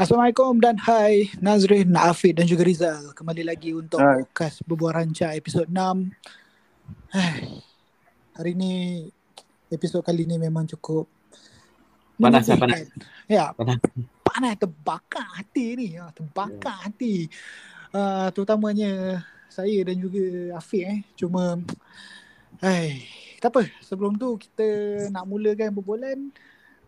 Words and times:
Assalamualaikum 0.00 0.64
dan 0.64 0.80
hai 0.88 1.28
Nazrin, 1.44 1.92
Afiq 1.92 2.32
dan 2.32 2.48
juga 2.48 2.64
Rizal. 2.64 3.12
Kembali 3.12 3.44
lagi 3.44 3.76
untuk 3.76 4.00
Hai. 4.00 4.24
podcast 4.24 4.64
Berbual 4.64 4.96
Rancak 4.96 5.36
episod 5.36 5.68
6. 5.68 5.76
Hai. 7.12 7.60
Hari 8.32 8.52
ni 8.56 9.04
episod 9.68 10.00
kali 10.00 10.24
ni 10.24 10.40
memang 10.40 10.64
cukup 10.64 11.04
Panas 12.16 12.48
lah, 12.48 12.56
menyedihkan. 12.56 12.88
Ya, 13.28 13.52
Panas. 13.52 13.76
panas 14.24 14.56
terbakar 14.56 15.26
hati 15.36 15.76
ni. 15.76 16.00
Ya, 16.00 16.08
terbakar 16.16 16.80
hati. 16.80 17.28
Uh, 17.92 18.32
terutamanya 18.32 19.20
saya 19.52 19.84
dan 19.84 20.00
juga 20.00 20.56
Afiq 20.56 20.80
eh. 20.80 20.98
Cuma 21.12 21.60
hai, 22.64 23.04
tak 23.36 23.52
apa. 23.52 23.68
Sebelum 23.84 24.16
tu 24.16 24.40
kita 24.40 24.64
nak 25.12 25.28
mulakan 25.28 25.76
berbualan. 25.76 26.32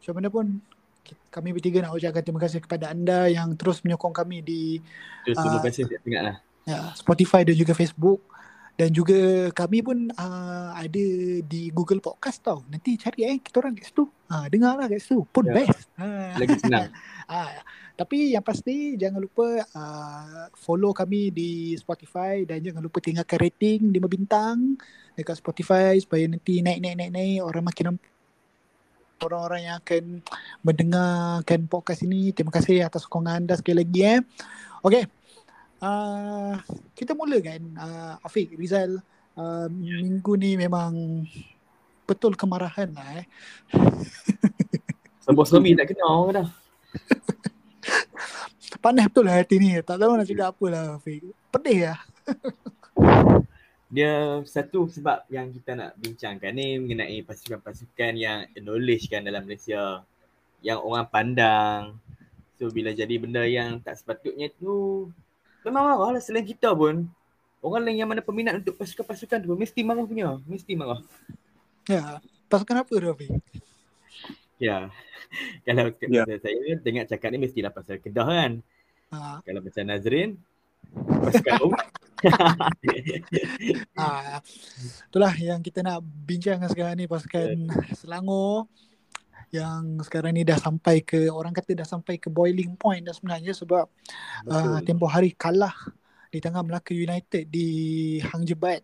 Macam 0.01 0.13
mana 0.17 0.29
pun 0.33 0.65
kami 1.29 1.53
bertiga 1.53 1.83
nak 1.83 1.97
ucapkan 1.97 2.23
terima 2.23 2.41
kasih 2.41 2.61
kepada 2.61 2.93
anda 2.93 3.27
yang 3.27 3.57
terus 3.57 3.81
menyokong 3.81 4.13
kami 4.13 4.41
di 4.41 4.79
Tu, 5.23 5.33
terima 5.33 5.59
Ah. 5.59 5.63
kasih 5.65 5.83
ya, 6.63 6.79
Spotify 6.95 7.43
dan 7.43 7.55
juga 7.55 7.73
Facebook 7.73 8.21
dan 8.73 8.89
juga 8.89 9.53
kami 9.53 9.85
pun 9.85 10.09
uh, 10.17 10.71
ada 10.73 11.05
di 11.45 11.69
Google 11.71 12.01
Podcast 12.01 12.41
tau. 12.41 12.65
Nanti 12.73 12.97
cari 12.97 13.29
eh 13.29 13.37
kita 13.37 13.61
orang 13.61 13.77
kat 13.77 13.93
situ. 13.93 14.09
Ha, 14.33 14.49
dengar 14.49 14.81
lah 14.81 14.89
kat 14.89 14.97
situ. 14.97 15.29
Pun 15.29 15.45
Ya. 15.45 15.55
best. 15.61 15.93
Ha. 16.01 16.41
Lagi 16.41 16.57
senang. 16.57 16.89
ha, 17.29 17.41
tapi 18.01 18.33
yang 18.33 18.41
pasti 18.41 18.97
jangan 18.97 19.21
lupa 19.21 19.61
uh, 19.77 20.49
follow 20.57 20.97
kami 20.97 21.29
di 21.29 21.77
Spotify 21.77 22.49
dan 22.49 22.65
jangan 22.65 22.81
lupa 22.81 22.99
tinggalkan 22.99 23.39
rating 23.39 23.93
5 23.93 24.09
bintang 24.09 24.81
dekat 25.13 25.37
Spotify 25.37 26.01
supaya 26.01 26.25
nanti 26.25 26.65
naik 26.65 26.81
naik 26.81 26.97
naik 26.97 27.11
naik 27.13 27.39
orang 27.45 27.65
makin 27.69 27.85
nampak 27.93 28.12
orang-orang 29.23 29.61
yang 29.71 29.77
akan 29.79 30.05
mendengarkan 30.67 31.61
podcast 31.71 32.03
ini. 32.03 32.35
Terima 32.35 32.51
kasih 32.51 32.83
atas 32.83 33.07
sokongan 33.07 33.47
anda 33.47 33.55
sekali 33.55 33.87
lagi 33.87 34.01
eh. 34.03 34.21
Okey. 34.83 35.05
Uh, 35.83 36.55
kita 36.95 37.15
mulakan 37.19 37.75
uh, 37.75 38.15
Afiq 38.23 38.55
Rizal 38.55 39.03
uh, 39.35 39.67
minggu 39.71 40.39
ni 40.39 40.55
memang 40.55 41.27
betul 42.07 42.39
kemarahan 42.39 42.95
lah 42.95 43.23
eh. 43.23 43.27
Sebab 45.27 45.47
suami 45.47 45.75
tak 45.79 45.95
kena 45.95 46.07
orang 46.07 46.31
dah. 46.43 46.49
Panas 48.83 49.07
betul 49.07 49.31
lah 49.31 49.39
hati 49.39 49.63
ni. 49.63 49.79
Tak 49.83 49.99
tahu 49.99 50.19
nak 50.19 50.27
cakap 50.27 50.55
apa 50.55 50.67
lah 50.71 50.85
Afiq. 50.99 51.23
Pedih 51.55 51.79
lah. 51.91 51.99
Dia 53.93 54.41
satu 54.49 54.89
sebab 54.89 55.29
yang 55.29 55.53
kita 55.53 55.77
nak 55.77 55.93
bincangkan 56.01 56.49
ni 56.57 56.81
mengenai 56.81 57.21
pasukan-pasukan 57.29 58.13
yang 58.17 58.49
acknowledge 58.57 59.13
kan 59.13 59.21
dalam 59.21 59.45
Malaysia. 59.45 60.01
Yang 60.65 60.79
orang 60.81 61.07
pandang. 61.13 61.81
So 62.57 62.73
bila 62.73 62.97
jadi 62.97 63.21
benda 63.21 63.45
yang 63.45 63.85
tak 63.85 64.01
sepatutnya 64.01 64.49
tu 64.57 65.07
memang 65.61 65.93
marah 65.93 66.17
lah 66.17 66.23
selain 66.25 66.49
kita 66.49 66.73
pun. 66.73 67.05
Orang 67.61 67.85
lain 67.85 68.01
yang 68.01 68.09
mana 68.09 68.25
peminat 68.25 68.59
untuk 68.65 68.81
pasukan-pasukan 68.81 69.45
tu 69.45 69.53
mesti 69.55 69.85
marah 69.85 70.09
punya. 70.09 70.41
Mesti 70.49 70.73
marah. 70.73 71.05
Ya. 71.85 72.17
Pasukan 72.49 72.89
apa 72.89 72.93
tu 72.97 73.09
Afiq? 73.13 73.31
Ya. 74.57 74.89
Kalau 75.69 75.93
Ya. 76.09 76.25
yeah. 76.25 76.41
saya 76.41 76.81
dengar 76.81 77.05
cakap 77.13 77.29
ni 77.29 77.39
mestilah 77.45 77.69
pasal 77.69 78.01
Kedah 78.01 78.25
kan. 78.25 78.53
Ha, 79.13 79.45
Kalau 79.45 79.61
macam 79.61 79.85
Nazrin 79.85 80.41
pasukan 80.97 81.77
ha, 83.99 84.39
itulah 85.09 85.33
yang 85.39 85.61
kita 85.61 85.83
nak 85.83 86.03
bincangkan 86.03 86.69
sekarang 86.71 86.95
ni 86.99 87.07
pasukan 87.11 87.57
Selangor 87.99 88.71
yang 89.53 90.01
sekarang 90.01 90.33
ni 90.33 90.49
dah 90.49 90.57
sampai 90.57 91.05
ke 91.05 91.29
orang 91.29 91.53
kata 91.53 91.77
dah 91.77 91.87
sampai 91.89 92.17
ke 92.17 92.33
boiling 92.33 92.73
point 92.79 93.05
dah 93.05 93.13
sebenarnya 93.13 93.53
sebab 93.53 93.85
uh, 94.49 94.81
tempoh 94.81 95.11
hari 95.13 95.37
kalah 95.37 95.77
di 96.33 96.41
tengah 96.41 96.65
Melaka 96.65 96.97
United 96.97 97.53
di 97.53 97.69
Hang 98.25 98.49
Jebat 98.49 98.81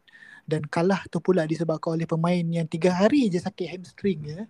dan 0.49 0.65
kalah 0.65 1.05
tu 1.13 1.21
pula 1.21 1.45
disebabkan 1.45 1.97
oleh 1.97 2.09
pemain 2.09 2.41
yang 2.41 2.65
tiga 2.65 2.93
hari 2.93 3.29
je 3.29 3.37
sakit 3.37 3.69
hamstring 3.69 4.21
ya. 4.25 4.41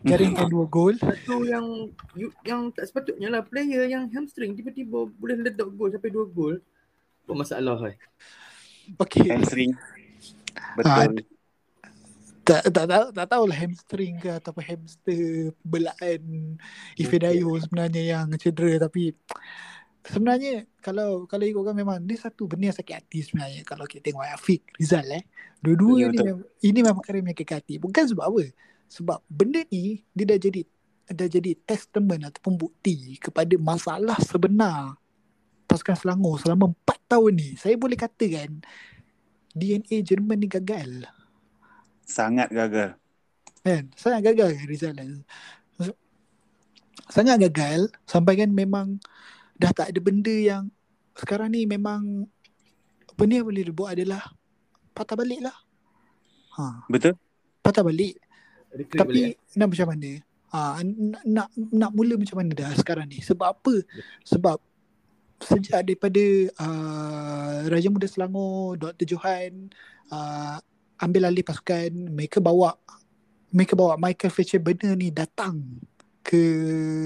Jaringkan 0.00 0.48
dua 0.48 0.64
gol. 0.64 0.96
Satu 1.04 1.44
yang 1.44 1.92
yang 2.44 2.72
tak 2.72 2.88
sepatutnya 2.88 3.28
lah 3.28 3.44
player 3.44 3.84
yang 3.84 4.08
hamstring 4.12 4.56
tiba-tiba 4.56 5.04
boleh 5.08 5.36
ledak 5.44 5.68
gol 5.76 5.92
sampai 5.92 6.08
dua 6.08 6.24
gol. 6.24 6.56
Apa 7.26 7.34
masalah 7.34 7.74
hai? 7.82 7.98
Okey. 9.02 9.26
Hamstring. 9.34 9.74
Ah, 10.86 11.10
Betul. 11.10 11.26
tak 12.46 12.62
tak 12.70 12.86
tahu 12.86 13.04
tak 13.10 13.26
tahulah 13.26 13.58
hamstring 13.58 14.14
ke 14.22 14.30
ataupun 14.38 14.62
hamster 14.62 15.50
belaan 15.66 16.54
Ifedayo 16.94 17.50
sebenarnya 17.58 18.02
yang 18.06 18.30
cedera 18.38 18.86
tapi 18.86 19.10
sebenarnya 20.06 20.62
kalau 20.78 21.26
kalau 21.26 21.42
ikutkan 21.42 21.74
memang 21.74 21.98
dia 22.06 22.14
satu 22.14 22.46
benda 22.46 22.70
yang 22.70 22.78
sakit 22.78 23.02
hati 23.02 23.26
sebenarnya 23.26 23.66
kalau 23.66 23.82
kita 23.90 24.14
tengok 24.14 24.22
Afiq 24.30 24.62
Rizal 24.78 25.10
eh 25.10 25.26
dua-dua 25.58 25.98
Ya, 25.98 26.06
ni 26.06 26.14
betul. 26.14 26.26
memang, 26.30 26.46
ini 26.62 26.78
memang 26.86 26.96
perkara 27.02 27.16
yang 27.18 27.26
menyakitkan 27.26 27.56
hati 27.58 27.74
bukan 27.82 28.04
sebab 28.06 28.24
apa 28.30 28.42
sebab 28.86 29.18
benda 29.26 29.60
ni 29.66 30.06
dia 30.14 30.24
dah 30.30 30.38
jadi 30.38 30.60
dah 31.10 31.26
jadi 31.26 31.50
testament 31.66 32.22
ataupun 32.30 32.54
bukti 32.54 33.18
kepada 33.18 33.58
masalah 33.58 34.14
sebenar 34.22 34.94
pasukan 35.76 35.96
Selangor 36.00 36.40
selama 36.40 36.72
4 36.88 37.12
tahun 37.12 37.32
ni 37.36 37.50
saya 37.54 37.76
boleh 37.76 37.94
katakan 37.94 38.64
DNA 39.52 40.00
Jerman 40.00 40.40
ni 40.40 40.48
gagal. 40.48 41.04
Sangat 42.02 42.48
gagal. 42.48 42.96
kan? 43.60 43.84
Sangat 43.92 44.20
gagal 44.24 44.56
kan 44.56 44.64
Rizal. 44.64 44.96
Sangat 47.06 47.36
gagal 47.38 47.92
sampai 48.08 48.40
kan 48.40 48.50
memang 48.50 48.98
dah 49.54 49.70
tak 49.70 49.92
ada 49.92 50.00
benda 50.00 50.32
yang 50.32 50.72
sekarang 51.14 51.54
ni 51.54 51.64
memang 51.64 52.26
benda 53.14 53.40
yang 53.40 53.46
boleh 53.46 53.64
dibuat 53.64 53.94
adalah 53.94 54.32
patah 54.92 55.14
balik 55.14 55.40
lah. 55.40 55.56
Ha, 56.56 56.88
Betul? 56.88 57.14
patah 57.60 57.84
balik. 57.84 58.16
Recruit 58.72 58.98
tapi 58.98 59.12
balik. 59.12 59.24
eh? 59.36 59.56
nak 59.56 59.68
macam 59.70 59.86
mana? 59.88 60.10
Ha, 60.52 60.58
nak, 60.82 61.22
nak 61.24 61.48
nak 61.54 61.90
mula 61.94 62.14
macam 62.16 62.36
mana 62.38 62.52
dah 62.52 62.70
sekarang 62.76 63.06
ni? 63.08 63.22
Sebab 63.22 63.46
apa? 63.54 63.74
Sebab 64.24 64.56
sejak 65.40 65.84
daripada 65.84 66.24
uh, 66.60 67.68
Raja 67.68 67.88
Muda 67.92 68.08
Selangor 68.08 68.80
Dr. 68.80 69.04
Johan 69.04 69.68
uh, 70.08 70.56
ambil 71.00 71.28
alih 71.28 71.44
pasukan 71.44 71.92
mereka 71.92 72.40
bawa 72.40 72.72
mereka 73.52 73.76
bawa 73.76 74.00
Michael 74.00 74.32
Fletcher 74.32 74.60
Bender 74.60 74.96
ni 74.96 75.12
datang 75.12 75.60
ke 76.24 76.42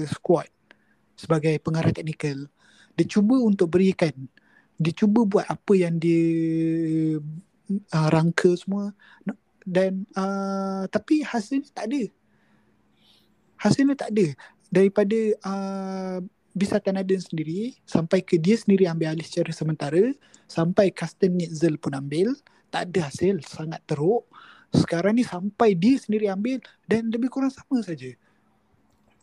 squad 0.09 0.47
sebagai 1.13 1.59
pengarah 1.61 1.93
teknikal. 1.93 2.49
Dia 2.97 3.05
cuba 3.07 3.37
untuk 3.39 3.71
berikan 3.71 4.11
dia 4.81 4.93
cuba 4.97 5.21
buat 5.29 5.45
apa 5.45 5.73
yang 5.77 6.01
dia 6.01 6.25
uh, 7.93 8.07
rangka 8.09 8.49
semua. 8.57 8.89
Dan 9.61 10.09
uh, 10.17 10.89
tapi 10.89 11.21
hasilnya 11.21 11.69
tak 11.69 11.85
ada. 11.93 12.03
Hasilnya 13.61 13.93
tak 13.93 14.09
ada. 14.09 14.25
Daripada 14.73 15.19
uh, 15.45 16.17
Bisa 16.51 16.83
Tanaden 16.83 17.21
sendiri 17.23 17.79
sampai 17.87 18.19
ke 18.19 18.35
dia 18.35 18.59
sendiri 18.59 18.87
ambil 18.87 19.15
alih 19.15 19.23
secara 19.23 19.55
sementara 19.55 20.11
sampai 20.51 20.91
Custom 20.91 21.31
Nitzel 21.39 21.79
pun 21.79 21.95
ambil 21.95 22.35
tak 22.71 22.91
ada 22.91 23.07
hasil 23.11 23.43
sangat 23.43 23.79
teruk 23.87 24.27
sekarang 24.71 25.19
ni 25.19 25.23
sampai 25.27 25.75
dia 25.75 25.99
sendiri 25.99 26.31
ambil 26.31 26.63
dan 26.87 27.11
lebih 27.11 27.27
kurang 27.27 27.51
sama 27.51 27.83
saja 27.83 28.15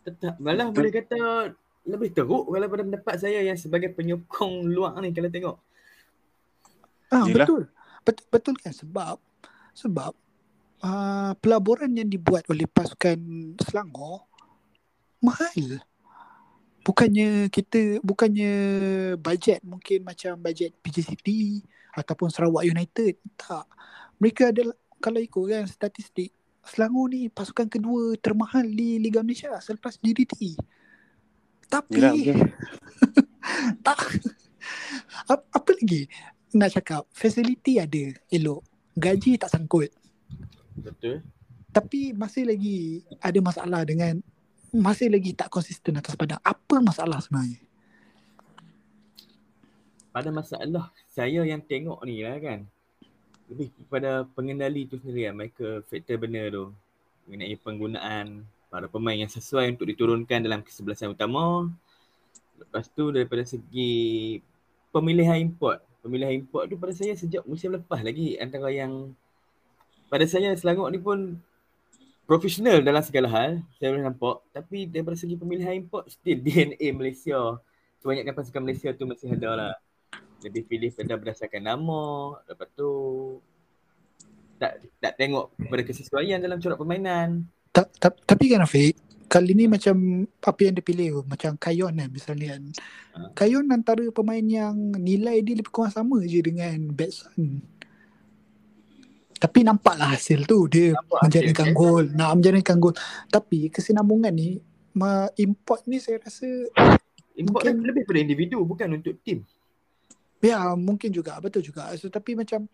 Tetap 0.05 0.37
malah 0.41 0.69
boleh 0.69 0.93
kata 0.93 1.53
lebih 1.89 2.13
teruk 2.13 2.49
kalau 2.49 2.67
pada 2.69 2.83
pendapat 2.85 3.15
saya 3.17 3.41
yang 3.41 3.57
sebagai 3.57 3.89
penyokong 3.93 4.65
luar 4.75 4.97
ni 5.01 5.09
kalau 5.09 5.29
tengok. 5.33 5.57
Ah 7.09 7.25
Yelah. 7.25 7.45
betul. 7.45 7.61
betul. 8.05 8.25
Betul 8.29 8.55
kan 8.61 8.73
sebab 8.73 9.17
sebab 9.73 10.13
uh, 10.85 11.31
pelaburan 11.41 11.89
yang 11.97 12.09
dibuat 12.09 12.45
oleh 12.47 12.69
pasukan 12.69 13.17
Selangor 13.65 14.29
mahal. 15.19 15.81
Bukannya 16.89 17.53
kita 17.53 18.01
bukannya 18.01 18.53
bajet 19.21 19.61
mungkin 19.61 20.01
macam 20.01 20.41
bajet 20.41 20.73
PJ 20.81 21.05
City 21.05 21.61
ataupun 21.93 22.33
Sarawak 22.33 22.65
United. 22.65 23.21
Tak. 23.37 23.69
Mereka 24.17 24.49
adalah 24.49 24.73
kalau 24.97 25.21
ikut 25.21 25.43
kan 25.45 25.63
statistik 25.69 26.33
Selangor 26.65 27.13
ni 27.13 27.29
pasukan 27.29 27.69
kedua 27.69 28.17
termahal 28.17 28.65
di 28.65 28.97
Liga 28.97 29.21
Malaysia 29.21 29.53
selepas 29.61 30.01
GDT. 30.01 30.57
Tapi 31.69 32.01
Yelah, 32.01 32.13
betul. 32.17 32.49
tak 33.85 33.97
apa, 35.29 35.43
apa 35.53 35.69
lagi 35.77 36.01
nak 36.53 36.69
cakap 36.73 37.03
facility 37.13 37.77
ada 37.77 38.13
elok 38.33 38.65
gaji 38.97 39.37
tak 39.37 39.53
sangkut 39.53 39.89
Betul. 40.73 41.21
tapi 41.69 42.11
masih 42.17 42.49
lagi 42.49 43.05
ada 43.21 43.39
masalah 43.39 43.81
dengan 43.85 44.19
masih 44.73 45.09
lagi 45.09 45.33
tak 45.33 45.49
konsisten 45.49 45.97
atas 45.97 46.13
padang 46.13 46.41
apa 46.45 46.75
masalah 46.81 47.19
sebenarnya 47.21 47.61
Pada 50.09 50.29
masalah 50.33 50.89
saya 51.09 51.45
yang 51.45 51.61
tengok 51.61 52.01
ni 52.01 52.25
lah 52.25 52.41
kan. 52.41 52.65
Lebih 53.45 53.69
kepada 53.77 54.25
pengendali 54.33 54.89
tu 54.89 54.97
sendiri 54.97 55.29
lah. 55.29 55.37
Mereka 55.37 55.85
faktor 55.85 56.17
benar 56.17 56.49
tu. 56.49 56.73
Mengenai 57.29 57.53
penggunaan 57.61 58.41
para 58.73 58.89
pemain 58.89 59.13
yang 59.13 59.29
sesuai 59.29 59.69
untuk 59.77 59.85
diturunkan 59.85 60.41
dalam 60.41 60.65
kesebelasan 60.65 61.13
utama 61.13 61.69
Lepas 62.59 62.91
tu 62.91 63.09
daripada 63.15 63.47
segi 63.47 64.37
pemilihan 64.91 65.39
import. 65.39 65.79
Pemilihan 66.03 66.43
import 66.43 66.67
tu 66.67 66.75
pada 66.75 66.91
saya 66.91 67.15
sejak 67.15 67.47
musim 67.47 67.71
lepas 67.71 68.03
lagi 68.03 68.35
antara 68.35 68.67
yang 68.71 69.15
pada 70.11 70.27
saya 70.27 70.51
Selangor 70.59 70.91
ni 70.91 70.99
pun 70.99 71.39
profesional 72.29 72.77
dalam 72.85 73.01
segala 73.01 73.25
hal 73.25 73.65
saya 73.81 73.89
boleh 73.89 74.05
nampak. 74.05 74.45
Tapi 74.53 74.85
daripada 74.85 75.17
segi 75.17 75.33
pemilihan 75.33 75.73
import 75.73 76.05
still 76.13 76.37
DNA 76.45 76.93
Malaysia. 76.93 77.57
Kebanyakan 77.99 78.33
pasukan 78.37 78.61
Malaysia 78.61 78.93
tu 78.93 79.09
masih 79.09 79.33
ada 79.33 79.49
lah. 79.57 79.73
Lebih 80.45 80.69
pilih 80.69 80.93
pada 80.93 81.17
berdasarkan 81.17 81.65
nama 81.65 82.37
lepas 82.45 82.69
tu 82.77 82.89
tak 84.61 84.79
tak 85.01 85.13
tengok 85.17 85.51
pada 85.57 85.83
kesesuaian 85.83 86.37
dalam 86.37 86.61
corak 86.61 86.77
permainan. 86.77 87.49
Ta- 87.73 87.89
ta- 87.97 88.21
tapi 88.23 88.53
kan 88.53 88.61
Afiq 88.61 88.93
kali 89.29 89.53
ni 89.53 89.69
macam 89.69 90.25
apa 90.41 90.59
yang 90.65 90.73
dia 90.73 90.81
pilih 90.81 91.21
macam 91.21 91.53
Kayon 91.53 91.93
kan 91.93 92.09
misalnya 92.09 92.55
kan. 92.55 92.63
Ha. 93.13 93.19
Kayon 93.37 93.65
antara 93.69 94.05
pemain 94.09 94.41
yang 94.41 94.73
nilai 94.97 95.41
dia 95.45 95.53
lebih 95.59 95.69
kurang 95.69 95.93
sama 95.93 96.17
je 96.25 96.39
dengan 96.41 96.77
Batson 96.93 97.61
tapi 99.39 99.63
nampaklah 99.63 100.13
hasil 100.19 100.43
tu 100.43 100.67
dia 100.67 100.91
Nampak 100.91 101.19
menjadikan 101.23 101.67
hasil, 101.71 101.79
gol. 101.79 102.05
Nak 102.11 102.29
menjadikan 102.35 102.75
gol. 102.77 102.95
Tapi 103.31 103.71
kesinambungan 103.71 104.35
ni 104.35 104.59
import 105.39 105.87
ni 105.87 105.97
saya 106.03 106.19
rasa 106.19 106.45
import 107.39 107.63
Mungkin- 107.63 107.87
lebih 107.87 108.03
pada 108.03 108.19
individu 108.19 108.59
bukan 108.67 108.99
untuk 108.99 109.15
tim. 109.23 109.47
Ya 110.43 110.75
mungkin 110.75 111.11
juga. 111.15 111.39
Betul 111.39 111.63
juga. 111.63 111.91
So, 111.95 112.11
tapi 112.11 112.35
macam 112.35 112.67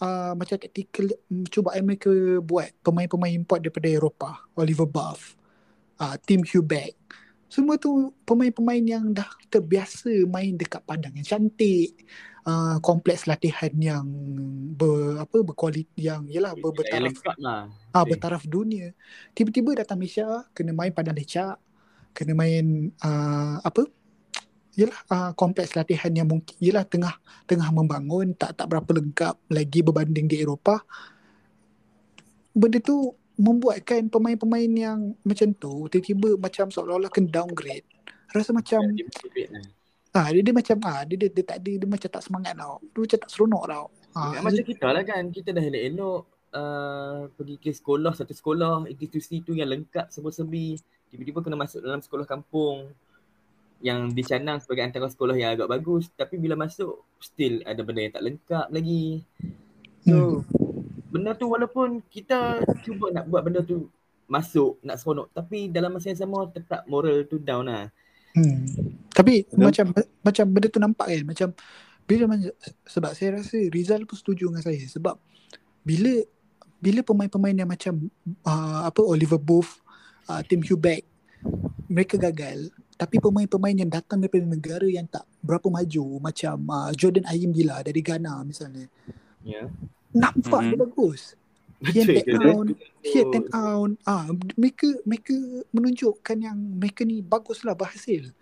uh, 0.00 0.32
macam 0.32 0.56
taktikal 0.56 1.08
mm, 1.28 1.48
cubaan 1.52 1.84
mereka 1.84 2.12
buat 2.40 2.72
pemain-pemain 2.84 3.32
import 3.32 3.60
daripada 3.64 3.88
Eropah, 3.88 4.36
Oliver 4.56 4.88
Buff, 4.88 5.36
uh, 6.00 6.16
Tim 6.24 6.44
Hubeck. 6.44 6.96
Semua 7.48 7.80
tu 7.80 8.12
pemain-pemain 8.28 8.84
yang 8.84 9.08
dah 9.16 9.28
terbiasa 9.48 10.12
main 10.28 10.52
dekat 10.52 10.84
padang 10.84 11.16
yang 11.16 11.24
cantik, 11.24 11.96
uh, 12.48 12.76
kompleks 12.80 13.28
latihan 13.28 13.72
yang 13.76 14.06
ber 14.72 15.20
apa 15.20 15.44
berkualiti 15.44 16.08
yang 16.08 16.24
yalah 16.32 16.56
ber, 16.56 16.72
bertaraf 16.72 17.12
lah 17.36 17.68
ah 17.92 18.04
bertaraf 18.08 18.42
dunia. 18.48 18.96
Tiba-tiba 19.36 19.84
datang 19.84 20.00
Malaysia 20.00 20.48
kena 20.56 20.72
main 20.72 20.90
padang 20.94 21.18
lecak, 21.18 21.60
kena 22.16 22.32
main 22.32 22.88
uh, 23.04 23.60
apa? 23.60 23.84
Yalah 24.78 25.00
uh, 25.10 25.32
kompleks 25.34 25.74
latihan 25.74 26.10
yang 26.14 26.30
mungkin 26.30 26.54
yalah 26.62 26.86
tengah 26.86 27.14
tengah 27.44 27.68
membangun 27.74 28.32
tak 28.32 28.56
tak 28.56 28.70
berapa 28.70 28.88
lengkap 28.88 29.34
lagi 29.52 29.80
berbanding 29.84 30.30
di 30.30 30.40
Eropah. 30.40 30.80
Benda 32.56 32.78
tu 32.80 33.12
membuatkan 33.38 34.10
pemain-pemain 34.10 34.66
yang 34.66 35.14
macam 35.22 35.54
tu 35.54 35.86
tiba-tiba 35.86 36.34
macam 36.38 36.70
seolah-olah 36.74 37.10
kena 37.10 37.30
downgrade. 37.30 37.86
Rasa 38.34 38.50
macam. 38.50 38.82
Ah 40.14 40.28
dia, 40.32 40.40
dia 40.40 40.54
macam 40.54 40.76
ah 40.84 41.02
dia, 41.04 41.16
dia 41.16 41.28
dia 41.28 41.44
tak 41.44 41.58
ada 41.60 41.72
dia 41.76 41.88
macam 41.88 42.08
tak 42.08 42.22
semangat 42.24 42.52
tau. 42.56 42.74
Dia 42.80 42.98
macam 43.04 43.18
tak 43.18 43.30
seronok 43.30 43.64
tau. 43.68 43.84
Ah, 44.16 44.32
Ya, 44.34 44.38
macam 44.40 44.64
kita 44.64 44.86
lah 44.88 45.04
kan 45.04 45.22
kita 45.30 45.48
dah 45.52 45.64
elok-elok 45.64 46.22
uh, 46.54 47.20
pergi 47.36 47.56
ke 47.60 47.70
sekolah 47.74 48.12
satu 48.16 48.32
sekolah 48.32 48.88
institusi 48.88 49.44
tu 49.44 49.52
yang 49.52 49.68
lengkap 49.68 50.08
semua-sembi 50.08 50.80
tiba-tiba 51.08 51.40
kena 51.40 51.56
masuk 51.56 51.80
dalam 51.80 52.00
sekolah 52.04 52.28
kampung 52.28 52.92
yang 53.78 54.10
dicanang 54.10 54.58
sebagai 54.58 54.90
antara 54.90 55.06
sekolah 55.06 55.38
yang 55.38 55.54
agak 55.54 55.70
bagus. 55.70 56.10
Tapi 56.12 56.34
bila 56.34 56.58
masuk 56.58 57.04
still 57.22 57.62
ada 57.62 57.80
benda 57.86 58.00
yang 58.02 58.14
tak 58.14 58.24
lengkap 58.26 58.66
lagi. 58.74 59.22
So 60.02 60.42
benda 61.08 61.32
tu 61.32 61.48
walaupun 61.48 62.04
kita 62.12 62.60
cuba 62.84 63.08
nak 63.14 63.24
buat 63.30 63.40
benda 63.40 63.64
tu 63.64 63.88
masuk 64.28 64.76
nak 64.84 65.00
seronok 65.00 65.32
tapi 65.32 65.72
dalam 65.72 65.96
masa 65.96 66.12
yang 66.12 66.20
sama 66.20 66.44
tetap 66.52 66.84
moral 66.84 67.24
tu 67.24 67.40
down 67.40 67.64
lah 67.64 67.88
Hmm. 68.38 68.62
Tapi 69.10 69.42
Betul. 69.50 69.66
macam 69.66 69.86
macam 70.22 70.44
benda 70.46 70.68
tu 70.70 70.78
nampak 70.78 71.06
kan 71.10 71.22
macam 71.26 71.48
bila 72.08 72.24
sebab 72.88 73.10
saya 73.12 73.42
rasa 73.42 73.58
Rizal 73.68 74.06
pun 74.08 74.16
setuju 74.16 74.48
dengan 74.48 74.62
saya 74.64 74.80
sebab 74.80 75.18
bila 75.82 76.22
bila 76.78 77.02
pemain-pemain 77.02 77.56
yang 77.58 77.68
macam 77.68 78.06
uh, 78.46 78.86
apa 78.86 79.02
Oliver 79.02 79.42
Booth, 79.42 79.82
uh, 80.30 80.40
Tim 80.46 80.62
Hubeck 80.62 81.02
mereka 81.90 82.14
gagal 82.16 82.70
tapi 82.98 83.22
pemain-pemain 83.22 83.74
yang 83.78 83.90
datang 83.90 84.18
daripada 84.18 84.42
negara 84.42 84.86
yang 84.86 85.06
tak 85.06 85.22
berapa 85.38 85.70
maju 85.70 86.18
macam 86.18 86.56
uh, 86.66 86.90
Jordan 86.94 87.26
Ayim 87.30 87.54
Gila 87.54 87.82
dari 87.86 88.02
Ghana 88.02 88.42
misalnya 88.42 88.90
ya 89.46 89.70
nampak 90.10 90.62
Mhm. 90.62 90.68
dia 90.74 90.78
bagus 90.78 91.20
And 91.78 91.94
Betul. 92.10 92.42
out, 92.42 92.68
hit 93.06 93.30
and 93.30 93.46
out. 93.54 93.90
Ah, 94.02 94.26
mereka 94.58 94.90
mereka 95.06 95.30
menunjukkan 95.70 96.36
yang 96.36 96.58
mereka 96.74 97.06
ni 97.06 97.22
baguslah 97.22 97.78
berhasil. 97.78 98.34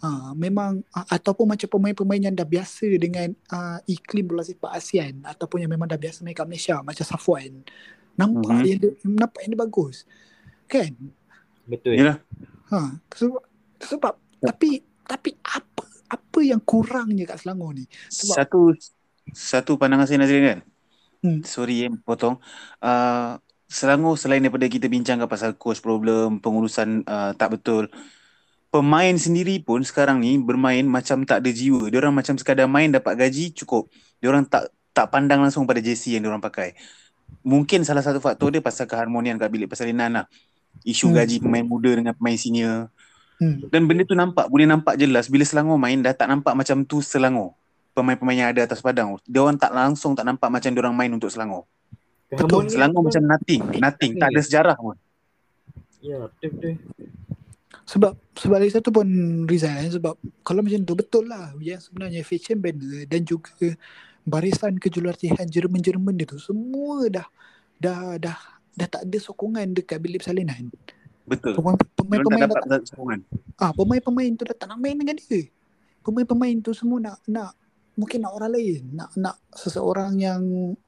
Ah, 0.00 0.32
memang 0.32 0.80
ah, 0.96 1.04
ataupun 1.10 1.52
macam 1.52 1.68
pemain-pemain 1.68 2.30
yang 2.30 2.32
dah 2.32 2.48
biasa 2.48 2.88
dengan 2.96 3.36
ah, 3.52 3.76
iklim 3.84 4.24
bola 4.24 4.40
sepak 4.40 4.72
ASEAN 4.72 5.20
ataupun 5.20 5.60
yang 5.60 5.70
memang 5.70 5.84
dah 5.84 6.00
biasa 6.00 6.24
main 6.24 6.32
kat 6.32 6.48
Malaysia 6.48 6.80
macam 6.80 7.04
Safwan. 7.04 7.60
Nampak 8.16 8.56
Mhm. 8.56 8.64
yang 8.64 8.78
dia, 8.80 8.90
nampak 9.04 9.40
yang 9.44 9.52
dia 9.52 9.60
bagus. 9.60 9.96
Kan? 10.64 10.92
betul 11.68 11.92
Yalah. 11.92 12.24
Ha, 12.72 12.96
sebab 13.12 13.42
sebab 13.76 14.14
tapi 14.40 14.80
tapi 15.04 15.36
apa 15.44 15.84
apa 16.08 16.38
yang 16.40 16.60
kurangnya 16.64 17.28
kat 17.28 17.44
Selangor 17.44 17.76
ni? 17.76 17.84
Sebab- 18.08 18.36
Satu 18.40 18.60
satu 19.28 19.72
pandangan 19.76 20.08
saya 20.08 20.24
Nazrin 20.24 20.44
kan. 20.46 20.60
Hmm. 21.22 21.42
Sorry 21.42 21.86
eh 21.86 21.92
potong. 22.06 22.38
Uh, 22.78 23.38
Selangor 23.68 24.16
selain 24.16 24.40
daripada 24.40 24.64
kita 24.64 24.88
bincangkan 24.88 25.28
pasal 25.28 25.52
coach 25.52 25.84
problem, 25.84 26.40
pengurusan 26.40 27.04
uh, 27.04 27.36
tak 27.36 27.60
betul. 27.60 27.92
Pemain 28.72 29.12
sendiri 29.12 29.60
pun 29.60 29.84
sekarang 29.84 30.24
ni 30.24 30.40
bermain 30.40 30.84
macam 30.88 31.24
tak 31.28 31.44
ada 31.44 31.50
jiwa. 31.52 31.92
Diorang 31.92 32.16
macam 32.16 32.32
sekadar 32.40 32.64
main 32.64 32.88
dapat 32.88 33.16
gaji 33.20 33.52
cukup. 33.52 33.92
Diorang 34.24 34.48
tak 34.48 34.72
tak 34.96 35.12
pandang 35.12 35.44
langsung 35.44 35.68
pada 35.68 35.84
JC 35.84 36.16
yang 36.16 36.24
diorang 36.24 36.40
pakai. 36.40 36.72
Mungkin 37.44 37.84
salah 37.84 38.00
satu 38.00 38.24
faktor 38.24 38.48
dia 38.56 38.64
pasal 38.64 38.88
keharmonian 38.88 39.36
kat 39.36 39.52
bilik 39.52 39.68
persalinan 39.68 40.22
lah. 40.22 40.26
Isu 40.88 41.12
Hmm. 41.12 41.20
gaji 41.20 41.36
pemain 41.44 41.66
muda 41.66 41.92
dengan 41.92 42.16
pemain 42.16 42.40
senior. 42.40 42.88
Hmm. 43.36 43.68
Dan 43.68 43.84
benda 43.84 44.02
tu 44.08 44.16
nampak, 44.16 44.48
boleh 44.48 44.64
nampak 44.64 44.96
jelas 44.96 45.28
bila 45.28 45.44
Selangor 45.44 45.76
main 45.76 46.00
dah 46.00 46.16
tak 46.16 46.26
nampak 46.32 46.56
macam 46.56 46.88
tu 46.88 47.04
Selangor. 47.04 47.57
Pemain-pemain 47.98 48.38
yang 48.38 48.50
ada 48.54 48.62
atas 48.62 48.78
padang. 48.78 49.18
Dia 49.26 49.42
orang 49.42 49.58
tak 49.58 49.74
langsung 49.74 50.14
tak 50.14 50.22
nampak 50.22 50.46
macam 50.46 50.70
dia 50.70 50.78
orang 50.78 50.94
main 50.94 51.10
untuk 51.10 51.34
Selangor. 51.34 51.66
Keharmonian 52.30 52.70
Selangor 52.70 53.02
macam 53.02 53.22
nothing, 53.26 53.62
nothing, 53.82 54.12
tak 54.14 54.30
ada 54.30 54.40
sejarah 54.40 54.76
pun. 54.78 54.94
ya 55.98 56.30
betul 56.30 56.48
betul 56.54 56.74
Sebab 57.82 58.12
sebab 58.36 58.56
lagi 58.60 58.70
satu 58.70 58.94
pun 58.94 59.08
Rizal 59.48 59.82
eh, 59.82 59.90
sebab 59.90 60.14
kalau 60.44 60.62
macam 60.62 60.78
tu 60.84 60.94
betul 60.94 61.26
lah 61.26 61.50
yang 61.58 61.80
sebenarnya 61.80 62.22
fashion 62.22 62.60
banner 62.60 63.08
dan 63.08 63.24
juga 63.24 63.74
barisan 64.22 64.76
kejulatihan 64.76 65.42
Jerman-Jerman 65.42 66.14
dia 66.14 66.28
tu 66.28 66.38
semua 66.38 67.08
dah 67.08 67.26
dah 67.80 68.20
dah 68.20 68.36
dah 68.76 68.86
tak 68.86 69.08
ada 69.08 69.18
sokongan 69.18 69.72
dekat 69.74 69.98
bilik 69.98 70.22
persalinan. 70.22 70.68
Betul. 71.26 71.56
Pemain- 71.58 71.74
tak 71.74 71.88
Pemain-pemain 71.98 72.40
dah 72.44 72.50
dapat 72.52 72.62
tak, 72.68 72.80
sokongan. 72.92 73.18
ah 73.56 73.72
pemain-pemain 73.74 74.30
tu 74.36 74.44
dah 74.44 74.54
tak 74.54 74.68
nak 74.68 74.78
main 74.78 74.94
dengan 74.94 75.16
dia. 75.18 75.48
Pemain-pemain 76.04 76.54
tu 76.60 76.70
semua 76.70 77.02
nak 77.02 77.16
nak 77.26 77.56
mungkin 77.98 78.22
nak 78.22 78.32
orang 78.32 78.54
lain, 78.54 78.82
nak 78.94 79.10
nak 79.12 79.36
seseorang 79.50 80.14
yang 80.14 80.42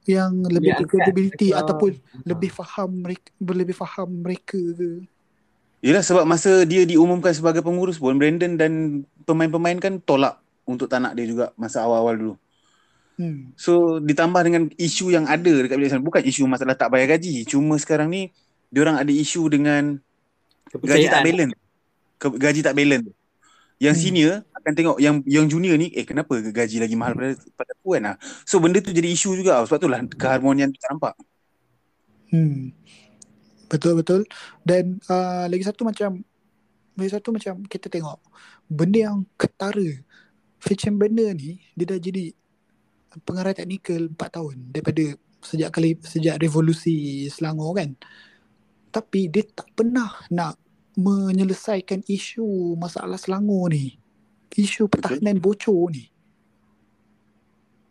yang 0.05 0.31
lebih 0.41 0.71
Dia 0.71 0.79
angkat 0.79 0.89
credibility 0.89 1.47
mereka- 1.51 1.59
ataupun 1.61 1.91
Ha. 1.91 2.17
lebih 2.25 2.49
faham 2.49 2.89
mereka 2.97 3.29
lebih 3.37 3.75
faham 3.75 4.09
mereka 4.23 4.55
ke. 4.55 5.03
Yelah 5.81 5.99
sebab 5.99 6.23
masa 6.23 6.63
dia 6.63 6.85
diumumkan 6.85 7.29
sebagai 7.29 7.59
pengurus 7.59 7.97
pun 7.97 8.15
Brandon 8.15 8.53
dan 8.53 8.71
pemain-pemain 9.21 9.75
kan 9.75 9.99
tolak 9.99 10.39
untuk 10.63 10.85
tak 10.85 11.01
nak 11.01 11.13
dia 11.13 11.25
juga 11.25 11.51
masa 11.55 11.83
awal-awal 11.83 12.15
dulu. 12.15 12.35
Hmm. 13.17 13.51
So 13.55 13.99
ditambah 13.99 14.41
dengan 14.41 14.63
isu 14.71 15.09
yang 15.09 15.25
ada 15.25 15.51
dekat 15.59 15.75
bilik 15.75 15.91
sana 15.91 15.99
bukan 15.99 16.23
isu 16.23 16.47
masalah 16.47 16.73
tak 16.73 16.89
bayar 16.89 17.11
gaji. 17.11 17.43
Cuma 17.43 17.75
sekarang 17.75 18.07
ni 18.07 18.31
diorang 18.69 18.95
ada 18.95 19.09
isu 19.09 19.45
dengan 19.45 19.99
gaji 20.71 21.05
tak 21.05 21.21
balance. 21.21 21.53
Ke, 22.15 22.27
gaji 22.31 22.61
tak 22.61 22.73
balance. 22.73 23.09
Yang 23.77 23.95
Hmm. 23.95 24.03
senior 24.05 24.33
akan 24.61 24.73
tengok 24.77 24.97
yang 25.01 25.25
yang 25.25 25.49
junior 25.49 25.75
ni 25.75 25.89
eh 25.91 26.05
kenapa 26.05 26.37
gaji 26.37 26.77
lagi 26.79 26.95
mahal 26.95 27.17
pada 27.17 27.33
pada 27.57 27.71
aku 27.75 27.97
kan 27.97 28.03
ah. 28.13 28.15
So 28.45 28.61
benda 28.61 28.79
tu 28.79 28.93
jadi 28.93 29.09
isu 29.09 29.35
juga 29.41 29.65
sebab 29.65 29.79
tu 29.81 29.89
lah 29.89 29.99
keharmonian 30.05 30.69
tu 30.69 30.79
tak 30.79 30.89
nampak. 30.95 31.13
Hmm. 32.31 32.71
Betul 33.67 33.99
betul. 33.99 34.21
Dan 34.61 34.99
uh, 35.09 35.49
lagi 35.49 35.63
satu 35.65 35.81
macam 35.83 36.21
lagi 36.95 37.11
satu 37.11 37.33
macam 37.33 37.63
kita 37.65 37.87
tengok 37.87 38.19
benda 38.67 39.11
yang 39.11 39.23
ketara 39.39 40.03
fashion 40.61 40.99
benda 40.99 41.33
ni 41.33 41.63
dia 41.73 41.95
dah 41.95 41.99
jadi 41.99 42.35
pengarah 43.23 43.51
teknikal 43.51 44.07
4 44.11 44.15
tahun 44.15 44.55
daripada 44.71 45.03
sejak 45.41 45.69
kali 45.73 45.97
sejak 46.03 46.39
revolusi 46.39 47.27
Selangor 47.27 47.75
kan. 47.75 47.97
Tapi 48.91 49.31
dia 49.31 49.43
tak 49.47 49.71
pernah 49.71 50.11
nak 50.31 50.59
menyelesaikan 50.99 52.03
isu 52.07 52.75
masalah 52.75 53.15
Selangor 53.15 53.71
ni. 53.71 54.00
Isu 54.57 54.91
pertahanan 54.91 55.39
bocor 55.39 55.91
ni. 55.91 56.11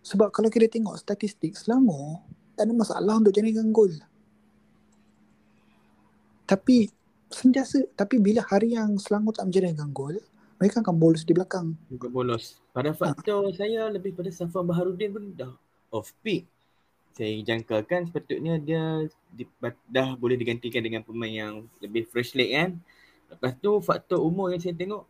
Sebab 0.05 0.33
kalau 0.33 0.49
kita 0.49 0.69
tengok 0.69 0.97
statistik 0.97 1.57
Selangor 1.57 2.25
tak 2.57 2.69
ada 2.69 2.75
masalah 2.77 3.17
untuk 3.17 3.33
jaringkan 3.33 3.73
gol. 3.73 3.93
Tapi 6.45 6.91
sentiasa 7.31 7.87
tapi 7.95 8.19
bila 8.21 8.45
hari 8.45 8.77
yang 8.77 8.99
Selangor 9.01 9.37
tak 9.37 9.49
menjadikan 9.49 9.89
gol, 9.95 10.19
mereka 10.61 10.85
akan 10.85 10.97
bolos 11.01 11.25
di 11.25 11.33
belakang. 11.33 11.73
Juga 11.89 12.13
bolos. 12.13 12.61
Pada 12.77 12.93
faktor 12.93 13.49
ha. 13.49 13.57
saya 13.57 13.89
lebih 13.89 14.13
pada 14.13 14.29
Safwan 14.29 14.69
Baharudin 14.69 15.09
pun 15.17 15.25
dah 15.33 15.53
off 15.89 16.13
peak. 16.21 16.45
Saya 17.17 17.33
jangkakan 17.43 18.09
sepatutnya 18.09 18.61
dia 18.61 19.09
di, 19.33 19.45
dah 19.89 20.15
boleh 20.21 20.37
digantikan 20.37 20.85
dengan 20.85 21.01
pemain 21.01 21.33
yang 21.33 21.55
lebih 21.81 22.05
fresh 22.13 22.37
leg 22.37 22.53
kan. 22.53 22.71
Lepas 23.33 23.53
tu 23.57 23.81
faktor 23.81 24.21
umur 24.21 24.53
yang 24.53 24.61
saya 24.61 24.77
tengok 24.77 25.09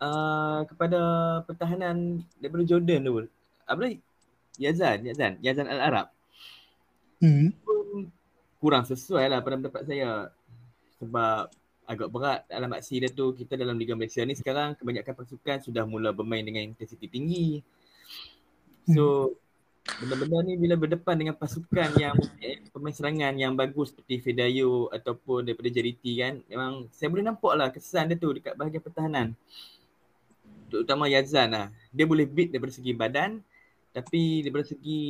uh, 0.00 0.60
kepada 0.68 1.00
pertahanan 1.44 2.22
daripada 2.40 2.64
Jordan 2.64 3.00
tu. 3.04 3.12
Apa 3.66 3.98
Yazan, 4.56 5.04
Yazan, 5.04 5.32
Yazan 5.44 5.68
Al-Arab. 5.68 6.08
Hmm. 7.20 7.52
Kurang 8.60 8.88
sesuai 8.88 9.28
lah 9.28 9.40
pada 9.44 9.60
pendapat 9.60 9.82
saya. 9.84 10.32
Sebab 10.96 11.52
agak 11.86 12.08
berat 12.10 12.40
dalam 12.50 12.72
aksi 12.74 12.98
dia 12.98 13.10
tu 13.14 13.30
kita 13.30 13.54
dalam 13.54 13.78
Liga 13.78 13.94
Malaysia 13.94 14.24
ni 14.26 14.34
sekarang 14.34 14.74
kebanyakan 14.74 15.14
pasukan 15.22 15.56
sudah 15.62 15.86
mula 15.86 16.10
bermain 16.10 16.42
dengan 16.42 16.66
intensiti 16.66 17.06
tinggi. 17.06 17.62
So 18.90 19.30
hmm. 19.30 20.02
benda-benda 20.02 20.36
ni 20.50 20.54
bila 20.58 20.74
berdepan 20.74 21.14
dengan 21.14 21.34
pasukan 21.38 21.94
yang 21.94 22.16
eh, 22.42 22.64
pemain 22.74 22.90
serangan 22.90 23.38
yang 23.38 23.54
bagus 23.54 23.94
seperti 23.94 24.18
Fedayo 24.18 24.90
ataupun 24.90 25.46
daripada 25.46 25.70
JDT 25.70 26.04
kan 26.18 26.34
memang 26.50 26.90
saya 26.90 27.06
boleh 27.12 27.24
nampak 27.24 27.52
lah 27.54 27.68
kesan 27.70 28.10
dia 28.10 28.18
tu 28.18 28.34
dekat 28.34 28.58
bahagian 28.58 28.82
pertahanan. 28.82 29.36
Terutama 30.68 31.06
Yazan 31.06 31.54
lah. 31.54 31.66
Dia 31.90 32.04
boleh 32.04 32.26
beat 32.26 32.54
daripada 32.54 32.72
segi 32.74 32.92
badan 32.92 33.42
tapi 33.96 34.44
daripada 34.44 34.68
segi 34.68 35.00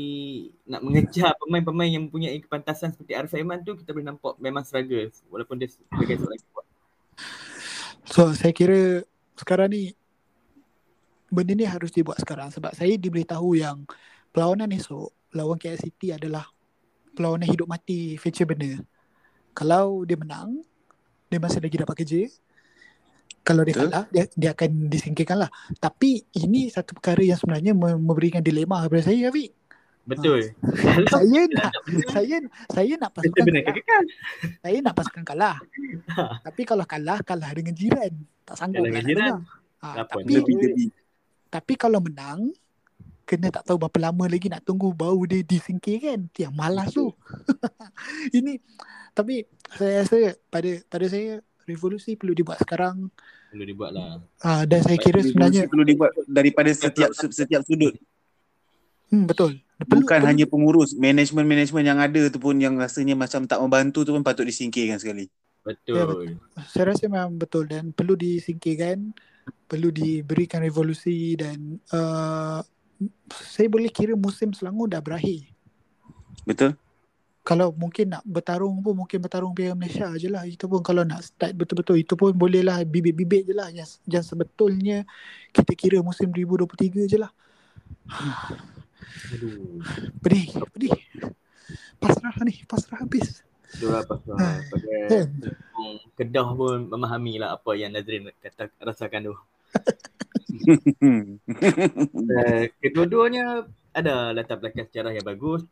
nak 0.62 0.78
mengejar 0.86 1.34
pemain-pemain 1.42 1.90
yang 1.90 2.06
mempunyai 2.06 2.38
kepantasan 2.38 2.94
seperti 2.94 3.18
Arif 3.18 3.34
Aiman 3.34 3.58
tu 3.66 3.74
kita 3.74 3.90
boleh 3.90 4.06
nampak 4.14 4.38
memang 4.38 4.62
struggle 4.62 5.10
walaupun 5.26 5.58
dia 5.58 5.66
sebagai 5.66 6.22
seorang 6.22 6.38
kuat. 6.54 6.66
So 8.06 8.30
saya 8.30 8.54
kira 8.54 9.02
sekarang 9.34 9.74
ni 9.74 9.90
benda 11.34 11.50
ni 11.58 11.66
harus 11.66 11.90
dibuat 11.90 12.22
sekarang 12.22 12.54
sebab 12.54 12.78
saya 12.78 12.94
diberitahu 12.94 13.58
yang 13.58 13.82
perlawanan 14.30 14.70
esok 14.78 15.10
lawan 15.34 15.58
KL 15.58 15.82
City 15.82 16.14
adalah 16.14 16.46
perlawanan 17.18 17.50
hidup 17.50 17.66
mati 17.66 18.14
feature 18.22 18.46
benda. 18.46 18.78
Kalau 19.50 20.06
dia 20.06 20.14
menang, 20.14 20.62
dia 21.26 21.42
masih 21.42 21.58
lagi 21.58 21.74
dapat 21.74 21.96
kerja. 22.06 22.22
Kalau 23.46 23.62
dia 23.62 23.78
kalah, 23.78 24.04
dia, 24.10 24.26
dia 24.34 24.50
akan 24.58 24.90
disingkirkan 24.90 25.46
lah. 25.46 25.50
Tapi 25.78 26.18
ini 26.34 26.66
satu 26.66 26.98
perkara 26.98 27.22
yang 27.22 27.38
sebenarnya 27.38 27.78
memberikan 27.78 28.42
dilema 28.42 28.82
kepada 28.82 29.06
saya, 29.06 29.30
Afiq. 29.30 29.54
Betul. 30.06 30.54
Ha. 30.62 31.02
saya 31.10 31.40
nak 31.50 31.72
saya 32.14 32.36
saya 32.70 32.92
nak 32.94 33.10
pasukan 33.10 33.42
kalah. 33.42 33.74
Saya 34.62 34.78
nak 34.78 34.94
pasukan 34.94 35.24
kalah. 35.26 35.56
Ha. 36.14 36.22
Tapi 36.46 36.62
kalau 36.62 36.86
kalah 36.86 37.18
kalah 37.26 37.50
dengan 37.50 37.74
jiran. 37.74 38.14
Tak 38.46 38.54
sanggup 38.54 38.86
dengan 38.86 39.02
jiran. 39.02 39.32
Ha, 39.82 40.06
tapi 40.06 40.38
tapi 41.50 41.74
kalau 41.74 41.98
menang 41.98 42.54
kena 43.26 43.50
tak 43.50 43.66
tahu 43.66 43.82
berapa 43.82 43.98
lama 44.10 44.30
lagi 44.30 44.46
nak 44.46 44.62
tunggu 44.62 44.94
bau 44.94 45.18
dia 45.26 45.42
disingkir 45.42 45.98
kan. 45.98 46.30
Yang 46.38 46.54
malas 46.54 46.94
tu. 46.94 47.10
Ini 48.38 48.62
tapi 49.10 49.42
saya 49.74 50.06
rasa 50.06 50.38
pada 50.46 50.70
pada 50.86 51.06
saya 51.10 51.42
revolusi 51.66 52.14
perlu 52.14 52.30
dibuat 52.30 52.62
sekarang. 52.62 53.10
Perlu 53.52 53.64
dibuat 53.64 53.90
lah. 53.94 54.20
Ah 54.42 54.62
dan 54.66 54.82
saya 54.82 54.98
kira 54.98 55.22
sebenarnya 55.22 55.70
perlu 55.70 55.84
dibuat 55.86 56.12
daripada 56.26 56.70
setiap 56.74 57.10
setiap 57.14 57.62
sudut. 57.62 57.94
Hmm, 59.06 59.24
betul. 59.30 59.62
Perlu, 59.76 60.02
Bukan 60.02 60.18
perlu. 60.18 60.28
hanya 60.32 60.44
pengurus, 60.48 60.90
manajemen-manajemen 60.96 61.84
yang 61.84 62.00
ada 62.00 62.32
tu 62.32 62.40
pun 62.40 62.56
yang 62.56 62.74
rasanya 62.80 63.12
macam 63.12 63.44
tak 63.44 63.60
membantu 63.60 64.08
tu 64.08 64.10
pun 64.10 64.24
patut 64.24 64.48
disingkirkan 64.48 64.98
sekali. 64.98 65.28
Betul. 65.62 65.94
Ya, 65.94 66.04
betul. 66.08 66.26
Saya 66.66 66.84
rasa 66.90 67.04
memang 67.06 67.36
betul 67.36 67.68
dan 67.68 67.92
perlu 67.92 68.16
disingkirkan, 68.16 69.12
perlu 69.68 69.92
diberikan 69.92 70.64
revolusi 70.64 71.36
dan 71.36 71.78
uh, 71.92 72.64
saya 73.30 73.68
boleh 73.68 73.92
kira 73.92 74.16
musim 74.16 74.56
Selangor 74.56 74.88
dah 74.88 75.04
berakhir. 75.04 75.44
Betul. 76.48 76.78
Kalau 77.46 77.70
mungkin 77.70 78.10
nak 78.10 78.26
bertarung 78.26 78.82
pun 78.82 79.06
mungkin 79.06 79.22
bertarung 79.22 79.54
Piala 79.54 79.78
Malaysia 79.78 80.10
je 80.18 80.26
lah. 80.26 80.42
Itu 80.42 80.66
pun 80.66 80.82
kalau 80.82 81.06
nak 81.06 81.22
start 81.22 81.54
betul-betul 81.54 82.02
itu 82.02 82.18
pun 82.18 82.34
boleh 82.34 82.66
lah 82.66 82.82
bibit-bibit 82.82 83.46
je 83.46 83.54
lah. 83.54 83.70
Yang, 83.70 84.02
yang 84.10 84.26
sebetulnya 84.26 85.06
kita 85.54 85.70
kira 85.78 86.02
musim 86.02 86.34
2023 86.34 87.06
je 87.06 87.18
lah. 87.22 87.30
Aduh. 89.30 89.78
Pedih, 90.18 90.58
pedih. 90.74 90.98
Pasrah 92.02 92.34
ni, 92.42 92.66
pasrah 92.66 92.98
habis. 92.98 93.46
Itulah 93.78 94.02
pasrah. 94.02 94.36
Ha. 94.42 94.48
Pada 94.66 94.94
Kedah 96.16 96.48
pun 96.56 96.88
memahami 96.88 97.38
lah 97.38 97.54
apa 97.54 97.76
yang 97.76 97.92
Nazrin 97.92 98.32
kata 98.42 98.72
rasakan 98.82 99.30
tu. 99.30 99.34
uh, 102.26 102.64
kedua-duanya 102.82 103.68
ada 103.92 104.32
latar 104.32 104.58
belakang 104.58 104.88
sejarah 104.88 105.12
yang 105.12 105.22
bagus. 105.22 105.62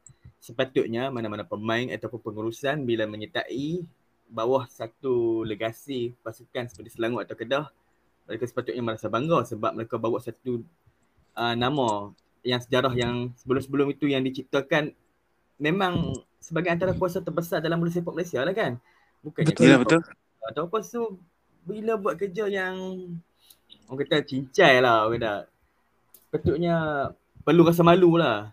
Sepatutnya 0.44 1.08
mana-mana 1.08 1.40
pemain 1.48 1.88
ataupun 1.88 2.20
pengurusan 2.20 2.84
bila 2.84 3.08
menyertai 3.08 3.80
bawah 4.28 4.68
satu 4.68 5.40
legasi 5.40 6.12
pasukan 6.20 6.68
seperti 6.68 6.92
Selangor 6.92 7.24
atau 7.24 7.32
Kedah, 7.32 7.72
mereka 8.28 8.44
sepatutnya 8.44 8.84
merasa 8.84 9.08
bangga 9.08 9.40
sebab 9.48 9.72
mereka 9.72 9.96
bawa 9.96 10.20
satu 10.20 10.60
uh, 11.32 11.56
nama 11.56 12.12
yang 12.44 12.60
sejarah 12.60 12.92
yang 12.92 13.32
sebelum-sebelum 13.40 13.88
itu 13.96 14.04
yang 14.12 14.20
diciptakan 14.20 14.92
memang 15.56 16.12
sebagai 16.40 16.68
antara 16.68 16.92
kuasa 16.92 17.24
terbesar 17.24 17.64
dalam 17.64 17.80
bola 17.80 17.88
sepak 17.88 18.12
Malaysia 18.12 18.44
lah 18.44 18.52
kan. 18.52 18.76
Bukannya 19.24 19.48
betul, 19.48 19.64
ya, 19.64 19.76
betul. 19.80 20.00
Atau 20.44 20.68
apa 20.68 20.78
tu 20.84 21.02
bila 21.64 21.96
buat 21.96 22.20
kerja 22.20 22.44
yang 22.52 22.76
orang 23.88 23.98
kata 24.04 24.28
cincai 24.28 24.84
lah 24.84 25.08
orang 25.08 25.20
kata. 25.20 25.34
Patutnya 26.28 26.76
perlu 27.44 27.64
rasa 27.64 27.80
malu 27.80 28.20
lah. 28.20 28.52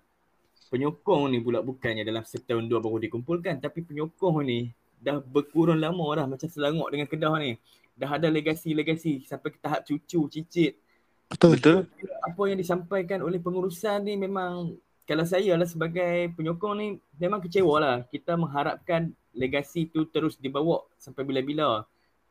Penyokong 0.72 1.28
ni 1.28 1.44
pula 1.44 1.60
bukannya 1.60 2.08
dalam 2.08 2.24
setahun 2.24 2.64
dua 2.64 2.80
baru 2.80 3.04
dikumpulkan 3.04 3.60
tapi 3.60 3.84
penyokong 3.84 4.40
ni 4.48 4.72
dah 5.04 5.20
berkurun 5.20 5.76
lama 5.76 6.06
dah 6.16 6.26
macam 6.32 6.48
Selangor 6.48 6.88
dengan 6.94 7.12
Kedah 7.12 7.36
ni. 7.44 7.60
Dah 7.98 8.16
ada 8.16 8.32
legasi-legasi 8.32 9.28
sampai 9.28 9.52
ke 9.52 9.60
tahap 9.60 9.84
cucu, 9.84 10.32
cicit. 10.32 10.80
Betul. 11.28 11.60
Betul. 11.60 11.92
Apa 12.24 12.42
yang 12.48 12.60
disampaikan 12.62 13.20
oleh 13.20 13.44
pengurusan 13.44 14.08
ni 14.08 14.16
memang 14.16 14.80
kalau 15.04 15.28
saya 15.28 15.60
lah 15.60 15.68
sebagai 15.68 16.32
penyokong 16.40 16.74
ni 16.80 16.88
memang 17.20 17.44
kecewa 17.44 17.76
lah. 17.84 17.98
Kita 18.08 18.40
mengharapkan 18.40 19.12
legasi 19.36 19.92
tu 19.92 20.08
terus 20.08 20.40
dibawa 20.40 20.88
sampai 20.96 21.28
bila-bila. 21.28 21.84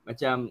Macam 0.08 0.48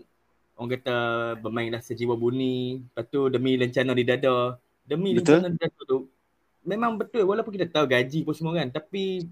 orang 0.59 0.69
kata 0.77 0.97
bermainlah 1.41 1.81
sejiwa 1.81 2.13
buni. 2.13 2.85
Lepas 2.85 3.09
tu 3.09 3.33
demi 3.33 3.57
lencana 3.57 3.97
di 3.97 4.05
dada. 4.05 4.59
Demi 4.85 5.17
betul. 5.17 5.41
lencana 5.41 5.49
di 5.49 5.57
dada 5.57 5.81
tu. 5.89 5.99
Memang 6.69 7.01
betul 7.01 7.25
walaupun 7.25 7.49
kita 7.57 7.65
tahu 7.65 7.89
gaji 7.89 8.21
pun 8.21 8.37
semua 8.37 8.53
kan. 8.61 8.69
Tapi 8.69 9.25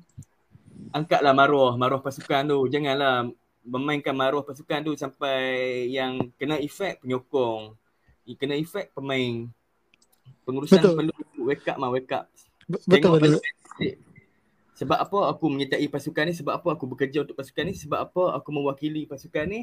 angkatlah 0.90 1.38
maruah, 1.38 1.78
maruah 1.78 2.02
pasukan 2.02 2.50
tu. 2.50 2.66
Janganlah 2.66 3.30
memainkan 3.62 4.18
maruah 4.18 4.42
pasukan 4.42 4.82
tu 4.82 4.98
sampai 4.98 5.86
yang 5.94 6.34
kena 6.42 6.58
efek 6.58 7.06
penyokong. 7.06 7.78
Kena 8.42 8.58
efek 8.58 8.90
pemain. 8.98 9.46
Pengurusan 10.44 10.82
betul. 10.82 10.96
perlu 10.98 11.14
wake 11.46 11.68
up 11.70 11.78
mah 11.78 11.94
wake 11.94 12.10
up. 12.10 12.26
Betul 12.66 13.22
betul. 13.22 13.42
sebab 14.78 14.98
apa 14.98 15.18
aku 15.32 15.46
menyertai 15.54 15.88
pasukan 15.88 16.24
ni? 16.28 16.34
Sebab 16.34 16.54
apa 16.58 16.68
aku 16.74 16.86
bekerja 16.90 17.22
untuk 17.22 17.38
pasukan 17.38 17.64
ni? 17.70 17.74
Sebab 17.78 18.00
apa 18.10 18.24
aku 18.36 18.50
mewakili 18.50 19.06
pasukan 19.06 19.46
ni? 19.46 19.62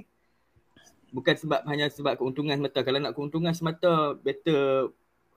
Bukan 1.11 1.35
sebab 1.39 1.63
hanya 1.69 1.91
sebab 1.91 2.19
keuntungan 2.19 2.57
semata. 2.57 2.81
Kalau 2.83 2.99
nak 2.99 3.13
keuntungan 3.15 3.55
semata 3.55 4.17
better 4.19 4.91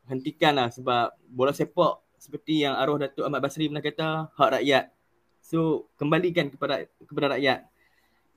hentikanlah 0.08 0.72
sebab 0.72 1.12
bola 1.27 1.51
sepak 1.51 2.06
seperti 2.17 2.65
yang 2.65 2.75
arwah 2.75 3.00
Datuk 3.00 3.24
Ahmad 3.24 3.39
Basri 3.39 3.69
pernah 3.69 3.86
kata 3.86 4.33
hak 4.33 4.50
rakyat. 4.59 4.86
So 5.41 5.88
kembalikan 5.95 6.51
kepada 6.51 6.83
kepada 7.05 7.38
rakyat. 7.38 7.63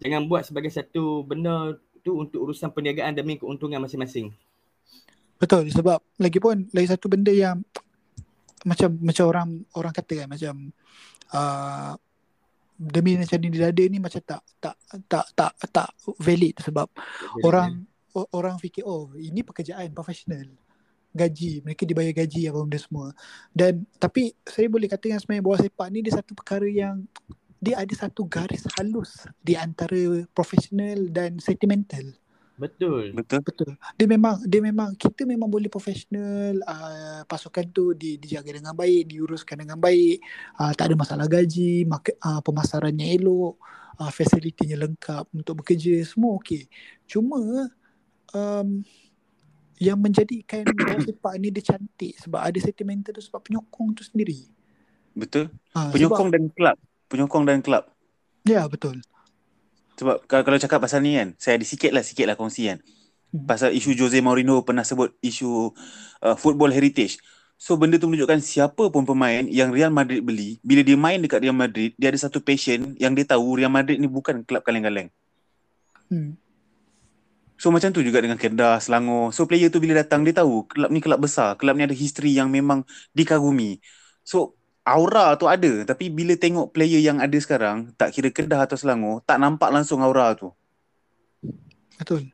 Jangan 0.00 0.30
buat 0.30 0.46
sebagai 0.46 0.72
satu 0.72 1.26
benda 1.26 1.76
tu 2.00 2.16
untuk 2.16 2.48
urusan 2.48 2.72
perniagaan 2.72 3.12
demi 3.12 3.36
keuntungan 3.36 3.80
masing-masing. 3.82 4.32
Betul 5.40 5.68
sebab 5.72 6.00
lagi 6.20 6.38
pun 6.40 6.68
lagi 6.72 6.88
satu 6.88 7.08
benda 7.08 7.32
yang 7.32 7.60
macam 8.64 8.92
macam 9.00 9.24
orang 9.24 9.48
orang 9.72 9.92
kata 9.96 10.24
kan 10.24 10.28
macam 10.28 10.54
uh, 11.32 11.92
demi 12.76 13.16
macam 13.16 13.38
ni 13.40 13.48
dada 13.52 13.84
ni 13.88 13.98
macam 14.00 14.20
tak 14.20 14.42
tak 14.60 14.76
tak 15.08 15.26
tak 15.32 15.52
tak 15.72 15.88
valid 16.20 16.56
sebab 16.60 16.88
valid, 16.92 17.44
orang 17.44 17.84
orang 18.36 18.56
fikir 18.60 18.84
oh 18.84 19.12
ini 19.16 19.40
pekerjaan 19.40 19.92
profesional 19.96 20.44
gaji 21.10 21.60
mereka 21.66 21.82
dibayar 21.82 22.14
gaji 22.14 22.46
apa 22.46 22.58
benda 22.62 22.78
semua 22.78 23.06
dan 23.50 23.82
tapi 23.98 24.34
saya 24.46 24.70
boleh 24.70 24.86
kata 24.86 25.10
yang 25.10 25.20
sebenarnya 25.20 25.44
bola 25.44 25.58
sepak 25.58 25.88
ni 25.90 25.98
dia 26.06 26.14
satu 26.14 26.32
perkara 26.38 26.66
yang 26.66 27.02
dia 27.60 27.76
ada 27.76 27.92
satu 27.92 28.24
garis 28.24 28.64
halus 28.78 29.28
di 29.44 29.52
antara 29.58 30.24
profesional 30.32 31.10
dan 31.12 31.36
sentimental 31.42 32.16
Betul. 32.60 33.16
Betul. 33.16 33.40
Betul. 33.40 33.72
Dia 33.96 34.04
memang 34.04 34.36
dia 34.44 34.60
memang 34.60 34.92
kita 34.92 35.24
memang 35.24 35.48
boleh 35.48 35.72
profesional 35.72 36.60
uh, 36.68 37.24
pasukan 37.24 37.64
tu 37.72 37.96
di, 37.96 38.20
dijaga 38.20 38.52
dengan 38.52 38.76
baik, 38.76 39.08
diuruskan 39.08 39.64
dengan 39.64 39.80
baik, 39.80 40.20
uh, 40.60 40.72
tak 40.76 40.92
ada 40.92 40.94
masalah 41.00 41.24
gaji, 41.24 41.88
market, 41.88 42.20
uh, 42.20 42.44
pemasarannya 42.44 43.16
elok, 43.16 43.56
uh, 43.96 44.12
fasilitinya 44.12 44.76
lengkap 44.84 45.24
untuk 45.32 45.64
bekerja, 45.64 46.04
semua 46.04 46.36
okey. 46.36 46.68
Cuma 47.08 47.40
um, 48.36 48.84
yang 49.80 49.96
menjadikan 49.96 50.62
bola 50.76 51.00
sepak 51.00 51.34
ni 51.40 51.48
dia 51.48 51.64
cantik 51.64 52.20
sebab 52.20 52.40
ada 52.44 52.58
sentimental 52.60 53.16
tu 53.16 53.24
sebab 53.24 53.40
penyokong 53.40 53.96
tu 53.96 54.04
sendiri. 54.04 54.46
Betul. 55.16 55.48
Ha, 55.74 55.90
Penyokong 55.90 56.28
sebab, 56.28 56.36
dan 56.36 56.44
kelab. 56.52 56.76
Penyokong 57.08 57.44
dan 57.48 57.58
kelab. 57.64 57.84
ya 58.44 58.68
betul. 58.68 59.00
Sebab 59.98 60.28
kalau, 60.28 60.44
kalau 60.46 60.58
cakap 60.60 60.78
pasal 60.84 61.00
ni 61.02 61.16
kan, 61.16 61.32
saya 61.40 61.56
ada 61.58 61.66
sikit 61.66 61.90
lah, 61.90 62.04
sikit 62.04 62.28
lah 62.28 62.36
kongsi 62.36 62.70
kan. 62.70 62.78
Hmm. 63.32 63.48
Pasal 63.48 63.72
isu 63.74 63.96
Jose 63.96 64.20
Mourinho 64.20 64.62
pernah 64.62 64.84
sebut 64.84 65.16
isu 65.24 65.72
uh, 66.22 66.36
football 66.36 66.70
heritage. 66.70 67.18
So 67.60 67.76
benda 67.76 68.00
tu 68.00 68.08
menunjukkan 68.08 68.40
siapa 68.40 68.88
pun 68.88 69.04
pemain 69.04 69.44
yang 69.44 69.68
Real 69.68 69.92
Madrid 69.92 70.24
beli, 70.24 70.56
bila 70.64 70.80
dia 70.80 70.96
main 70.96 71.20
dekat 71.20 71.44
Real 71.44 71.56
Madrid, 71.56 71.92
dia 72.00 72.08
ada 72.08 72.16
satu 72.16 72.40
passion 72.40 72.96
yang 72.96 73.12
dia 73.12 73.28
tahu 73.28 73.60
Real 73.60 73.68
Madrid 73.68 74.00
ni 74.00 74.08
bukan 74.08 74.40
kelab 74.48 74.64
kaleng-kaleng. 74.64 75.12
Hmm. 76.08 76.40
So 77.60 77.68
macam 77.68 77.92
tu 77.92 78.00
juga 78.00 78.24
dengan 78.24 78.40
Kedah, 78.40 78.80
Selangor. 78.80 79.36
So 79.36 79.44
player 79.44 79.68
tu 79.68 79.84
bila 79.84 80.00
datang 80.00 80.24
dia 80.24 80.32
tahu 80.32 80.64
kelab 80.64 80.88
ni 80.88 81.04
kelab 81.04 81.20
besar, 81.20 81.60
kelab 81.60 81.76
ni 81.76 81.84
ada 81.84 81.92
history 81.92 82.32
yang 82.32 82.48
memang 82.48 82.88
dikagumi. 83.12 83.84
So 84.24 84.56
aura 84.80 85.36
tu 85.36 85.44
ada 85.44 85.84
tapi 85.84 86.08
bila 86.08 86.32
tengok 86.40 86.72
player 86.72 87.04
yang 87.04 87.20
ada 87.20 87.36
sekarang, 87.36 87.92
tak 88.00 88.16
kira 88.16 88.32
Kedah 88.32 88.64
atau 88.64 88.80
Selangor, 88.80 89.20
tak 89.28 89.36
nampak 89.36 89.68
langsung 89.76 90.00
aura 90.00 90.32
tu. 90.32 90.48
Betul. 92.00 92.32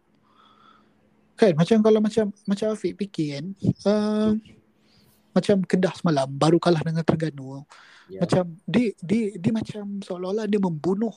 Kan 1.35 1.59
macam 1.59 1.83
kalau 1.83 1.99
macam 1.99 2.31
macam 2.47 2.67
Afiq 2.71 2.95
fikir 2.95 3.29
kan 3.35 3.47
uh, 3.83 4.31
macam 5.35 5.59
Kedah 5.67 5.91
semalam 5.99 6.31
baru 6.31 6.63
kalah 6.63 6.87
dengan 6.87 7.03
Terengganu. 7.03 7.67
Ya. 8.07 8.23
Macam 8.23 8.55
dia 8.63 8.95
dia 9.03 9.35
dia 9.35 9.51
macam 9.51 9.99
seolah-olah 10.07 10.47
dia 10.47 10.63
membunuh 10.63 11.13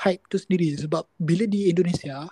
hype 0.00 0.24
tu 0.32 0.40
sendiri 0.40 0.80
sebab 0.80 1.04
bila 1.20 1.44
di 1.44 1.68
Indonesia 1.68 2.24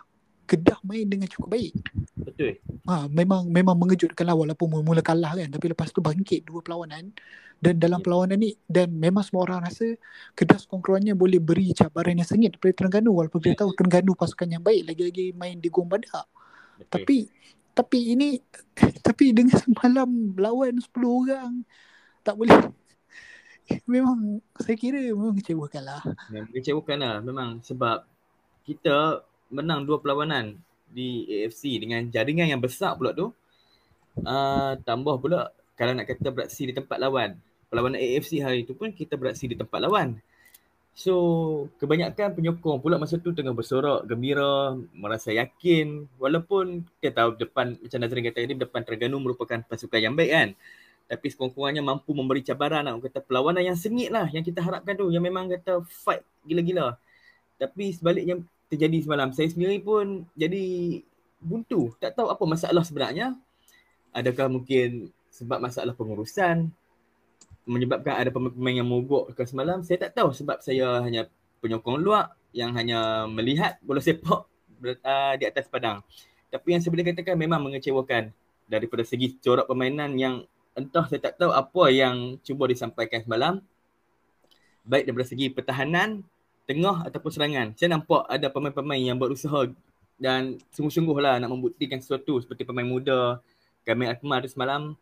Kedah 0.53 0.77
main 0.85 1.09
dengan 1.09 1.25
cukup 1.33 1.57
baik. 1.57 1.73
Betul. 2.13 2.61
Ha, 2.85 3.09
memang 3.09 3.49
memang 3.49 3.73
mengejutkan 3.73 4.29
lah 4.29 4.37
walaupun 4.37 4.69
mula-mula 4.69 5.01
kalah 5.01 5.33
kan 5.33 5.49
tapi 5.49 5.73
lepas 5.73 5.89
tu 5.89 6.05
bangkit 6.05 6.45
dua 6.45 6.61
perlawanan 6.61 7.09
dan 7.57 7.79
dalam 7.81 8.03
Ya. 8.03 8.05
perlawanan 8.05 8.37
ni 8.37 8.53
dan 8.69 8.93
memang 8.93 9.25
semua 9.25 9.49
orang 9.49 9.65
rasa 9.65 9.97
Kedah 10.37 10.61
sekurang-kurangnya 10.61 11.17
boleh 11.17 11.41
beri 11.41 11.73
cabaran 11.73 12.21
yang 12.21 12.29
sengit 12.29 12.53
daripada 12.53 12.85
Terengganu 12.85 13.17
walaupun 13.17 13.41
kita 13.41 13.65
tahu 13.65 13.73
Terengganu 13.73 14.13
pasukan 14.13 14.45
yang 14.51 14.61
baik 14.61 14.93
lagi-lagi 14.93 15.33
main 15.33 15.57
di 15.57 15.73
Gong 15.73 15.89
Badak. 15.89 16.29
Betul. 16.77 16.91
Tapi 16.93 17.17
tapi 17.73 17.99
ini 18.13 18.29
tapi 19.07 19.33
dengan 19.33 19.57
semalam 19.57 20.37
lawan 20.37 20.77
10 20.77 20.93
orang 21.01 21.65
tak 22.21 22.37
boleh 22.37 22.53
memang 23.95 24.43
saya 24.61 24.77
kira 24.77 25.01
memang 25.01 25.33
kecewakan 25.39 25.83
lah. 25.87 26.03
Memang 26.29 26.51
mengecewakan 26.53 26.97
lah 27.01 27.17
memang 27.25 27.51
sebab 27.65 28.05
kita 28.69 29.23
menang 29.53 29.85
dua 29.85 30.01
perlawanan 30.01 30.57
di 30.89 31.25
AFC 31.29 31.79
dengan 31.79 32.09
jaringan 32.09 32.49
yang 32.49 32.61
besar 32.61 32.97
pula 32.97 33.13
tu. 33.13 33.31
Uh, 34.19 34.77
tambah 34.85 35.17
pula 35.21 35.53
kalau 35.77 35.93
nak 35.97 36.09
kata 36.09 36.29
beraksi 36.33 36.69
di 36.69 36.73
tempat 36.77 36.97
lawan. 37.01 37.37
Perlawanan 37.69 38.01
AFC 38.01 38.41
hari 38.45 38.69
tu 38.69 38.77
pun 38.77 38.93
kita 38.93 39.17
beraksi 39.17 39.49
di 39.49 39.57
tempat 39.57 39.81
lawan. 39.81 40.21
So 40.93 41.15
kebanyakan 41.81 42.37
penyokong 42.37 42.85
pula 42.85 43.01
masa 43.01 43.17
tu 43.17 43.33
tengah 43.33 43.57
bersorak, 43.57 44.05
gembira, 44.05 44.77
merasa 44.93 45.33
yakin 45.33 46.05
walaupun 46.21 46.85
kita 47.01 47.25
tahu 47.25 47.41
depan 47.41 47.81
macam 47.81 47.99
Nazrin 48.05 48.25
kata 48.29 48.39
tadi 48.45 48.57
depan 48.61 48.81
Terengganu 48.85 49.17
merupakan 49.17 49.57
pasukan 49.65 50.01
yang 50.01 50.13
baik 50.13 50.33
kan. 50.33 50.49
Tapi 51.09 51.27
sekurang-kurangnya 51.33 51.81
mampu 51.81 52.13
memberi 52.13 52.45
cabaran 52.45 52.85
nak 52.85 53.01
kata 53.01 53.25
perlawanan 53.25 53.73
yang 53.73 53.77
sengit 53.77 54.13
lah 54.13 54.29
yang 54.29 54.45
kita 54.45 54.61
harapkan 54.61 54.93
tu 54.93 55.09
yang 55.09 55.25
memang 55.25 55.49
kata 55.49 55.81
fight 55.89 56.21
gila-gila. 56.45 57.01
Tapi 57.57 57.97
sebaliknya 57.97 58.45
terjadi 58.73 59.05
semalam 59.05 59.29
saya 59.37 59.53
sendiri 59.53 59.77
pun 59.85 60.25
jadi 60.33 60.65
buntu. 61.37 61.93
Tak 62.01 62.17
tahu 62.17 62.33
apa 62.33 62.45
masalah 62.49 62.81
sebenarnya. 62.81 63.37
Adakah 64.17 64.49
mungkin 64.49 65.13
sebab 65.29 65.61
masalah 65.61 65.93
pengurusan 65.93 66.73
menyebabkan 67.69 68.19
ada 68.19 68.31
pemain-pemain 68.33 68.83
yang 68.83 68.89
mogok 68.91 69.39
ke 69.39 69.47
semalam 69.47 69.87
saya 69.87 70.09
tak 70.09 70.19
tahu 70.19 70.35
sebab 70.35 70.59
saya 70.59 70.99
hanya 71.07 71.31
penyokong 71.63 72.03
luar 72.03 72.35
yang 72.51 72.75
hanya 72.75 73.25
melihat 73.31 73.79
bola 73.81 74.03
sepak 74.03 74.45
uh, 74.83 75.35
di 75.39 75.45
atas 75.47 75.71
padang. 75.71 76.03
Tapi 76.53 76.69
yang 76.75 76.81
saya 76.83 76.93
boleh 76.93 77.07
katakan 77.07 77.39
memang 77.39 77.63
mengecewakan 77.65 78.35
daripada 78.67 79.07
segi 79.07 79.39
corak 79.41 79.65
permainan 79.71 80.17
yang 80.19 80.45
entah 80.75 81.05
saya 81.09 81.21
tak 81.31 81.39
tahu 81.41 81.53
apa 81.53 81.85
yang 81.93 82.37
cuba 82.45 82.69
disampaikan 82.69 83.25
semalam 83.25 83.63
baik 84.83 85.07
daripada 85.07 85.27
segi 85.31 85.47
pertahanan, 85.51 86.27
tengah 86.67 87.07
ataupun 87.07 87.31
serangan. 87.31 87.67
Saya 87.75 87.99
nampak 87.99 88.27
ada 88.31 88.47
pemain-pemain 88.49 89.03
yang 89.03 89.19
berusaha 89.19 89.71
dan 90.23 90.63
sungguh-sungguh 90.71 91.19
lah 91.19 91.43
nak 91.43 91.51
membuktikan 91.51 91.99
sesuatu 91.99 92.39
seperti 92.39 92.63
pemain 92.63 92.87
muda 92.87 93.43
Kamil 93.83 94.15
Akmal 94.15 94.47
tu 94.47 94.51
semalam 94.55 94.95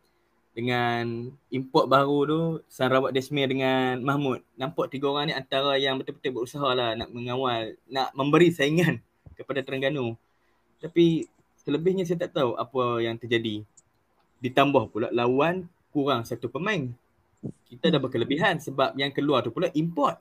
dengan 0.51 1.31
import 1.53 1.85
baru 1.87 2.19
tu 2.27 2.41
Sarawak 2.67 3.13
Desmir 3.13 3.47
dengan 3.47 4.01
Mahmud. 4.01 4.41
Nampak 4.57 4.89
tiga 4.89 5.13
orang 5.13 5.29
ni 5.29 5.33
antara 5.37 5.77
yang 5.77 6.01
betul-betul 6.01 6.41
berusaha 6.41 6.69
lah 6.73 6.97
nak 6.97 7.13
mengawal, 7.13 7.77
nak 7.87 8.09
memberi 8.17 8.49
saingan 8.49 8.99
kepada 9.37 9.61
Terengganu. 9.61 10.17
Tapi 10.81 11.29
selebihnya 11.61 12.03
saya 12.03 12.25
tak 12.27 12.41
tahu 12.41 12.57
apa 12.57 13.05
yang 13.05 13.15
terjadi. 13.15 13.61
Ditambah 14.41 14.89
pula 14.89 15.13
lawan 15.13 15.69
kurang 15.93 16.25
satu 16.25 16.49
pemain. 16.49 16.89
Kita 17.69 17.93
dah 17.93 18.01
berkelebihan 18.01 18.57
sebab 18.57 18.97
yang 18.97 19.13
keluar 19.13 19.45
tu 19.45 19.53
pula 19.53 19.69
import 19.77 20.17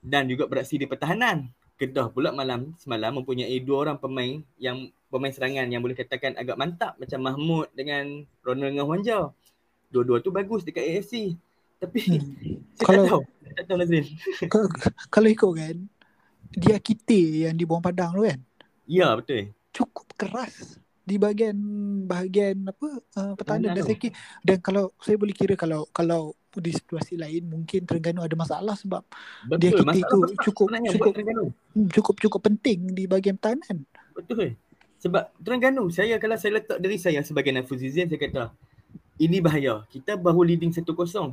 dan 0.00 0.26
juga 0.26 0.46
beraksi 0.46 0.76
di 0.76 0.84
pertahanan. 0.84 1.48
Kedah 1.78 2.10
pula 2.10 2.34
malam 2.34 2.74
semalam 2.74 3.22
mempunyai 3.22 3.54
dua 3.62 3.86
orang 3.86 3.96
pemain 3.96 4.42
yang 4.58 4.90
pemain 5.06 5.30
serangan 5.30 5.64
yang 5.64 5.78
boleh 5.78 5.94
katakan 5.94 6.34
agak 6.34 6.58
mantap 6.58 6.98
macam 6.98 7.22
Mahmud 7.22 7.70
dengan 7.70 8.26
Ronald 8.42 8.74
Ngahwanja. 8.74 9.30
Dua-dua 9.88 10.18
tu 10.18 10.28
bagus 10.28 10.66
dekat 10.66 10.84
AFC. 10.84 11.38
Tapi 11.78 11.98
Hmm. 12.02 12.18
saya 12.76 12.84
Kalau- 12.84 13.04
tak 13.04 13.12
tahu. 13.12 13.22
Saya 13.38 13.52
tak 13.54 13.64
tahu 13.64 13.76
Nazrin. 13.78 14.06
Kalau, 14.52 14.68
kalau 15.08 15.28
ikut 15.30 15.52
kan 15.54 15.76
dia 16.48 16.76
kita 16.76 17.18
yang 17.46 17.54
di 17.54 17.64
bawah 17.64 17.80
padang 17.80 18.12
tu 18.12 18.24
kan 18.24 18.40
Ya 18.84 19.12
betul. 19.12 19.52
cukup 19.70 20.08
keras 20.16 20.80
di 21.04 21.16
bahagian 21.16 21.56
bahagian 22.04 22.68
apa 22.68 22.88
uh, 23.16 23.32
pertahanan 23.32 23.72
dan 23.72 23.84
saya 23.84 23.96
kira, 23.96 24.12
dan 24.42 24.58
kalau 24.60 24.92
saya 24.98 25.16
boleh 25.16 25.32
kira 25.32 25.56
kalau 25.56 25.88
kalau 25.88 26.32
di 26.50 26.72
situasi 26.72 27.20
lain 27.20 27.44
mungkin 27.44 27.84
Terengganu 27.84 28.24
ada 28.24 28.32
masalah 28.32 28.72
sebab 28.72 29.04
Dia 29.46 29.68
Betul. 29.68 29.68
kita 29.70 29.84
Masalah 29.84 30.08
tu 30.08 30.18
besar 30.18 30.42
cukup- 30.42 30.70
cukup- 30.88 31.14
hmm, 31.76 31.88
cukup 31.92 32.14
cukup 32.18 32.40
penting 32.42 32.78
di 32.88 33.04
bahagian 33.04 33.36
pertahanan. 33.36 33.84
Betul. 34.16 34.56
Sebab 34.98 35.30
Terengganu, 35.38 35.92
saya 35.92 36.16
kalau 36.16 36.34
saya 36.34 36.58
letak 36.58 36.80
diri 36.80 36.96
saya 36.96 37.20
sebagai 37.22 37.52
Nafuzizin, 37.52 38.08
saya 38.08 38.18
kata 38.18 38.44
ini 39.18 39.38
bahaya. 39.38 39.84
Kita 39.86 40.16
baru 40.16 40.42
leading 40.42 40.72
1-0. 40.72 40.88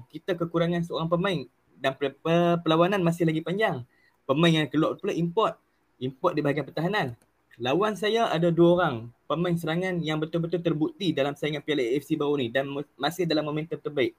Kita 0.06 0.36
kekurangan 0.36 0.84
seorang 0.84 1.08
pemain 1.08 1.47
dan 1.75 1.95
per- 1.95 2.13
per- 2.13 2.60
perlawanan 2.62 3.01
masih 3.01 3.25
lagi 3.25 3.41
panjang. 3.41 3.82
Pemain 4.25 4.51
yang 4.51 4.67
keluar 4.67 4.99
pula 4.99 5.13
import. 5.13 5.56
Import 5.97 6.36
di 6.36 6.43
bahagian 6.43 6.67
pertahanan. 6.67 7.15
Lawan 7.56 7.95
saya 7.95 8.28
ada 8.28 8.51
dua 8.51 8.69
orang 8.75 8.95
pemain 9.25 9.56
serangan 9.56 9.95
yang 9.97 10.19
betul-betul 10.19 10.60
terbukti 10.60 11.15
dalam 11.15 11.34
saingan 11.34 11.63
Piala 11.63 11.82
AFC 11.82 12.13
baru 12.13 12.36
ni 12.36 12.51
dan 12.51 12.67
masih 12.99 13.23
dalam 13.23 13.47
momentum 13.47 13.80
terbaik. 13.80 14.12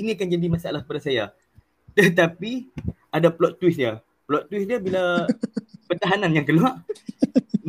Ini 0.00 0.16
akan 0.16 0.28
jadi 0.32 0.46
masalah 0.48 0.80
kepada 0.80 1.00
saya. 1.04 1.24
Tetapi 1.96 2.72
ada 3.12 3.28
plot 3.28 3.60
twist 3.60 3.76
dia. 3.76 4.00
Plot 4.24 4.48
twist 4.48 4.66
dia 4.66 4.80
bila 4.80 5.28
pertahanan 5.90 6.32
yang 6.32 6.46
keluar 6.48 6.80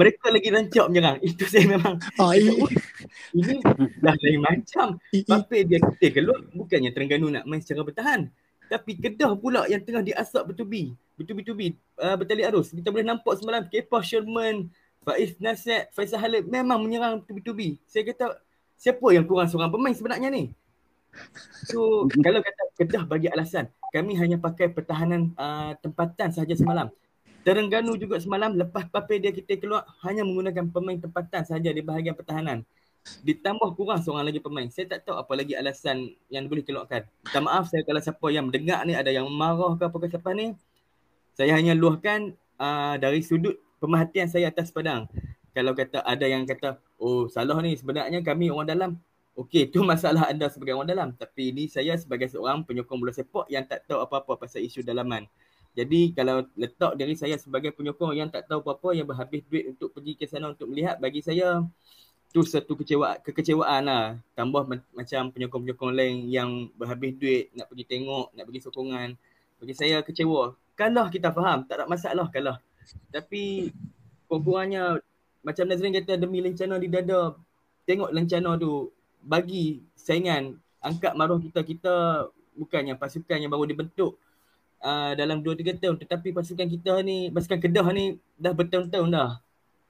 mereka 0.01 0.25
lagi 0.31 0.49
rancak 0.49 0.85
menyerang. 0.89 1.17
Itu 1.27 1.45
saya 1.45 1.65
memang 1.67 1.99
Ah, 2.17 2.33
i, 2.35 2.47
ini 3.35 3.55
dah 4.01 4.15
lain 4.15 4.39
macam. 4.41 4.97
i, 5.11 5.21
i, 5.21 5.27
Pape 5.27 5.57
dia 5.67 5.77
kita 5.77 6.07
keluar 6.21 6.41
bukannya 6.55 6.89
Terengganu 6.89 7.27
nak 7.29 7.43
main 7.45 7.61
secara 7.61 7.85
bertahan. 7.85 8.31
Tapi 8.71 8.97
Kedah 8.97 9.35
pula 9.35 9.67
yang 9.67 9.83
tengah 9.83 10.01
diasap 10.01 10.49
bertubi. 10.51 10.95
Bertubi-tubi 11.19 11.75
uh, 11.99 12.15
bertali 12.15 12.41
arus. 12.47 12.71
Kita 12.71 12.89
boleh 12.89 13.05
nampak 13.05 13.35
semalam 13.37 13.67
Kepa 13.67 13.99
Sherman, 14.01 14.71
Faiz 15.03 15.35
Nasir, 15.37 15.91
Faisal 15.91 16.17
Halid 16.23 16.47
memang 16.47 16.79
menyerang 16.79 17.21
bertubi-tubi. 17.21 17.77
Saya 17.85 18.07
kata 18.07 18.39
siapa 18.79 19.05
yang 19.11 19.27
kurang 19.27 19.51
seorang 19.51 19.69
pemain 19.69 19.93
sebenarnya 19.93 20.31
ni? 20.31 20.55
So 21.71 22.05
kalau 22.25 22.43
kata 22.43 22.61
Kedah 22.75 23.03
bagi 23.07 23.31
alasan 23.31 23.71
kami 23.91 24.15
hanya 24.15 24.39
pakai 24.39 24.71
pertahanan 24.71 25.35
uh, 25.35 25.75
tempatan 25.83 26.31
sahaja 26.31 26.55
semalam. 26.55 26.87
Terengganu 27.41 27.97
juga 27.97 28.21
semalam 28.21 28.53
lepas 28.53 28.87
Pape 28.87 29.17
dia 29.19 29.33
kita 29.33 29.57
keluar 29.57 29.83
hanya 30.05 30.21
menggunakan 30.23 30.69
pemain 30.71 30.97
tempatan 30.97 31.41
sahaja 31.43 31.69
di 31.73 31.83
bahagian 31.83 32.15
pertahanan. 32.15 32.63
Ditambah 33.25 33.73
kurang 33.73 33.99
seorang 33.99 34.29
lagi 34.29 34.37
pemain. 34.37 34.69
Saya 34.69 34.95
tak 34.97 35.09
tahu 35.09 35.17
apa 35.17 35.33
lagi 35.33 35.57
alasan 35.57 36.13
yang 36.29 36.45
boleh 36.45 36.61
keluarkan. 36.61 37.03
Minta 37.25 37.39
maaf 37.41 37.67
saya 37.67 37.81
kalau 37.81 37.97
siapa 37.97 38.27
yang 38.29 38.47
mendengar 38.47 38.85
ni 38.85 38.93
ada 38.93 39.09
yang 39.09 39.25
marah 39.27 39.73
ke 39.75 39.83
apa 39.89 39.97
ke 39.97 40.07
siapa 40.13 40.29
ni. 40.37 40.53
Saya 41.33 41.57
hanya 41.57 41.73
luahkan 41.73 42.31
uh, 42.61 42.95
dari 43.01 43.25
sudut 43.25 43.57
pemerhatian 43.81 44.29
saya 44.29 44.53
atas 44.53 44.69
padang. 44.69 45.09
Kalau 45.51 45.75
kata 45.75 45.99
ada 46.05 46.25
yang 46.29 46.47
kata, 46.47 46.79
oh 46.95 47.27
salah 47.27 47.59
ni 47.59 47.75
sebenarnya 47.75 48.21
kami 48.23 48.47
orang 48.53 48.69
dalam. 48.69 48.91
Okey, 49.35 49.67
tu 49.73 49.79
masalah 49.83 50.27
anda 50.27 50.51
sebagai 50.51 50.75
orang 50.75 50.89
dalam. 50.91 51.09
Tapi 51.15 51.55
ini 51.55 51.67
saya 51.71 51.95
sebagai 51.95 52.27
seorang 52.27 52.63
penyokong 52.67 52.99
bola 52.99 53.13
sepak 53.15 53.47
yang 53.47 53.63
tak 53.63 53.87
tahu 53.87 54.03
apa-apa 54.03 54.35
pasal 54.35 54.63
isu 54.63 54.83
dalaman. 54.83 55.27
Jadi 55.71 56.11
kalau 56.11 56.43
letak 56.59 56.99
diri 56.99 57.15
saya 57.15 57.39
sebagai 57.39 57.71
penyokong 57.71 58.11
yang 58.11 58.27
tak 58.27 58.43
tahu 58.51 58.59
apa-apa, 58.59 58.91
yang 58.91 59.07
berhabis 59.07 59.39
duit 59.47 59.71
untuk 59.71 59.95
pergi 59.95 60.19
ke 60.19 60.27
sana 60.27 60.51
untuk 60.51 60.67
melihat, 60.67 60.99
bagi 60.99 61.23
saya 61.23 61.63
tu 62.31 62.47
satu 62.47 62.79
kecewa 62.79 63.19
kekecewaan 63.27 63.83
lah 63.91 64.15
tambah 64.39 64.63
ma- 64.63 64.87
macam 64.95 65.35
penyokong-penyokong 65.35 65.91
lain 65.91 66.15
yang 66.31 66.71
berhabis 66.79 67.11
duit 67.19 67.51
nak 67.51 67.67
pergi 67.67 67.83
tengok 67.91 68.31
nak 68.31 68.43
pergi 68.47 68.61
sokongan 68.63 69.09
bagi 69.59 69.73
saya 69.75 69.99
kecewa 69.99 70.55
kalah 70.79 71.11
kita 71.11 71.35
faham 71.35 71.67
tak 71.67 71.83
ada 71.83 71.85
masalah 71.91 72.31
kalah 72.31 72.57
tapi 73.11 73.75
kurang-kurangnya 74.31 75.03
macam 75.43 75.65
Nazrin 75.67 75.91
kata 75.91 76.15
demi 76.15 76.39
lencana 76.39 76.79
di 76.79 76.87
dada 76.87 77.35
tengok 77.83 78.15
lencana 78.15 78.55
tu 78.55 78.87
bagi 79.21 79.85
saingan 79.93 80.57
angkat 80.81 81.13
maruah 81.13 81.37
kita 81.37 81.61
kita 81.61 81.95
bukannya 82.57 82.97
pasukan 82.97 83.37
yang 83.37 83.53
baru 83.53 83.69
dibentuk 83.69 84.17
uh, 84.81 85.13
dalam 85.13 85.39
2-3 85.39 85.77
tahun. 85.77 85.95
Tetapi 86.01 86.33
pasukan 86.33 86.67
kita 86.67 86.99
ni 87.05 87.29
pasukan 87.29 87.61
Kedah 87.61 87.87
ni 87.93 88.17
dah 88.35 88.51
bertahun-tahun 88.51 89.07
dah. 89.09 89.31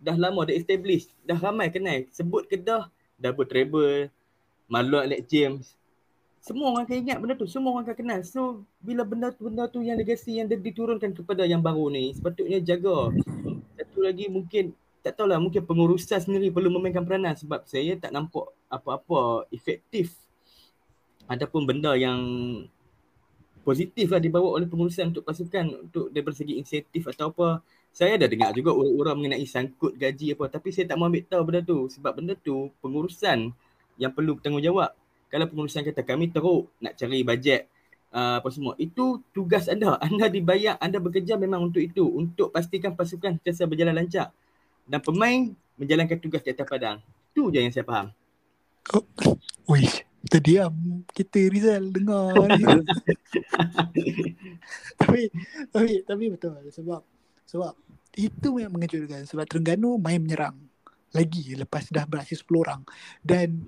Dah 0.02 0.16
lama 0.18 0.46
dah 0.46 0.56
establish 0.56 1.10
dah 1.24 1.40
ramai 1.40 1.72
kenal. 1.72 2.06
Sebut 2.12 2.46
Kedah 2.46 2.92
double 3.18 3.48
treble 3.48 4.12
Marlon 4.68 5.08
Alex 5.08 5.24
James. 5.32 5.66
Semua 6.42 6.74
orang 6.74 6.90
akan 6.90 6.98
ingat 7.06 7.18
benda 7.22 7.34
tu. 7.38 7.46
Semua 7.46 7.70
orang 7.74 7.86
akan 7.86 7.98
kenal. 7.98 8.20
So 8.26 8.66
bila 8.82 9.06
benda 9.06 9.30
tu 9.30 9.46
benda 9.46 9.70
tu 9.70 9.80
yang 9.86 9.96
legasi 9.98 10.42
yang 10.42 10.50
dia 10.50 10.58
diturunkan 10.58 11.14
kepada 11.14 11.46
yang 11.46 11.62
baru 11.62 11.94
ni 11.94 12.18
sepatutnya 12.18 12.60
jaga. 12.62 13.14
Satu 13.78 14.00
lagi 14.02 14.26
mungkin 14.30 14.74
tak 15.02 15.18
tahulah 15.18 15.42
mungkin 15.42 15.66
pengurusan 15.66 16.22
sendiri 16.22 16.54
perlu 16.54 16.70
memainkan 16.70 17.02
peranan 17.02 17.34
sebab 17.34 17.66
saya 17.66 17.98
tak 17.98 18.14
nampak 18.14 18.54
apa-apa 18.70 19.50
efektif. 19.50 20.14
Ataupun 21.26 21.66
benda 21.66 21.98
yang 21.98 22.22
positif 23.66 24.10
lah 24.14 24.22
dibawa 24.22 24.58
oleh 24.58 24.70
pengurusan 24.70 25.14
untuk 25.14 25.26
pasukan 25.26 25.90
untuk 25.90 26.14
dari 26.14 26.34
segi 26.34 26.54
insentif 26.58 27.10
atau 27.10 27.34
apa. 27.34 27.66
Saya 27.92 28.16
dah 28.16 28.30
dengar 28.30 28.56
juga 28.56 28.72
orang-orang 28.72 29.36
mengenai 29.36 29.44
sangkut 29.44 30.00
gaji 30.00 30.32
apa 30.32 30.48
tapi 30.48 30.72
saya 30.72 30.88
tak 30.88 30.96
mau 30.96 31.12
ambil 31.12 31.28
tahu 31.28 31.42
benda 31.44 31.60
tu 31.60 31.78
sebab 31.92 32.12
benda 32.16 32.34
tu 32.40 32.72
pengurusan 32.80 33.52
yang 34.00 34.12
perlu 34.16 34.40
bertanggungjawab. 34.40 34.96
Kalau 35.28 35.46
pengurusan 35.50 35.84
kata 35.84 36.02
kami 36.06 36.32
teruk 36.32 36.72
nak 36.80 36.96
cari 36.96 37.20
bajet 37.26 37.68
uh, 38.16 38.40
apa 38.40 38.48
semua 38.54 38.78
itu 38.80 39.20
tugas 39.36 39.68
anda. 39.68 39.98
Anda 40.06 40.30
dibayar 40.32 40.78
anda 40.78 41.02
bekerja 41.02 41.36
memang 41.36 41.68
untuk 41.68 41.84
itu 41.84 42.06
untuk 42.06 42.54
pastikan 42.54 42.96
pasukan 42.96 43.42
sentiasa 43.42 43.66
berjalan 43.68 43.98
lancar 43.98 44.32
dan 44.86 45.00
pemain 45.02 45.54
menjalankan 45.78 46.18
tugas 46.22 46.46
di 46.46 46.54
atas 46.54 46.68
padang. 46.68 47.00
Itu 47.32 47.50
je 47.50 47.60
yang 47.64 47.74
saya 47.74 47.88
faham. 47.88 48.14
Oh, 48.94 49.06
Wish, 49.70 50.04
terdiam. 50.28 50.74
Kita 51.14 51.48
Rizal 51.50 51.94
dengar. 51.94 52.34
Tapi 55.02 55.22
tapi 55.74 56.06
tapi 56.06 56.24
betul. 56.30 56.62
Sebab 56.70 57.02
sebab 57.50 57.74
itu 58.18 58.50
yang 58.62 58.72
mengejutkan. 58.74 59.26
Sebab 59.26 59.46
Terengganu 59.50 59.98
main 59.98 60.22
menyerang 60.22 60.58
lagi 61.12 61.56
lepas 61.58 61.90
dah 61.92 62.06
beraksi 62.06 62.38
10 62.38 62.48
orang. 62.62 62.82
Dan 63.24 63.66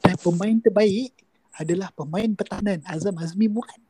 dan 0.00 0.16
pemain 0.20 0.56
terbaik 0.60 1.12
adalah 1.56 1.92
pemain 1.92 2.30
pertahanan 2.32 2.80
Azam 2.88 3.16
Azmi 3.20 3.50
bukan 3.50 3.80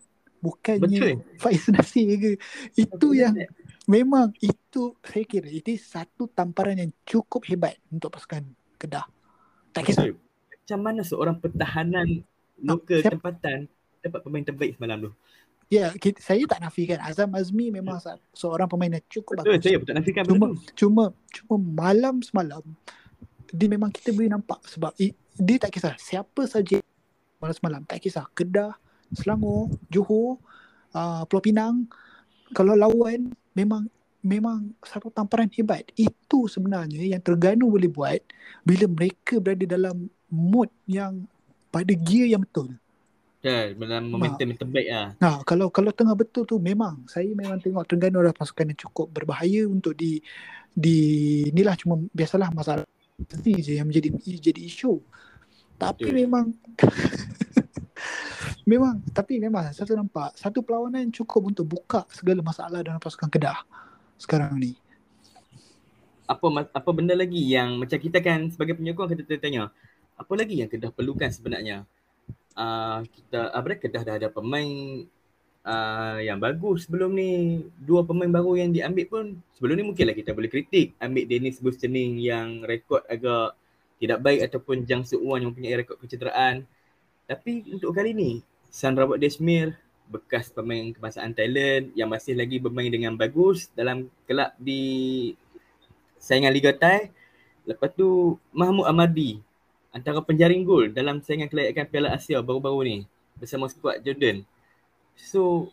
bukannya 0.40 0.88
Betul. 0.88 1.16
Faiz 1.36 1.68
Nasir 1.68 2.08
ke? 2.16 2.30
Itu 2.74 3.12
Betul, 3.12 3.20
yang. 3.20 3.34
Memang 3.90 4.30
itu 4.38 4.94
saya 5.02 5.24
kira 5.24 5.50
itu 5.50 5.74
satu 5.74 6.30
tamparan 6.30 6.78
yang 6.78 6.94
cukup 7.02 7.42
hebat 7.44 7.74
untuk 7.90 8.14
pasukan 8.14 8.46
Kedah 8.78 9.04
tak 9.70 9.90
Betul. 9.90 10.14
Macam 10.62 10.78
mana 10.80 11.02
seorang 11.02 11.36
pertahanan 11.36 12.22
lokal 12.56 13.02
siap- 13.02 13.18
tempatan 13.18 13.66
dapat 13.98 14.20
pemain 14.22 14.44
terbaik 14.44 14.78
semalam 14.78 14.98
tu? 15.02 15.10
Ya, 15.66 15.90
kita, 15.92 16.18
saya 16.18 16.42
tak 16.46 16.58
nafikan 16.58 16.98
Azam 16.98 17.30
Azmi 17.30 17.70
memang 17.70 17.98
sa- 17.98 18.18
seorang 18.30 18.66
pemain 18.66 18.90
yang 18.90 19.06
cukup 19.06 19.38
Betul, 19.38 19.54
bagus. 19.54 19.62
saya 19.62 19.76
pun 19.76 19.86
tak 19.86 19.96
nafikan 19.98 20.22
Cuma 20.24 20.46
tu. 20.46 20.54
cuma 20.76 21.04
cuma 21.28 21.54
malam 21.58 22.14
semalam 22.20 22.62
dia 23.50 23.66
memang 23.66 23.90
kita 23.90 24.10
boleh 24.10 24.30
nampak 24.30 24.62
sebab 24.64 24.94
dia 25.36 25.56
tak 25.58 25.70
kisah 25.70 25.94
siapa 25.96 26.46
saja 26.46 26.78
malam 27.38 27.54
semalam 27.54 27.80
tak 27.82 27.98
kisah 27.98 28.26
Kedah, 28.30 28.74
Selangor, 29.10 29.70
Johor, 29.86 30.38
uh, 30.92 31.22
Pulau 31.26 31.42
Pinang 31.42 31.86
kalau 32.50 32.74
lawan 32.74 33.30
memang 33.64 33.82
memang 34.20 34.72
satu 34.84 35.08
tamparan 35.08 35.48
hebat. 35.52 35.84
Itu 35.96 36.48
sebenarnya 36.48 37.16
yang 37.16 37.22
Terengganu 37.24 37.68
boleh 37.68 37.88
buat 37.88 38.20
bila 38.64 38.84
mereka 38.88 39.40
berada 39.40 39.64
dalam 39.64 40.08
mood 40.28 40.68
yang 40.84 41.24
pada 41.72 41.92
gear 41.92 42.28
yang 42.28 42.44
betul. 42.44 42.76
Ya, 43.40 43.72
dalam 43.72 44.12
momentum 44.12 44.52
yang 44.52 44.60
terbaik 44.60 44.88
lah. 44.92 45.08
Nah, 45.16 45.40
kalau 45.48 45.72
kalau 45.72 45.88
tengah 45.96 46.12
betul 46.12 46.44
tu 46.44 46.60
memang 46.60 47.08
saya 47.08 47.32
memang 47.32 47.56
tengok 47.56 47.88
Terengganu 47.88 48.20
adalah 48.20 48.36
pasukan 48.36 48.68
yang 48.68 48.80
cukup 48.80 49.08
berbahaya 49.08 49.64
untuk 49.64 49.96
di 49.96 50.20
di 50.70 50.98
inilah 51.48 51.74
cuma 51.80 51.98
biasalah 52.12 52.52
masalah 52.52 52.84
je 53.44 53.72
yang 53.76 53.88
menjadi 53.88 54.12
jadi 54.52 54.60
isu. 54.60 55.00
Tapi 55.80 56.12
Betul. 56.12 56.16
memang 56.20 56.52
memang 58.68 59.00
tapi 59.12 59.40
memang 59.40 59.72
satu 59.72 59.96
nampak 59.96 60.36
satu 60.36 60.60
perlawanan 60.60 61.08
cukup 61.12 61.52
untuk 61.52 61.66
buka 61.68 62.04
segala 62.12 62.44
masalah 62.44 62.80
dalam 62.84 63.00
pasukan 63.00 63.28
Kedah 63.28 63.64
sekarang 64.20 64.56
ni. 64.60 64.76
Apa 66.28 66.46
apa 66.70 66.90
benda 66.92 67.16
lagi 67.16 67.40
yang 67.40 67.80
macam 67.80 67.98
kita 67.98 68.20
kan 68.22 68.52
sebagai 68.52 68.78
penyokong 68.78 69.16
kita 69.16 69.40
tanya, 69.40 69.72
apa 70.14 70.32
lagi 70.36 70.60
yang 70.60 70.68
Kedah 70.68 70.92
perlukan 70.92 71.32
sebenarnya? 71.32 71.88
Uh, 72.54 73.02
kita 73.08 73.50
apa 73.50 73.66
dah 73.72 73.78
Kedah 73.80 74.02
dah 74.04 74.14
ada 74.20 74.28
pemain 74.28 75.02
uh, 75.64 76.18
yang 76.20 76.38
bagus 76.38 76.86
sebelum 76.86 77.16
ni. 77.16 77.64
Dua 77.80 78.04
pemain 78.04 78.28
baru 78.30 78.60
yang 78.60 78.70
diambil 78.70 79.06
pun 79.08 79.24
sebelum 79.56 79.74
ni 79.80 79.84
mungkinlah 79.88 80.14
kita 80.14 80.36
boleh 80.36 80.52
kritik. 80.52 80.94
Ambil 81.00 81.24
Dennis 81.26 81.58
Bustening 81.58 82.20
yang 82.20 82.62
rekod 82.62 83.02
agak 83.08 83.56
tidak 84.00 84.18
baik 84.24 84.40
ataupun 84.48 84.88
Jang 84.88 85.04
Suk 85.04 85.20
Wan 85.20 85.44
yang 85.44 85.52
mempunyai 85.52 85.80
rekod 85.82 86.00
kecederaan. 86.00 86.64
Tapi 87.28 87.68
untuk 87.74 87.94
kali 87.94 88.10
ni, 88.10 88.42
San 88.70 88.94
Robert 88.94 89.18
Desmir 89.18 89.74
bekas 90.10 90.50
pemain 90.50 90.94
kebangsaan 90.94 91.34
Thailand 91.34 91.90
yang 91.98 92.06
masih 92.10 92.38
lagi 92.38 92.62
bermain 92.62 92.90
dengan 92.90 93.14
bagus 93.14 93.70
dalam 93.74 94.06
kelab 94.26 94.54
di 94.58 94.82
saingan 96.18 96.54
Liga 96.54 96.70
Thai. 96.74 97.10
Lepas 97.66 97.90
tu 97.94 98.38
Mahmud 98.54 98.86
Amadi 98.86 99.42
antara 99.90 100.22
penjaring 100.22 100.62
gol 100.62 100.94
dalam 100.94 101.18
saingan 101.22 101.50
kelayakan 101.50 101.86
Piala 101.90 102.14
Asia 102.14 102.38
baru-baru 102.42 102.80
ni 102.86 102.96
bersama 103.38 103.66
skuad 103.66 104.02
Jordan. 104.06 104.46
So 105.18 105.70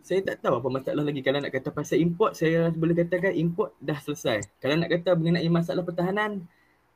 saya 0.00 0.22
tak 0.22 0.40
tahu 0.42 0.62
apa 0.62 0.68
masalah 0.70 1.04
lagi 1.04 1.20
kalau 1.20 1.42
nak 1.42 1.52
kata 1.52 1.68
pasal 1.74 2.00
import 2.00 2.32
saya 2.38 2.72
boleh 2.72 2.94
katakan 2.94 3.34
import 3.34 3.74
dah 3.82 3.98
selesai. 3.98 4.46
Kalau 4.62 4.78
nak 4.78 4.90
kata 4.90 5.18
mengenai 5.18 5.46
masalah 5.50 5.82
pertahanan 5.82 6.46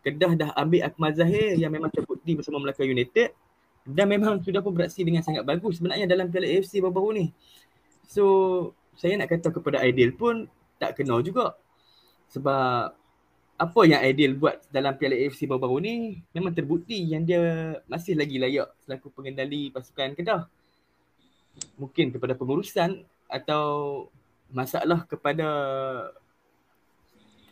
Kedah 0.05 0.37
dah 0.37 0.51
ambil 0.61 0.85
Akmal 0.85 1.17
Zahir 1.17 1.57
yang 1.57 1.73
memang 1.73 1.89
terbukti 1.89 2.37
bersama 2.37 2.61
Melaka 2.61 2.85
United 2.85 3.33
dan 3.85 4.09
memang 4.09 4.41
sudah 4.41 4.65
pun 4.65 4.73
beraksi 4.73 5.05
dengan 5.05 5.21
sangat 5.21 5.45
bagus 5.45 5.77
sebenarnya 5.77 6.09
dalam 6.09 6.33
Piala 6.33 6.49
AFC 6.49 6.81
baru-baru 6.81 7.11
ni. 7.21 7.27
So 8.09 8.25
saya 8.97 9.21
nak 9.21 9.29
kata 9.29 9.53
kepada 9.53 9.85
Aidil 9.85 10.17
pun 10.17 10.49
tak 10.81 10.97
kena 10.97 11.21
juga. 11.21 11.53
Sebab 12.33 12.97
apa 13.55 13.81
yang 13.85 14.01
Aidil 14.01 14.41
buat 14.41 14.65
dalam 14.73 14.97
Piala 14.97 15.21
AFC 15.21 15.45
baru-baru 15.45 15.77
ni 15.85 15.95
memang 16.33 16.57
terbukti 16.57 16.97
yang 17.13 17.29
dia 17.29 17.77
masih 17.85 18.17
lagi 18.17 18.41
layak 18.41 18.73
selaku 18.89 19.13
pengendali 19.13 19.69
pasukan 19.69 20.17
Kedah. 20.17 20.49
Mungkin 21.77 22.17
kepada 22.17 22.33
pengurusan 22.33 23.05
atau 23.29 23.65
masalah 24.49 25.05
kepada 25.05 25.49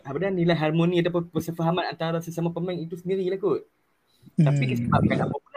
apa 0.03 0.17
dah 0.19 0.33
nilai 0.35 0.57
harmoni 0.59 0.99
ataupun 0.99 1.31
persefahaman 1.31 1.87
antara 1.87 2.19
sesama 2.25 2.51
pemain 2.51 2.75
itu 2.75 2.97
sendirilah 2.97 3.39
kot. 3.39 3.63
Tapi 4.41 4.65
disebabkan 4.75 5.29
apa? 5.29 5.52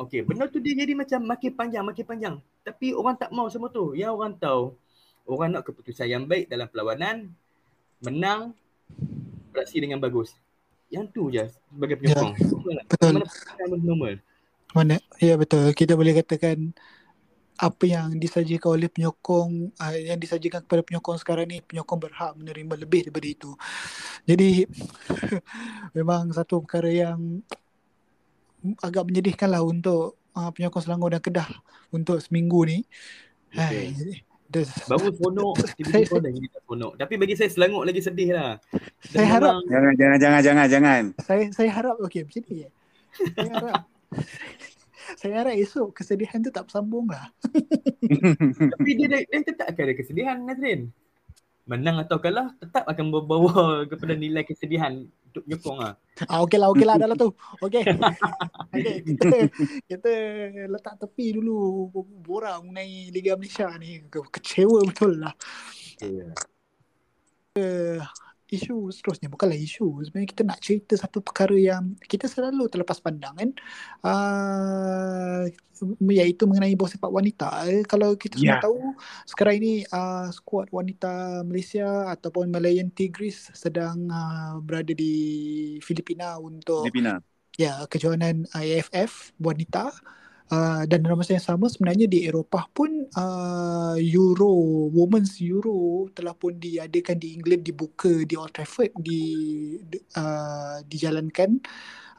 Okey, 0.00 0.24
benda 0.24 0.48
tu 0.48 0.56
dia 0.64 0.72
jadi 0.72 0.96
macam 0.96 1.20
makin 1.28 1.52
panjang, 1.52 1.84
makin 1.84 2.04
panjang. 2.08 2.34
Tapi 2.64 2.96
orang 2.96 3.20
tak 3.20 3.28
mau 3.36 3.44
semua 3.52 3.68
tu. 3.68 3.92
Yang 3.92 4.16
orang 4.16 4.32
tahu, 4.40 4.72
orang 5.28 5.52
nak 5.52 5.68
keputusan 5.68 6.08
yang 6.08 6.24
baik 6.24 6.48
dalam 6.48 6.64
perlawanan, 6.72 7.28
menang, 8.00 8.56
beraksi 9.52 9.76
dengan 9.76 10.00
bagus. 10.00 10.32
Yang 10.88 11.06
tu 11.12 11.22
je 11.28 11.44
sebagai 11.68 12.00
penyokong. 12.00 12.32
Ya, 12.32 12.82
betul. 12.88 13.12
Mana 13.20 13.76
normal. 13.76 14.14
Mana? 14.72 14.96
Ya 15.20 15.36
betul. 15.36 15.68
Kita 15.76 15.92
boleh 16.00 16.16
katakan 16.16 16.72
apa 17.60 17.84
yang 17.84 18.16
disajikan 18.16 18.72
oleh 18.72 18.88
penyokong 18.88 19.76
uh, 19.76 19.92
yang 20.00 20.16
disajikan 20.16 20.64
kepada 20.64 20.80
penyokong 20.80 21.20
sekarang 21.20 21.44
ni 21.44 21.60
penyokong 21.60 22.00
berhak 22.00 22.32
menerima 22.40 22.74
lebih 22.80 23.00
daripada 23.04 23.28
itu. 23.28 23.52
Jadi 24.24 24.64
memang 25.96 26.32
satu 26.32 26.64
perkara 26.64 26.88
yang 26.88 27.44
agak 28.80 29.04
menyedihkan 29.04 29.48
lah 29.48 29.60
untuk 29.60 30.18
uh, 30.32 30.50
penyokong 30.50 30.82
Selangor 30.82 31.10
dan 31.10 31.20
Kedah 31.20 31.48
untuk 31.90 32.18
seminggu 32.18 32.64
ni. 32.64 32.78
Hai, 33.50 33.90
dah, 34.46 34.62
Baru 34.86 35.10
seronok, 35.10 35.54
tiba-tiba 35.76 36.16
dah 36.18 36.30
jadi 36.30 36.46
tak 36.48 36.60
seronok. 36.62 36.92
Tapi 36.96 37.14
bagi 37.16 37.34
saya 37.34 37.50
Selangor 37.50 37.82
lagi 37.82 38.00
sedih 38.00 38.30
lah. 38.32 38.58
Dan 38.70 38.80
Saya 39.10 39.26
harap 39.28 39.52
memang- 39.56 39.66
Jangan, 39.66 39.92
jangan, 39.92 40.18
jangan, 40.18 40.40
jangan, 40.40 40.66
jangan. 40.68 41.02
saya 41.18 41.42
saya 41.50 41.70
harap 41.70 41.96
okey 42.02 42.22
macam 42.22 42.42
ni. 42.44 42.56
eh. 42.60 42.72
Saya 43.32 43.50
harap 43.52 43.80
saya 45.20 45.34
harap 45.36 45.54
esok 45.56 45.88
kesedihan 45.92 46.38
tu 46.38 46.50
tak 46.50 46.64
bersambung 46.64 47.06
lah. 47.06 47.26
Tapi 48.72 48.90
dia, 48.94 49.06
dia, 49.08 49.20
dia 49.22 49.40
tetap 49.42 49.66
akan 49.66 49.82
ada 49.82 49.94
kesedihan 49.94 50.36
Nazrin. 50.40 50.80
Menang 51.70 52.02
atau 52.02 52.18
kalah 52.18 52.50
tetap 52.58 52.82
akan 52.82 53.06
membawa 53.14 53.54
kepada 53.90 54.18
nilai 54.18 54.42
kesedihan 54.42 55.06
untuk 55.30 55.46
penyokong 55.46 55.78
lah. 55.78 55.94
Ah, 56.26 56.42
okey 56.42 56.58
lah, 56.58 56.68
okey 56.74 56.82
lah 56.82 56.98
dah 56.98 57.06
lah 57.06 57.14
tu. 57.14 57.30
Okey. 57.62 57.86
okay, 58.74 58.96
kita, 59.06 59.36
kita 59.86 60.12
letak 60.66 60.98
tepi 60.98 61.38
dulu 61.38 61.86
borang 62.26 62.66
mengenai 62.66 63.14
Liga 63.14 63.38
Malaysia 63.38 63.70
ni. 63.78 64.02
Ke- 64.10 64.26
Kecewa 64.26 64.82
betul 64.82 65.22
lah. 65.22 65.30
Yeah. 67.54 68.10
Isu 68.50 68.90
seterusnya 68.90 69.30
bukanlah 69.30 69.54
isu. 69.54 70.02
Sebenarnya 70.02 70.28
kita 70.28 70.42
nak 70.42 70.58
cerita 70.58 70.98
satu 70.98 71.22
perkara 71.22 71.54
yang 71.54 71.94
kita 72.02 72.26
selalu 72.26 72.66
terlepas 72.66 72.98
pandang 72.98 73.34
kan. 73.38 73.50
Uh, 74.02 75.46
iaitu 76.12 76.44
mengenai 76.44 76.76
bola 76.76 76.90
sepak 76.92 77.08
wanita. 77.08 77.48
Eh, 77.70 77.86
kalau 77.88 78.12
kita 78.12 78.36
semua 78.36 78.58
Ya. 78.58 78.60
tahu 78.60 78.92
sekarang 79.24 79.54
ini 79.62 79.72
uh, 79.88 80.28
skuad 80.28 80.68
wanita 80.68 81.40
Malaysia 81.46 82.10
ataupun 82.10 82.50
Malayan 82.50 82.90
Tigris 82.90 83.48
sedang 83.54 84.10
uh, 84.10 84.60
berada 84.60 84.92
di 84.92 85.14
Filipina 85.80 86.36
untuk 86.36 86.84
Filipina. 86.84 87.22
ya 87.56 87.86
kejohanan 87.88 88.44
AFF 88.52 89.32
wanita 89.40 89.94
uh, 90.52 90.82
dan 90.86 90.98
dalam 91.04 91.18
masa 91.20 91.36
yang 91.38 91.44
sama 91.46 91.66
sebenarnya 91.70 92.06
di 92.10 92.26
Eropah 92.28 92.64
pun 92.74 92.90
uh, 93.16 93.96
Euro 93.98 94.50
Women's 94.92 95.38
Euro 95.42 96.08
telah 96.14 96.34
pun 96.36 96.56
diadakan 96.58 97.16
di 97.18 97.28
England 97.36 97.62
dibuka 97.66 98.12
di 98.26 98.34
Old 98.38 98.52
Trafford 98.54 98.92
di 98.98 99.20
di- 99.86 100.02
uh, 100.18 100.82
dijalankan 100.86 101.50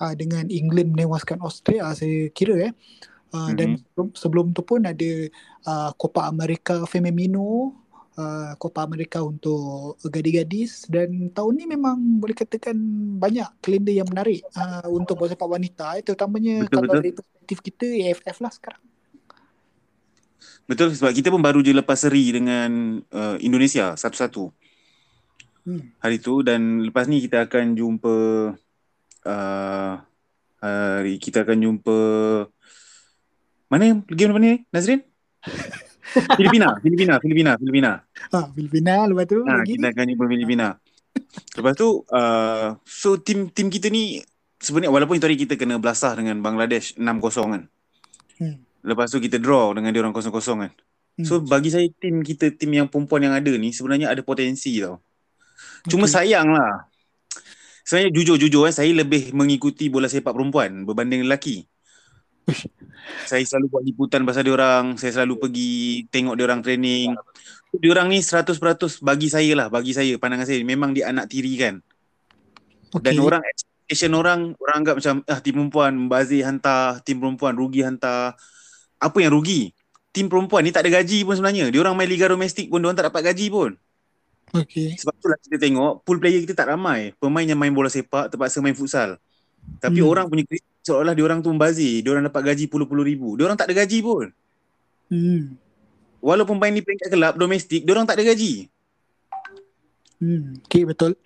uh, 0.04 0.14
dengan 0.18 0.48
England 0.52 0.96
menewaskan 0.96 1.40
Austria 1.44 1.92
saya 1.98 2.30
kira 2.34 2.72
eh 2.72 2.74
uh, 3.36 3.52
dan 3.58 3.76
Mhm. 3.76 3.82
sebelum, 3.82 4.08
sebelum 4.16 4.46
tu 4.56 4.62
pun 4.66 4.82
ada 4.88 5.12
uh, 5.68 5.92
Copa 5.98 6.28
America 6.30 6.84
Femenino 6.90 7.76
uh, 8.18 8.54
Copa 8.60 8.84
America 8.88 9.22
untuk 9.22 10.00
gadis-gadis 10.04 10.88
dan 10.88 11.32
tahun 11.32 11.54
ni 11.56 11.66
memang 11.70 11.96
boleh 12.20 12.36
katakan 12.36 12.76
banyak 13.20 13.48
kalender 13.64 13.96
yang 14.02 14.08
menarik 14.10 14.44
uh, 14.56 14.88
untuk 14.90 15.20
bola 15.20 15.32
sepak 15.32 15.48
wanita 15.48 16.00
eh, 16.00 16.04
terutamanya 16.04 16.66
Betul, 16.66 16.76
kalau 16.76 16.88
betul. 16.90 16.98
dari 17.00 17.12
perspektif 17.16 17.58
kita 17.62 17.86
AFF 17.88 18.38
lah 18.42 18.52
sekarang. 18.52 18.84
Betul 20.66 20.96
sebab 20.96 21.12
kita 21.12 21.28
pun 21.28 21.42
baru 21.44 21.60
je 21.60 21.76
lepas 21.76 22.00
seri 22.00 22.32
dengan 22.32 23.04
uh, 23.12 23.36
Indonesia 23.44 23.94
satu-satu 23.94 24.62
Hmm. 25.62 25.94
hari 26.02 26.18
tu 26.18 26.42
dan 26.42 26.82
lepas 26.82 27.06
ni 27.06 27.22
kita 27.22 27.46
akan 27.46 27.78
jumpa 27.78 28.16
uh, 29.30 29.94
hari 30.58 31.22
kita 31.22 31.46
akan 31.46 31.58
jumpa 31.62 31.98
mana 33.70 34.02
game 34.10 34.34
depan 34.34 34.42
ni 34.42 34.54
Nazrin? 34.74 35.06
Filipina, 36.12 36.76
Filipina, 36.84 37.14
Filipina, 37.24 37.52
Filipina. 37.56 37.92
Ha, 38.32 38.40
Filipina 38.52 39.08
lepas 39.08 39.26
tu 39.28 39.40
Ha, 39.44 39.64
lagi 39.64 39.80
kita 39.80 39.88
akan 39.96 40.06
jumpa 40.12 40.26
Filipina. 40.28 40.68
Lepas 41.58 41.74
tu 41.76 42.04
uh, 42.08 42.68
so 42.84 43.20
tim 43.20 43.48
tim 43.52 43.68
kita 43.72 43.88
ni 43.88 44.20
sebenarnya 44.60 44.92
walaupun 44.92 45.18
itu 45.18 45.26
hari 45.26 45.38
kita 45.40 45.56
kena 45.56 45.80
belasah 45.82 46.16
dengan 46.16 46.40
Bangladesh 46.44 46.96
6-0 46.96 47.54
kan. 47.54 47.64
Hmm. 48.40 48.56
Lepas 48.82 49.14
tu 49.14 49.18
kita 49.22 49.38
draw 49.40 49.74
dengan 49.76 49.92
dia 49.92 50.02
orang 50.04 50.14
0-0 50.14 50.32
kan. 50.32 50.72
Hmm. 50.72 51.26
So 51.26 51.40
bagi 51.44 51.72
saya 51.72 51.88
tim 51.98 52.22
kita 52.24 52.54
tim 52.56 52.72
yang 52.76 52.88
perempuan 52.88 53.24
yang 53.24 53.36
ada 53.36 53.52
ni 53.56 53.72
sebenarnya 53.72 54.12
ada 54.12 54.22
potensi 54.24 54.80
tau. 54.80 55.00
Cuma 55.88 56.06
Okay. 56.06 56.14
sayang 56.22 56.52
lah. 56.52 56.88
Sebenarnya 57.82 58.14
jujur-jujur 58.14 58.70
eh, 58.70 58.74
saya 58.76 58.92
lebih 58.94 59.34
mengikuti 59.34 59.90
bola 59.90 60.06
sepak 60.06 60.32
perempuan 60.32 60.86
berbanding 60.86 61.26
lelaki. 61.26 61.66
Saya 63.26 63.44
selalu 63.46 63.66
buat 63.70 63.84
liputan 63.84 64.22
pasal 64.24 64.46
dia 64.46 64.54
orang, 64.54 64.96
saya 64.98 65.12
selalu 65.22 65.42
pergi 65.42 66.06
tengok 66.10 66.34
dia 66.38 66.46
orang 66.46 66.62
training. 66.62 67.14
Dia 67.72 67.90
orang 67.94 68.08
ni 68.12 68.20
100% 68.20 68.60
bagi 69.02 69.28
saya 69.32 69.52
lah, 69.56 69.68
bagi 69.72 69.96
saya 69.96 70.14
pandangan 70.20 70.46
saya 70.46 70.62
memang 70.62 70.92
dia 70.94 71.10
anak 71.10 71.32
tiri 71.32 71.54
kan. 71.58 71.76
Dan 73.00 73.16
Okay. 73.16 73.24
orang 73.24 73.42
expectation 73.48 74.12
orang 74.14 74.52
orang 74.60 74.76
anggap 74.84 74.96
macam 75.00 75.16
ah 75.26 75.40
tim 75.40 75.54
perempuan 75.56 75.92
membazir 75.96 76.44
hantar, 76.44 77.00
tim 77.02 77.18
perempuan 77.24 77.56
rugi 77.56 77.82
hantar. 77.88 78.36
Apa 79.00 79.18
yang 79.24 79.32
rugi? 79.32 79.72
Tim 80.12 80.28
perempuan 80.28 80.68
ni 80.68 80.76
tak 80.76 80.84
ada 80.86 81.00
gaji 81.00 81.24
pun 81.24 81.40
sebenarnya. 81.40 81.72
Dia 81.72 81.80
orang 81.80 81.96
main 81.96 82.12
liga 82.12 82.28
domestik 82.28 82.68
pun 82.68 82.84
dia 82.84 82.92
orang 82.92 83.00
tak 83.00 83.08
dapat 83.08 83.32
gaji 83.32 83.48
pun. 83.48 83.72
Okay. 84.52 85.00
Sebab 85.00 85.16
itulah 85.16 85.40
kita 85.40 85.56
tengok 85.56 86.04
pool 86.04 86.20
player 86.20 86.44
kita 86.44 86.52
tak 86.52 86.76
ramai. 86.76 87.16
Pemain 87.16 87.48
yang 87.48 87.56
main 87.56 87.72
bola 87.72 87.88
sepak 87.88 88.28
terpaksa 88.28 88.60
main 88.60 88.76
futsal. 88.76 89.16
Tapi 89.80 90.04
Hmm. 90.04 90.12
orang 90.12 90.26
punya 90.28 90.44
kritik 90.44 90.68
seolah-olah 90.82 91.14
dia 91.14 91.26
orang 91.26 91.40
tu 91.42 91.50
membazir. 91.54 92.02
Dia 92.02 92.12
orang 92.14 92.26
dapat 92.28 92.42
gaji 92.54 92.66
puluh-puluh 92.70 93.06
ribu. 93.06 93.38
Dia 93.38 93.50
orang 93.50 93.58
tak 93.58 93.70
ada 93.70 93.86
gaji 93.86 93.98
pun. 94.02 94.26
Hmm. 95.12 95.56
Walaupun 96.22 96.58
main 96.62 96.74
di 96.74 96.86
peringkat 96.86 97.10
kelab 97.10 97.34
domestik, 97.38 97.82
dia 97.82 97.92
orang 97.94 98.06
tak 98.06 98.22
ada 98.22 98.30
gaji. 98.30 98.70
Hmm. 100.22 100.62
Okay 100.70 100.86
betul. 100.86 101.18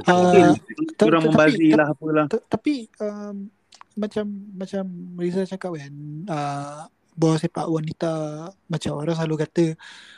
Okay. 0.00 0.08
Ah, 0.08 0.56
Dia 0.96 1.04
orang 1.04 1.28
membazir 1.28 1.76
tapi- 1.76 1.76
lah 1.76 1.86
apalah. 1.92 2.26
Tapi 2.30 2.72
um, 3.04 3.52
macam 4.00 4.24
macam 4.56 4.84
Riza 5.20 5.44
cakap 5.44 5.76
kan 5.76 5.92
uh, 6.30 6.88
bola 7.12 7.36
sepak 7.36 7.68
wanita 7.68 8.12
macam 8.70 8.92
orang 8.96 9.12
selalu 9.18 9.44
kata 9.44 9.64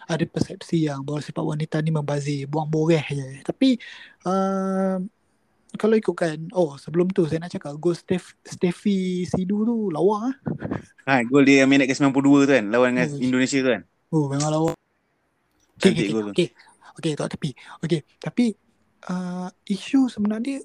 ada 0.07 0.25
persepsi 0.29 0.87
yang 0.87 1.03
bola 1.03 1.19
sepak 1.19 1.43
wanita 1.43 1.83
ni 1.83 1.91
membazir 1.91 2.47
buang 2.47 2.69
boreh 2.71 3.03
je 3.03 3.43
tapi 3.43 3.81
uh, 4.29 5.03
kalau 5.75 5.97
ikutkan 5.97 6.49
oh 6.53 6.77
sebelum 6.77 7.09
tu 7.11 7.25
saya 7.25 7.41
nak 7.41 7.53
cakap 7.53 7.73
gol 7.77 7.97
Steph, 7.97 8.37
Steffi 8.45 9.25
Sidu 9.25 9.65
tu 9.65 9.77
lawa 9.89 10.31
ah. 10.31 10.35
Ha, 11.07 11.23
gol 11.27 11.43
dia 11.45 11.67
minit 11.67 11.91
ke 11.91 11.95
92 11.97 12.47
tu 12.47 12.53
kan 12.53 12.65
lawan 12.71 12.95
dengan 12.95 13.09
Oh, 13.09 13.19
Indonesia 13.19 13.59
tu 13.59 13.71
kan. 13.71 13.83
oh 14.11 14.27
memang 14.29 14.51
lawa 14.51 14.71
okay, 15.77 15.91
Cantik 15.91 16.07
okay, 16.07 16.13
gol 16.13 16.25
tu. 16.31 16.35
okay, 16.35 16.49
okay, 16.99 17.13
tak 17.17 17.29
tepi 17.35 17.51
okay 17.83 18.01
tapi 18.19 18.55
uh, 19.09 19.49
isu 19.67 20.07
sebenarnya 20.09 20.63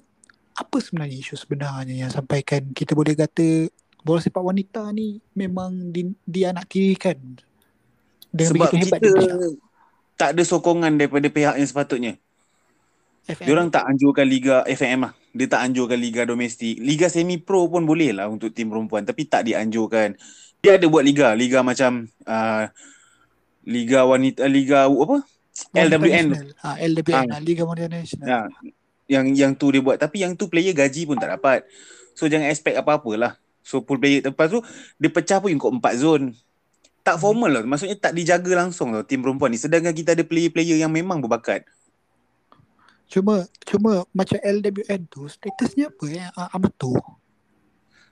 apa 0.54 0.76
sebenarnya 0.82 1.16
isu 1.18 1.34
sebenarnya 1.38 1.94
yang 2.06 2.10
sampaikan 2.12 2.70
kita 2.74 2.92
boleh 2.94 3.14
kata 3.14 3.70
bola 4.02 4.18
sepak 4.22 4.42
wanita 4.42 4.90
ni 4.94 5.18
memang 5.34 5.90
di, 5.90 6.10
dianaktirikan 6.26 7.18
dengan 8.30 8.50
Sebab 8.50 8.56
begitu 8.56 8.74
hebat 8.76 9.00
kita 9.00 9.08
di 9.08 9.10
Malaysia. 9.14 9.50
tak 10.18 10.34
ada 10.36 10.42
sokongan 10.44 10.98
daripada 10.98 11.26
pihak 11.30 11.54
yang 11.58 11.68
sepatutnya. 11.68 12.12
FM. 13.28 13.44
Dia 13.44 13.52
orang 13.52 13.68
tak 13.68 13.84
anjurkan 13.84 14.24
liga 14.24 14.64
FAM 14.64 15.04
lah. 15.04 15.12
Dia 15.36 15.46
tak 15.46 15.60
anjurkan 15.68 16.00
liga 16.00 16.24
domestik. 16.24 16.80
Liga 16.80 17.12
semi 17.12 17.36
pro 17.36 17.68
pun 17.68 17.84
boleh 17.84 18.16
lah 18.16 18.26
untuk 18.32 18.48
tim 18.56 18.72
perempuan 18.72 19.04
tapi 19.04 19.28
tak 19.28 19.44
dianjurkan. 19.44 20.16
Dia 20.64 20.80
ada 20.80 20.86
buat 20.88 21.04
liga, 21.04 21.36
liga 21.36 21.60
macam 21.60 22.08
uh, 22.24 22.64
liga 23.68 24.00
wanita 24.08 24.48
liga 24.48 24.88
apa? 24.88 25.22
Wanita 25.76 25.76
LWN. 25.76 26.26
Nasional. 26.32 26.48
Ha, 26.64 26.68
LWN 26.80 27.26
ha. 27.28 27.36
Liga 27.44 27.62
Wanita 27.68 27.88
Nasional. 27.92 28.26
Ya. 28.26 28.40
Yang 29.08 29.26
yang 29.36 29.52
tu 29.56 29.66
dia 29.72 29.80
buat 29.84 29.96
tapi 30.00 30.24
yang 30.24 30.32
tu 30.32 30.48
player 30.48 30.72
gaji 30.72 31.04
pun 31.04 31.20
tak 31.20 31.36
dapat. 31.36 31.68
So 32.16 32.26
jangan 32.26 32.48
expect 32.48 32.80
apa-apalah. 32.80 33.36
So 33.60 33.84
pool 33.84 34.00
player 34.00 34.24
lepas 34.24 34.48
tu 34.48 34.64
dia 34.96 35.12
pecah 35.12 35.38
pun 35.38 35.52
ikut 35.52 35.70
empat 35.78 35.94
zone. 36.00 36.32
Tak 37.04 37.20
formal 37.20 37.52
lah. 37.52 37.62
Maksudnya 37.64 37.96
tak 37.96 38.16
dijaga 38.16 38.64
langsung 38.64 38.92
tau 38.92 39.04
tim 39.04 39.20
perempuan 39.20 39.52
ni. 39.52 39.60
Sedangkan 39.60 39.92
kita 39.96 40.12
ada 40.12 40.24
player-player 40.24 40.76
yang 40.76 40.92
memang 40.92 41.24
berbakat. 41.24 41.64
Cuma 43.08 43.48
cuma 43.64 44.04
macam 44.12 44.38
LWN 44.38 45.00
tu 45.08 45.24
statusnya 45.26 45.88
apa 45.88 46.04
eh? 46.12 46.28
Ah, 46.36 46.52
Amatur. 46.52 47.00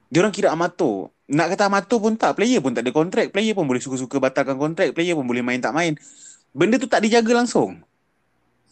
Dia 0.06 0.22
orang 0.22 0.34
kira 0.34 0.54
amatur. 0.54 1.10
Nak 1.26 1.46
kata 1.54 1.66
amatur 1.66 1.98
pun 1.98 2.14
tak. 2.14 2.38
Player 2.38 2.62
pun 2.62 2.70
tak 2.70 2.86
ada 2.86 2.94
kontrak. 2.94 3.34
Player 3.34 3.52
pun 3.58 3.66
boleh 3.66 3.82
suka-suka 3.82 4.22
batalkan 4.22 4.54
kontrak. 4.54 4.94
Player 4.94 5.18
pun 5.18 5.26
boleh 5.26 5.42
main 5.42 5.58
tak 5.58 5.74
main. 5.74 5.98
Benda 6.54 6.78
tu 6.78 6.86
tak 6.86 7.02
dijaga 7.02 7.42
langsung. 7.42 7.82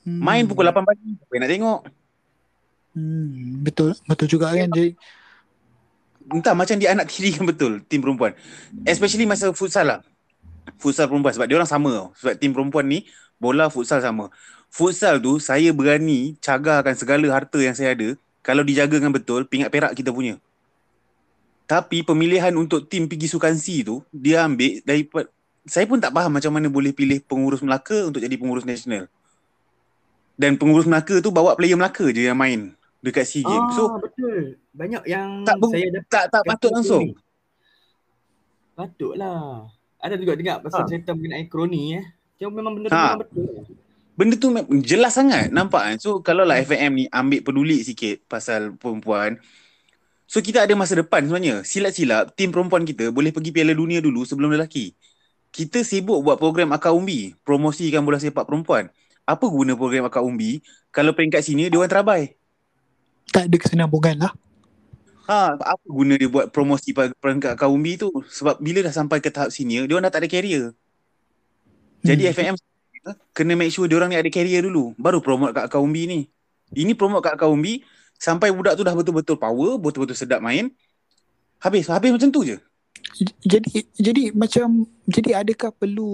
Hmm. 0.07 0.21
Main 0.23 0.47
pukul 0.47 0.71
8 0.71 0.87
pagi. 0.87 1.19
Apa 1.19 1.35
nak 1.43 1.51
tengok? 1.51 1.81
Hmm, 2.95 3.59
betul 3.67 3.91
betul 4.07 4.31
juga 4.31 4.55
kan 4.55 4.71
jadi 4.71 4.95
Entah 6.31 6.55
macam 6.55 6.79
dia 6.79 6.95
anak 6.95 7.11
tiri 7.11 7.35
kan 7.37 7.45
betul. 7.45 7.83
Tim 7.85 8.01
perempuan. 8.01 8.33
Especially 8.87 9.29
masa 9.29 9.53
futsal 9.53 9.85
lah. 9.85 10.01
Futsal 10.81 11.11
perempuan. 11.11 11.35
Sebab 11.37 11.47
dia 11.51 11.59
orang 11.61 11.69
sama 11.69 11.91
tau. 11.93 12.09
Sebab 12.17 12.35
tim 12.41 12.55
perempuan 12.55 12.87
ni 12.89 13.05
bola 13.37 13.69
futsal 13.69 14.01
sama. 14.01 14.33
Futsal 14.75 15.23
tu 15.23 15.39
saya 15.39 15.71
berani 15.71 16.35
cagarkan 16.43 16.99
segala 16.99 17.31
harta 17.31 17.63
yang 17.63 17.79
saya 17.79 17.95
ada. 17.95 18.19
Kalau 18.43 18.67
dijaga 18.67 18.99
dengan 18.99 19.15
betul, 19.15 19.47
pingat 19.47 19.71
perak 19.71 19.95
kita 19.95 20.11
punya. 20.11 20.35
Tapi 21.71 22.03
pemilihan 22.03 22.51
untuk 22.59 22.91
tim 22.91 23.07
pergi 23.07 23.31
sukansi 23.31 23.87
tu, 23.87 24.03
dia 24.11 24.43
ambil 24.43 24.83
daripada... 24.83 25.31
Saya 25.65 25.87
pun 25.87 26.03
tak 26.03 26.11
faham 26.11 26.29
macam 26.29 26.53
mana 26.53 26.67
boleh 26.67 26.91
pilih 26.91 27.23
pengurus 27.23 27.63
Melaka 27.63 28.05
untuk 28.05 28.19
jadi 28.19 28.35
pengurus 28.35 28.67
nasional. 28.67 29.07
Dan 30.35 30.59
pengurus 30.59 30.91
Melaka 30.91 31.23
tu 31.23 31.31
bawa 31.31 31.55
player 31.55 31.79
Melaka 31.79 32.11
je 32.11 32.27
yang 32.27 32.37
main 32.37 32.75
dekat 32.99 33.31
SEA 33.31 33.47
Games. 33.47 33.79
So, 33.79 33.95
Ah, 33.95 34.03
betul. 34.03 34.59
Banyak 34.75 35.07
yang 35.07 35.47
Tak, 35.47 35.57
saya 35.71 35.87
dapat 35.89 36.11
tak 36.11 36.25
tak 36.35 36.43
patut 36.45 36.73
langsung. 36.75 37.05
Patutlah. 38.75 39.71
Ada 40.03 40.19
juga 40.19 40.35
dengar 40.35 40.61
pasal 40.61 40.85
Ha. 40.85 40.89
cerita 40.91 41.15
mengenai 41.15 41.47
kroni 41.47 41.97
eh. 41.97 42.05
Cuma 42.37 42.59
memang 42.59 42.75
benda 42.77 42.91
tu 42.91 42.99
Ha. 42.99 43.05
memang 43.15 43.23
betul. 43.23 43.84
Benda 44.14 44.38
tu 44.38 44.55
jelas 44.87 45.18
sangat 45.18 45.50
nampak 45.50 45.83
kan. 45.83 45.96
So 45.98 46.22
kalau 46.22 46.46
lah 46.46 46.62
FAM 46.62 46.94
ni 46.94 47.05
ambil 47.11 47.42
peduli 47.42 47.83
sikit 47.83 48.22
pasal 48.31 48.79
perempuan. 48.79 49.42
So 50.31 50.38
kita 50.38 50.62
ada 50.62 50.74
masa 50.79 50.94
depan 50.94 51.27
sebenarnya. 51.27 51.66
Silap-silap 51.66 52.33
tim 52.38 52.55
perempuan 52.55 52.87
kita 52.87 53.11
boleh 53.11 53.35
pergi 53.35 53.50
Piala 53.50 53.74
Dunia 53.74 53.98
dulu 53.98 54.22
sebelum 54.22 54.55
lelaki. 54.55 54.94
Kita 55.55 55.83
sibuk 55.83 56.22
buat 56.22 56.38
program 56.38 56.74
Akar 56.74 56.94
Umbi, 56.94 57.35
promosikan 57.46 58.03
bola 58.03 58.18
sepak 58.18 58.46
perempuan. 58.46 58.90
Apa 59.24 59.48
guna 59.48 59.72
program 59.72 60.05
akak 60.05 60.20
umbi 60.20 60.61
kalau 60.92 61.16
peringkat 61.16 61.40
sini 61.40 61.72
dia 61.72 61.81
orang 61.81 61.88
terabai? 61.88 62.22
Tak 63.33 63.48
ada 63.48 63.57
kesinambungan 63.57 64.20
lah. 64.20 64.33
Ha, 65.24 65.57
apa 65.57 65.87
guna 65.88 66.20
dia 66.20 66.29
buat 66.29 66.53
promosi 66.53 66.92
peringkat 66.92 67.57
akak 67.57 67.72
umbi 67.72 67.96
tu? 67.96 68.12
Sebab 68.12 68.61
bila 68.61 68.85
dah 68.85 68.92
sampai 68.92 69.24
ke 69.24 69.33
tahap 69.33 69.48
senior, 69.48 69.88
dia 69.88 69.96
orang 69.96 70.12
dah 70.12 70.20
tak 70.20 70.22
ada 70.22 70.29
carrier. 70.29 70.77
Jadi 72.05 72.29
Hmm. 72.29 72.33
FMM 72.37 72.57
kena 73.37 73.53
make 73.59 73.73
sure 73.73 73.85
dia 73.85 74.01
orang 74.01 74.12
ni 74.12 74.19
ada 74.19 74.31
carrier 74.33 74.64
dulu. 74.64 74.97
Baru 74.97 75.21
promote 75.21 75.53
kat 75.53 75.69
akak 75.69 75.81
umbi 75.81 76.09
ni. 76.09 76.21
Ini 76.73 76.97
promote 76.97 77.25
kat 77.25 77.37
akak 77.37 77.51
umbi 77.51 77.85
sampai 78.17 78.51
budak 78.55 78.79
tu 78.79 78.83
dah 78.87 78.97
betul-betul 78.97 79.37
power, 79.37 79.77
betul-betul 79.77 80.17
sedap 80.17 80.40
main. 80.40 80.73
Habis, 81.61 81.88
habis 81.88 82.12
macam 82.12 82.29
tu 82.33 82.45
je. 82.45 82.57
Jadi 83.45 83.85
jadi 84.01 84.23
macam 84.33 84.88
jadi 85.05 85.45
adakah 85.45 85.71
perlu 85.77 86.12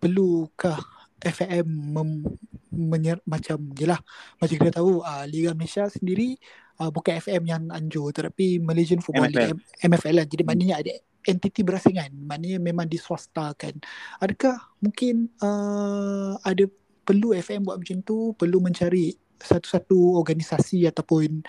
perlukah 0.00 0.80
FAM 1.20 1.66
mem, 1.68 2.24
menyer, 2.72 3.18
macam 3.24 3.60
jelah 3.72 4.00
macam 4.40 4.54
kita 4.56 4.72
tahu 4.72 5.00
uh, 5.00 5.24
Liga 5.28 5.56
Malaysia 5.56 5.88
sendiri 5.88 6.36
uh, 6.80 6.92
bukan 6.92 7.18
FM 7.18 7.42
yang 7.48 7.62
anjur 7.72 8.12
tetapi 8.12 8.60
Malaysian 8.60 9.00
Football 9.00 9.32
MFL. 9.32 9.40
League 9.40 9.56
M- 9.56 9.92
MFL 9.92 10.14
lah. 10.16 10.26
Jadi 10.28 10.42
maknanya 10.44 10.76
ada 10.80 10.92
entiti 11.26 11.66
berasingan. 11.66 12.14
Maknanya 12.24 12.58
memang 12.62 12.86
diswastakan. 12.86 13.76
Adakah 14.22 14.56
mungkin 14.80 15.28
uh, 15.42 16.38
ada 16.40 16.64
perlu 17.06 17.34
FM 17.34 17.66
buat 17.66 17.78
macam 17.78 17.98
tu, 18.02 18.34
perlu 18.34 18.58
mencari 18.62 19.14
satu-satu 19.36 20.16
organisasi 20.16 20.88
ataupun 20.88 21.44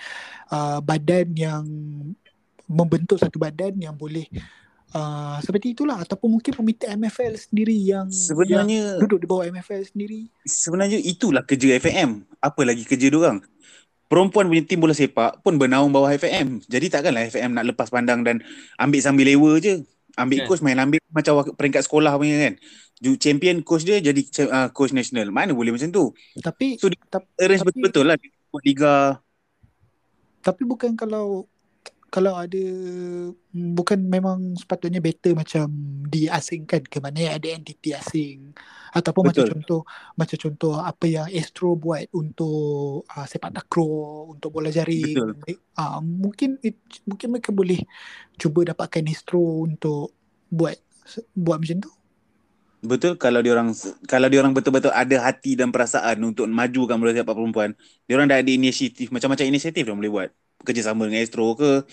uh, 0.51 0.79
badan 0.83 1.27
yang 1.33 1.63
membentuk 2.67 3.15
satu 3.15 3.39
badan 3.39 3.79
yang 3.79 3.95
boleh 3.95 4.27
uh, 4.91 5.39
seperti 5.39 5.71
itulah 5.71 6.03
ataupun 6.03 6.37
mungkin 6.37 6.51
komite 6.51 6.83
MFL 6.87 7.33
sendiri 7.39 7.73
yang 7.73 8.11
Sebenarnya 8.11 8.99
yang 8.99 8.99
duduk 9.01 9.23
di 9.23 9.27
bawah 9.27 9.47
MFL 9.47 9.83
sendiri. 9.87 10.27
sebenarnya 10.43 10.99
itulah 10.99 11.47
kerja 11.47 11.79
FAM. 11.79 12.27
Apa 12.43 12.61
lagi 12.67 12.83
kerja 12.83 13.07
dia 13.07 13.17
orang? 13.17 13.39
Perempuan 14.07 14.47
punya 14.47 14.63
tim 14.63 14.79
bola 14.79 14.91
sepak 14.91 15.43
pun 15.43 15.55
bernaung 15.55 15.91
bawah 15.91 16.07
FAM. 16.09 16.63
Jadi 16.63 16.87
takkanlah 16.87 17.27
FAM 17.27 17.51
nak 17.51 17.67
lepas 17.67 17.87
pandang 17.87 18.23
dan 18.23 18.39
ambil 18.75 18.99
sambil 18.99 19.27
lewa 19.27 19.59
je. 19.59 19.83
Ambil 20.15 20.41
Kan. 20.41 20.47
coach 20.47 20.61
main 20.61 20.75
ambil 20.75 20.97
macam 21.07 21.33
wak- 21.37 21.53
peringkat 21.53 21.83
sekolah 21.83 22.15
punya 22.15 22.39
kan. 22.41 22.53
Ju- 22.97 23.15
Champion 23.15 23.61
coach 23.61 23.83
dia 23.83 23.99
jadi 23.99 24.17
uh, 24.47 24.71
coach 24.71 24.89
national. 24.89 25.29
Mana 25.29 25.53
boleh 25.53 25.69
macam 25.69 25.85
tu? 25.87 26.09
Tapi 26.35 26.79
So, 26.79 26.89
dia- 26.89 26.97
tap, 27.05 27.27
Arrange 27.35 27.61
Tapi- 27.61 27.69
betul-betul 27.69 28.05
lah 28.07 28.17
liga. 28.63 29.21
tapi 30.39 30.63
bukan 30.63 30.95
kalau 30.95 31.45
kalau 32.07 32.39
ada 32.39 32.63
mm, 33.51 33.75
bukan 33.75 33.99
memang 33.99 34.55
sepatutnya 34.55 35.03
better 35.03 35.35
macam 35.35 35.67
diasingkan 36.07 36.87
ke 36.87 36.97
mana 37.03 37.35
ada 37.35 37.47
entiti 37.51 37.91
asing 37.91 38.55
ataupun 38.95 39.29
macam 39.29 39.43
Betul. 39.43 39.53
contoh 39.59 39.81
macam 40.15 40.37
contoh 40.39 40.73
apa 40.79 41.05
yang 41.05 41.27
Astro 41.27 41.75
buat 41.75 42.07
untuk 42.15 43.03
uh, 43.11 43.27
sepak 43.27 43.51
takraw 43.51 44.31
untuk 44.31 44.55
bola 44.55 44.71
jaring 44.71 45.35
Betul. 45.35 45.59
uh, 45.75 45.99
mungkin 45.99 46.55
it, 46.63 46.79
mungkin 47.03 47.27
mereka 47.35 47.51
boleh 47.51 47.83
cuba 48.39 48.63
dapatkan 48.71 49.03
Astro 49.11 49.67
untuk 49.67 50.15
buat 50.47 50.79
buat 51.35 51.59
macam 51.59 51.83
tu 51.83 51.91
Betul 52.77 53.17
kalau 53.17 53.41
dia 53.41 53.57
orang 53.57 53.73
kalau 54.05 54.29
dia 54.29 54.37
orang 54.37 54.53
betul-betul 54.53 54.93
ada 54.93 55.17
hati 55.25 55.57
dan 55.57 55.73
perasaan 55.73 56.21
untuk 56.21 56.45
majukan 56.45 56.95
bola 57.01 57.09
sepak 57.09 57.33
perempuan, 57.33 57.73
dia 58.05 58.13
orang 58.15 58.29
dah 58.29 58.37
ada 58.37 58.51
inisiatif 58.53 59.09
macam-macam 59.09 59.49
inisiatif 59.49 59.81
dia 59.81 59.97
boleh 59.97 60.13
buat. 60.13 60.29
Kerjasama 60.63 61.05
dengan 61.09 61.21
Astro 61.23 61.53
ke 61.53 61.85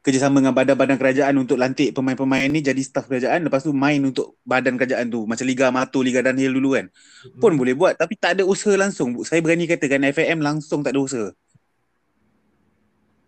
kerjasama 0.00 0.40
dengan 0.40 0.56
badan-badan 0.56 0.96
kerajaan 0.96 1.36
untuk 1.36 1.60
lantik 1.60 1.92
pemain-pemain 1.92 2.48
ni 2.48 2.64
jadi 2.64 2.80
staf 2.80 3.04
kerajaan 3.04 3.44
lepas 3.44 3.60
tu 3.60 3.76
main 3.76 4.00
untuk 4.00 4.40
badan 4.48 4.80
kerajaan 4.80 5.12
tu 5.12 5.28
macam 5.28 5.44
Liga 5.44 5.68
Amatur, 5.68 6.00
Liga 6.00 6.24
Dunhill 6.24 6.56
dulu 6.56 6.72
kan. 6.72 6.88
Pun 7.36 7.52
boleh 7.60 7.76
buat 7.76 8.00
tapi 8.00 8.16
tak 8.16 8.40
ada 8.40 8.48
usaha 8.48 8.72
langsung. 8.80 9.12
Saya 9.28 9.44
berani 9.44 9.68
katakan 9.68 10.00
FAM 10.08 10.40
langsung 10.40 10.80
tak 10.80 10.96
ada 10.96 11.00
usaha. 11.04 11.28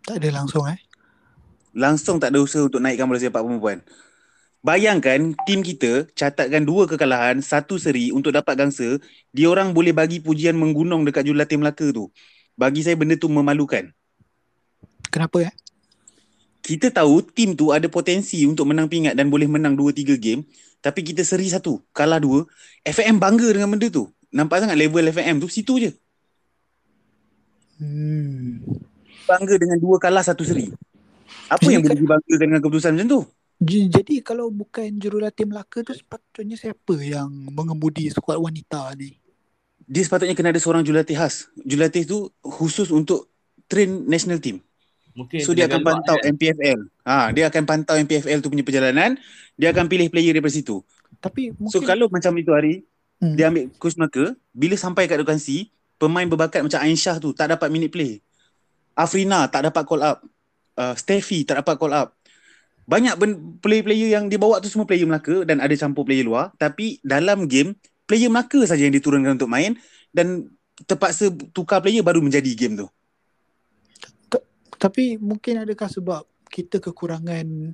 tak 0.03 0.19
ada 0.19 0.29
langsung 0.35 0.65
eh 0.67 0.81
Langsung 1.73 2.17
tak 2.21 2.33
ada 2.33 2.41
usaha 2.41 2.65
untuk 2.65 2.81
naikkan 2.81 3.05
bola 3.05 3.21
sepak 3.21 3.41
perempuan. 3.41 3.81
Bayangkan 4.63 5.35
tim 5.43 5.59
kita 5.59 6.07
catatkan 6.15 6.63
dua 6.63 6.87
kekalahan, 6.87 7.43
satu 7.43 7.75
seri 7.75 8.15
untuk 8.15 8.31
dapat 8.31 8.55
gangsa, 8.55 8.95
dia 9.35 9.51
orang 9.51 9.75
boleh 9.75 9.91
bagi 9.91 10.23
pujian 10.23 10.55
menggunung 10.55 11.03
dekat 11.03 11.27
jurulatih 11.27 11.59
Melaka 11.59 11.91
tu. 11.91 12.07
Bagi 12.55 12.79
saya 12.85 12.95
benda 12.95 13.17
tu 13.19 13.27
memalukan. 13.27 13.91
Kenapa 15.13 15.45
eh 15.45 15.53
Kita 16.63 16.89
tahu 16.89 17.21
tim 17.21 17.53
tu 17.53 17.69
ada 17.69 17.85
potensi 17.85 18.39
untuk 18.47 18.65
menang 18.65 18.87
pingat 18.87 19.13
dan 19.13 19.27
boleh 19.27 19.45
menang 19.45 19.75
2-3 19.75 20.15
game, 20.15 20.47
tapi 20.79 21.03
kita 21.03 21.19
seri 21.21 21.51
satu, 21.51 21.83
kalah 21.91 22.23
dua. 22.23 22.47
FAM 22.81 23.19
bangga 23.19 23.51
dengan 23.51 23.67
benda 23.67 23.91
tu. 23.91 24.07
Nampak 24.31 24.63
sangat 24.63 24.79
level 24.79 25.03
FAM 25.11 25.43
tu 25.43 25.51
situ 25.51 25.75
je. 25.77 25.91
hmm 27.77 28.63
Bangga 29.23 29.55
dengan 29.55 29.75
dua 29.79 29.99
kalah 29.99 30.23
satu 30.23 30.43
seri. 30.43 30.67
Apa 31.47 31.63
Jadi 31.63 31.73
yang 31.75 31.81
boleh 31.83 31.95
kan- 31.95 32.03
dibanggakan 32.03 32.39
dengan 32.39 32.59
keputusan 32.63 32.91
macam 32.95 33.07
tu? 33.07 33.21
Jadi 33.63 34.19
kalau 34.19 34.51
bukan 34.51 34.91
jurulatih 34.99 35.47
Melaka 35.47 35.83
tu 35.83 35.95
sepatutnya 35.95 36.59
siapa 36.59 36.95
yang 36.99 37.27
mengemudi 37.27 38.07
skuad 38.07 38.35
wanita 38.35 38.91
ni? 38.95 39.15
Dia 39.83 40.03
sepatutnya 40.03 40.35
kena 40.35 40.51
ada 40.51 40.59
seorang 40.59 40.83
jurulatih 40.83 41.15
khas. 41.15 41.47
Jurulatih 41.59 42.03
tu 42.03 42.17
khusus 42.39 42.91
untuk 42.91 43.31
train 43.67 44.03
national 44.03 44.39
team. 44.39 44.59
Mungkin 45.13 45.45
So 45.45 45.53
dia 45.53 45.69
akan 45.69 45.81
pantau 45.85 46.17
kan? 46.17 46.33
MPFL. 46.33 46.79
Ha, 47.05 47.29
dia 47.31 47.45
akan 47.49 47.63
pantau 47.63 47.95
MPFL 47.95 48.41
tu 48.41 48.49
punya 48.49 48.65
perjalanan, 48.65 49.13
dia 49.53 49.69
akan 49.69 49.85
pilih 49.85 50.09
player 50.09 50.33
daripada 50.33 50.53
situ. 50.53 50.81
Tapi 51.21 51.53
mungkin 51.53 51.69
So 51.69 51.85
kalau 51.85 52.09
macam 52.09 52.33
itu 52.37 52.51
hari, 52.51 52.83
Hmm. 53.23 53.39
dia 53.39 53.47
ambil 53.47 53.71
coach 53.79 53.95
Melaka, 53.95 54.35
bila 54.51 54.75
sampai 54.75 55.07
kat 55.07 55.15
Dukansi, 55.15 55.71
pemain 55.95 56.27
berbakat 56.27 56.59
macam 56.59 56.83
Aisyah 56.83 57.23
tu 57.23 57.31
tak 57.31 57.55
dapat 57.55 57.71
minute 57.71 57.87
play. 57.87 58.19
Afrina 58.93 59.47
tak 59.47 59.71
dapat 59.71 59.87
call 59.87 60.03
up. 60.03 60.17
Uh, 60.75 60.91
Steffi 60.97 61.45
tak 61.47 61.63
dapat 61.63 61.79
call 61.79 61.93
up. 61.93 62.17
Banyak 62.83 63.15
ben- 63.15 63.39
player-player 63.63 64.11
yang 64.11 64.27
dia 64.27 64.35
bawa 64.35 64.59
tu 64.59 64.67
semua 64.67 64.83
player 64.83 65.07
Melaka 65.07 65.47
dan 65.47 65.63
ada 65.63 65.71
campur 65.79 66.03
player 66.03 66.27
luar. 66.27 66.51
Tapi 66.59 66.99
dalam 66.99 67.47
game, 67.47 67.79
player 68.03 68.27
Melaka 68.27 68.59
saja 68.67 68.83
yang 68.83 68.91
diturunkan 68.91 69.39
untuk 69.39 69.47
main 69.47 69.79
dan 70.11 70.51
terpaksa 70.83 71.31
tukar 71.55 71.79
player 71.79 72.03
baru 72.03 72.19
menjadi 72.19 72.51
game 72.59 72.75
tu. 72.75 72.87
Tapi 74.83 75.15
mungkin 75.15 75.63
adakah 75.63 75.87
sebab 75.87 76.27
kita 76.51 76.83
kekurangan 76.83 77.71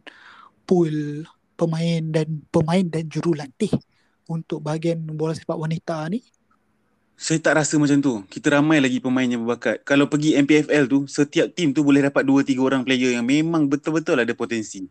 pool 0.69 1.26
pemain 1.58 2.06
dan 2.06 2.45
pemain 2.54 2.86
dan 2.86 3.10
jurulatih 3.10 3.74
untuk 4.30 4.62
bahagian 4.62 5.02
bola 5.17 5.34
sepak 5.34 5.58
wanita 5.58 6.06
ni? 6.13 6.22
Saya 7.17 7.41
tak 7.41 7.58
rasa 7.58 7.82
macam 7.82 7.98
tu. 7.98 8.13
Kita 8.30 8.62
ramai 8.62 8.78
lagi 8.78 9.02
pemain 9.02 9.26
yang 9.26 9.41
berbakat. 9.41 9.82
Kalau 9.82 10.06
pergi 10.06 10.38
MPFL 10.38 10.86
tu, 10.86 11.04
setiap 11.10 11.50
tim 11.52 11.74
tu 11.74 11.82
boleh 11.82 12.06
dapat 12.06 12.24
2-3 12.24 12.62
orang 12.62 12.82
player 12.86 13.17
yang 13.17 13.26
memang 13.26 13.65
betul-betul 13.65 14.22
ada 14.22 14.32
potensi. 14.38 14.86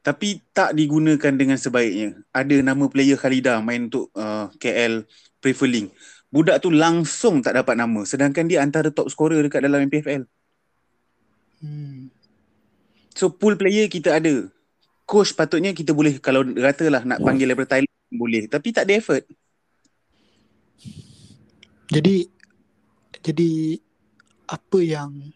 Tapi 0.00 0.40
tak 0.54 0.72
digunakan 0.72 1.34
dengan 1.34 1.58
sebaiknya. 1.58 2.14
Ada 2.30 2.62
nama 2.62 2.86
player 2.86 3.18
Khalida 3.18 3.58
main 3.60 3.90
untuk 3.90 4.08
uh, 4.14 4.48
KL 4.56 5.04
Prefer 5.42 5.68
League. 5.68 5.90
Budak 6.30 6.62
tu 6.62 6.70
langsung 6.72 7.42
tak 7.42 7.58
dapat 7.58 7.74
nama. 7.74 8.06
Sedangkan 8.06 8.46
dia 8.46 8.62
antara 8.64 8.88
top 8.88 9.10
scorer 9.12 9.42
dekat 9.44 9.66
dalam 9.66 9.84
MPFL. 9.84 10.37
Hmm. 11.62 12.12
So 13.14 13.30
pool 13.34 13.58
player 13.58 13.90
kita 13.90 14.18
ada. 14.18 14.46
Coach 15.08 15.32
patutnya 15.32 15.72
kita 15.72 15.96
boleh 15.96 16.20
kalau 16.20 16.44
katalah 16.44 17.02
nak 17.02 17.24
panggil 17.24 17.48
daripada 17.48 17.76
Thailand 17.76 18.12
boleh. 18.12 18.46
Tapi 18.46 18.68
tak 18.70 18.86
ada 18.86 18.94
effort. 19.00 19.24
Jadi 21.88 22.28
jadi 23.24 23.80
apa 24.48 24.78
yang 24.80 25.32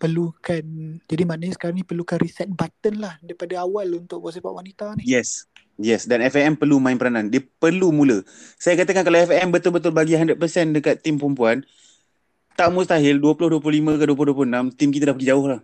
perlukan 0.00 0.64
jadi 1.08 1.22
maknanya 1.24 1.54
sekarang 1.56 1.80
ni 1.80 1.86
perlukan 1.86 2.20
reset 2.20 2.50
button 2.50 3.00
lah 3.00 3.16
daripada 3.24 3.64
awal 3.64 3.88
untuk 3.94 4.20
bola 4.20 4.34
sepak 4.34 4.52
wanita 4.52 4.96
ni. 4.98 5.06
Yes. 5.06 5.48
Yes 5.74 6.06
dan 6.06 6.22
FAM 6.30 6.54
perlu 6.54 6.78
main 6.78 6.94
peranan. 6.94 7.30
Dia 7.30 7.42
perlu 7.42 7.90
mula. 7.90 8.22
Saya 8.58 8.78
katakan 8.78 9.02
kalau 9.02 9.18
FAM 9.26 9.50
betul-betul 9.50 9.90
bagi 9.90 10.14
100% 10.14 10.38
dekat 10.70 11.02
tim 11.02 11.18
perempuan, 11.18 11.66
tak 12.54 12.70
mustahil 12.70 13.18
20 13.18 13.58
25 13.58 13.98
ke 13.98 14.04
20 14.06 14.70
26 14.70 14.78
tim 14.78 14.90
kita 14.94 15.10
dah 15.10 15.14
pergi 15.14 15.30
jauh 15.30 15.46
lah. 15.50 15.60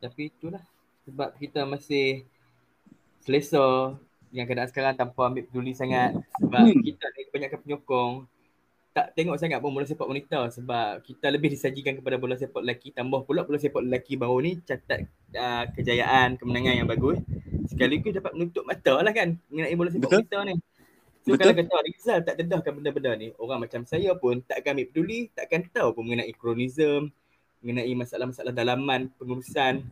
Tapi 0.00 0.22
itulah. 0.28 0.64
Sebab 1.08 1.36
kita 1.40 1.64
masih 1.64 2.28
selesa 3.24 3.96
yang 4.30 4.46
keadaan 4.46 4.68
sekarang 4.68 4.94
tanpa 4.96 5.32
ambil 5.32 5.48
peduli 5.48 5.72
sangat. 5.72 6.12
Sebab 6.40 6.64
hmm. 6.70 6.82
kita 6.84 7.04
ada 7.08 7.20
kebanyakan 7.32 7.58
penyokong. 7.64 8.12
Tak 8.90 9.06
tengok 9.14 9.38
sangat 9.38 9.58
pun 9.64 9.72
bola 9.72 9.88
sepak 9.88 10.08
wanita. 10.08 10.52
Sebab 10.52 11.04
kita 11.08 11.26
lebih 11.32 11.48
disajikan 11.56 11.96
kepada 11.96 12.20
bola 12.20 12.36
sepak 12.36 12.60
lelaki. 12.60 12.92
Tambah 12.92 13.24
pula 13.24 13.48
bola 13.48 13.56
sepak 13.56 13.80
lelaki 13.80 14.20
baru 14.20 14.44
ni 14.44 14.60
catat 14.60 15.08
uh, 15.36 15.64
kejayaan 15.72 16.36
kemenangan 16.36 16.84
yang 16.84 16.88
bagus. 16.88 17.16
Sekaligus 17.64 18.12
dapat 18.12 18.36
menutup 18.36 18.68
mata 18.68 19.00
lah 19.00 19.12
kan 19.16 19.40
mengenai 19.48 19.72
bola 19.72 19.88
sepak 19.88 20.04
Betul. 20.04 20.20
wanita 20.20 20.38
ni 20.52 20.54
so 21.22 21.36
Betul. 21.36 21.52
kalau 21.52 21.54
kata 21.60 21.76
Rizal 21.84 22.18
tak 22.24 22.34
dedahkan 22.40 22.72
benda-benda 22.76 23.12
ni. 23.16 23.28
Orang 23.36 23.64
macam 23.64 23.84
saya 23.84 24.12
pun 24.16 24.40
tak 24.44 24.64
akan 24.64 24.80
ambil 24.80 24.86
peduli 24.92 25.18
takkan 25.36 25.64
tahu 25.68 25.96
pun 25.96 26.02
mengenai 26.08 26.32
kronism 26.36 27.12
mengenai 27.60 27.92
masalah-masalah 27.92 28.56
dalaman 28.56 29.12
pengurusan. 29.20 29.84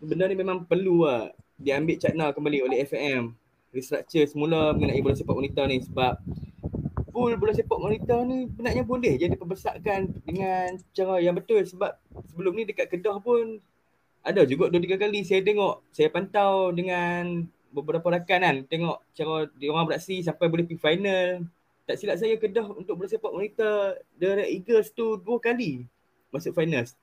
Benda 0.00 0.24
ni 0.28 0.36
memang 0.36 0.68
perlu 0.68 1.08
lah 1.08 1.32
diambil 1.60 1.96
cakna 2.00 2.32
kembali 2.32 2.58
oleh 2.64 2.84
FAM 2.88 3.36
restructure 3.70 4.26
semula 4.26 4.74
mengenai 4.74 4.98
bola 5.04 5.14
sepak 5.14 5.36
wanita 5.36 5.62
ni 5.70 5.78
sebab 5.84 6.18
pool 7.12 7.36
bola 7.38 7.52
sepak 7.54 7.78
wanita 7.78 8.26
ni 8.26 8.50
benarnya 8.50 8.82
boleh 8.82 9.14
jadi 9.14 9.34
pembesarkan 9.38 10.10
dengan 10.26 10.78
cara 10.90 11.22
yang 11.22 11.38
betul 11.38 11.62
sebab 11.62 11.94
sebelum 12.32 12.52
ni 12.58 12.64
dekat 12.66 12.90
Kedah 12.90 13.22
pun 13.22 13.62
ada 14.20 14.42
juga 14.44 14.68
dua 14.68 14.80
tiga 14.82 14.96
kali 14.98 15.22
saya 15.22 15.44
tengok 15.44 15.86
saya 15.94 16.08
pantau 16.10 16.74
dengan 16.74 17.46
beberapa 17.70 18.06
rakan 18.10 18.40
kan 18.42 18.56
tengok 18.66 18.98
cara 19.14 19.46
dia 19.56 19.68
orang 19.70 19.86
beraksi 19.86 20.20
sampai 20.20 20.46
boleh 20.50 20.66
pergi 20.66 20.82
final 20.82 21.26
tak 21.86 21.96
silap 21.98 22.16
saya 22.18 22.34
Kedah 22.38 22.66
untuk 22.70 22.98
bola 22.98 23.08
sepak 23.10 23.30
wanita 23.30 23.98
The 24.18 24.26
Red 24.42 24.50
Eagles 24.50 24.90
tu 24.94 25.18
dua 25.18 25.38
kali 25.38 25.86
masuk 26.34 26.54
finals 26.54 26.94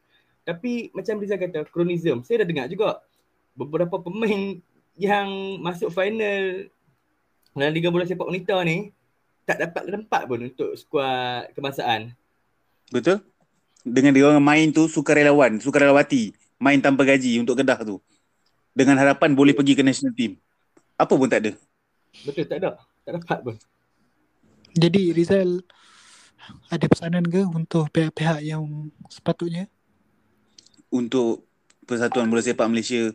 tapi 0.48 0.92
macam 0.96 1.20
Rizal 1.20 1.40
kata 1.40 1.68
kronism 1.68 2.24
saya 2.24 2.44
dah 2.44 2.48
dengar 2.48 2.68
juga 2.72 3.04
beberapa 3.58 3.98
pemain 3.98 4.62
yang 4.98 5.62
masuk 5.62 5.94
final 5.94 6.70
dalam 7.58 7.74
Liga 7.74 7.90
Bola 7.90 8.06
Sepak 8.06 8.30
Wanita 8.30 8.62
ni 8.66 8.94
tak 9.50 9.58
dapat 9.64 9.90
tempat 9.90 10.22
pun 10.28 10.40
untuk 10.44 10.76
skuad 10.78 11.50
kebangsaan. 11.58 12.14
Betul? 12.94 13.24
Dengan 13.82 14.12
dia 14.12 14.28
orang 14.28 14.44
main 14.44 14.68
tu 14.76 14.92
sukarelawan, 14.92 15.58
sukarelawati, 15.64 16.36
main 16.60 16.78
tanpa 16.84 17.08
gaji 17.08 17.40
untuk 17.40 17.58
Kedah 17.58 17.80
tu. 17.82 17.98
Dengan 18.76 19.00
harapan 19.00 19.34
boleh 19.34 19.56
pergi 19.56 19.74
ke 19.74 19.82
national 19.82 20.14
team. 20.14 20.36
Apa 20.98 21.14
pun 21.14 21.30
tak 21.30 21.46
ada. 21.46 21.52
Betul, 22.26 22.46
tak 22.50 22.58
ada. 22.60 22.82
Tak 23.06 23.12
dapat 23.22 23.40
pun. 23.46 23.56
Jadi 24.74 25.14
Rizal 25.14 25.62
ada 26.74 26.86
pesanan 26.90 27.26
ke 27.26 27.46
untuk 27.46 27.90
pihak-pihak 27.94 28.42
yang 28.42 28.90
sepatutnya? 29.10 29.70
Untuk 30.90 31.46
Persatuan 31.88 32.28
Bola 32.28 32.44
Sepak 32.44 32.68
Malaysia 32.68 33.14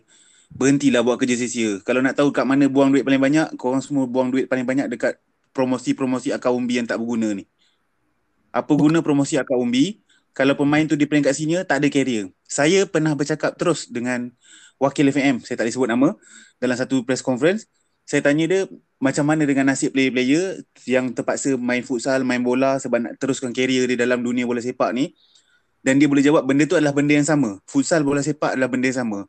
berhentilah 0.53 1.01
buat 1.05 1.17
kerja 1.21 1.37
sia-sia. 1.37 1.81
Kalau 1.85 2.05
nak 2.05 2.17
tahu 2.17 2.33
kat 2.33 2.45
mana 2.45 2.69
buang 2.69 2.93
duit 2.93 3.05
paling 3.05 3.21
banyak, 3.21 3.57
korang 3.57 3.81
semua 3.81 4.05
buang 4.05 4.33
duit 4.33 4.49
paling 4.49 4.65
banyak 4.65 4.89
dekat 4.89 5.17
promosi-promosi 5.53 6.33
akar 6.33 6.53
umbi 6.53 6.81
yang 6.81 6.89
tak 6.89 7.01
berguna 7.01 7.33
ni. 7.37 7.45
Apa 8.53 8.77
guna 8.77 9.01
promosi 9.01 9.41
akar 9.41 9.57
umbi 9.57 10.05
kalau 10.33 10.57
pemain 10.57 10.85
tu 10.85 10.97
di 10.97 11.05
peringkat 11.05 11.33
senior 11.37 11.63
tak 11.65 11.85
ada 11.85 11.89
carrier. 11.93 12.33
Saya 12.49 12.85
pernah 12.85 13.17
bercakap 13.17 13.57
terus 13.57 13.89
dengan 13.89 14.33
wakil 14.83 15.07
FM, 15.15 15.47
saya 15.47 15.55
tak 15.55 15.71
boleh 15.71 15.75
sebut 15.79 15.91
nama, 15.91 16.09
dalam 16.59 16.75
satu 16.75 17.07
press 17.07 17.23
conference. 17.23 17.71
Saya 18.03 18.19
tanya 18.19 18.51
dia 18.51 18.61
macam 18.99 19.23
mana 19.23 19.47
dengan 19.47 19.71
nasib 19.71 19.95
player-player 19.95 20.67
yang 20.91 21.15
terpaksa 21.15 21.55
main 21.55 21.87
futsal, 21.87 22.27
main 22.27 22.43
bola 22.43 22.83
sebab 22.83 22.99
nak 22.99 23.13
teruskan 23.23 23.55
carrier 23.55 23.87
di 23.87 23.95
dalam 23.95 24.27
dunia 24.27 24.43
bola 24.43 24.59
sepak 24.59 24.91
ni. 24.91 25.15
Dan 25.83 26.03
dia 26.03 26.11
boleh 26.11 26.23
jawab 26.23 26.43
benda 26.43 26.67
tu 26.67 26.75
adalah 26.75 26.91
benda 26.91 27.15
yang 27.15 27.27
sama. 27.27 27.63
Futsal, 27.67 28.03
bola 28.03 28.23
sepak 28.23 28.59
adalah 28.59 28.67
benda 28.67 28.91
yang 28.91 29.07
sama. 29.07 29.27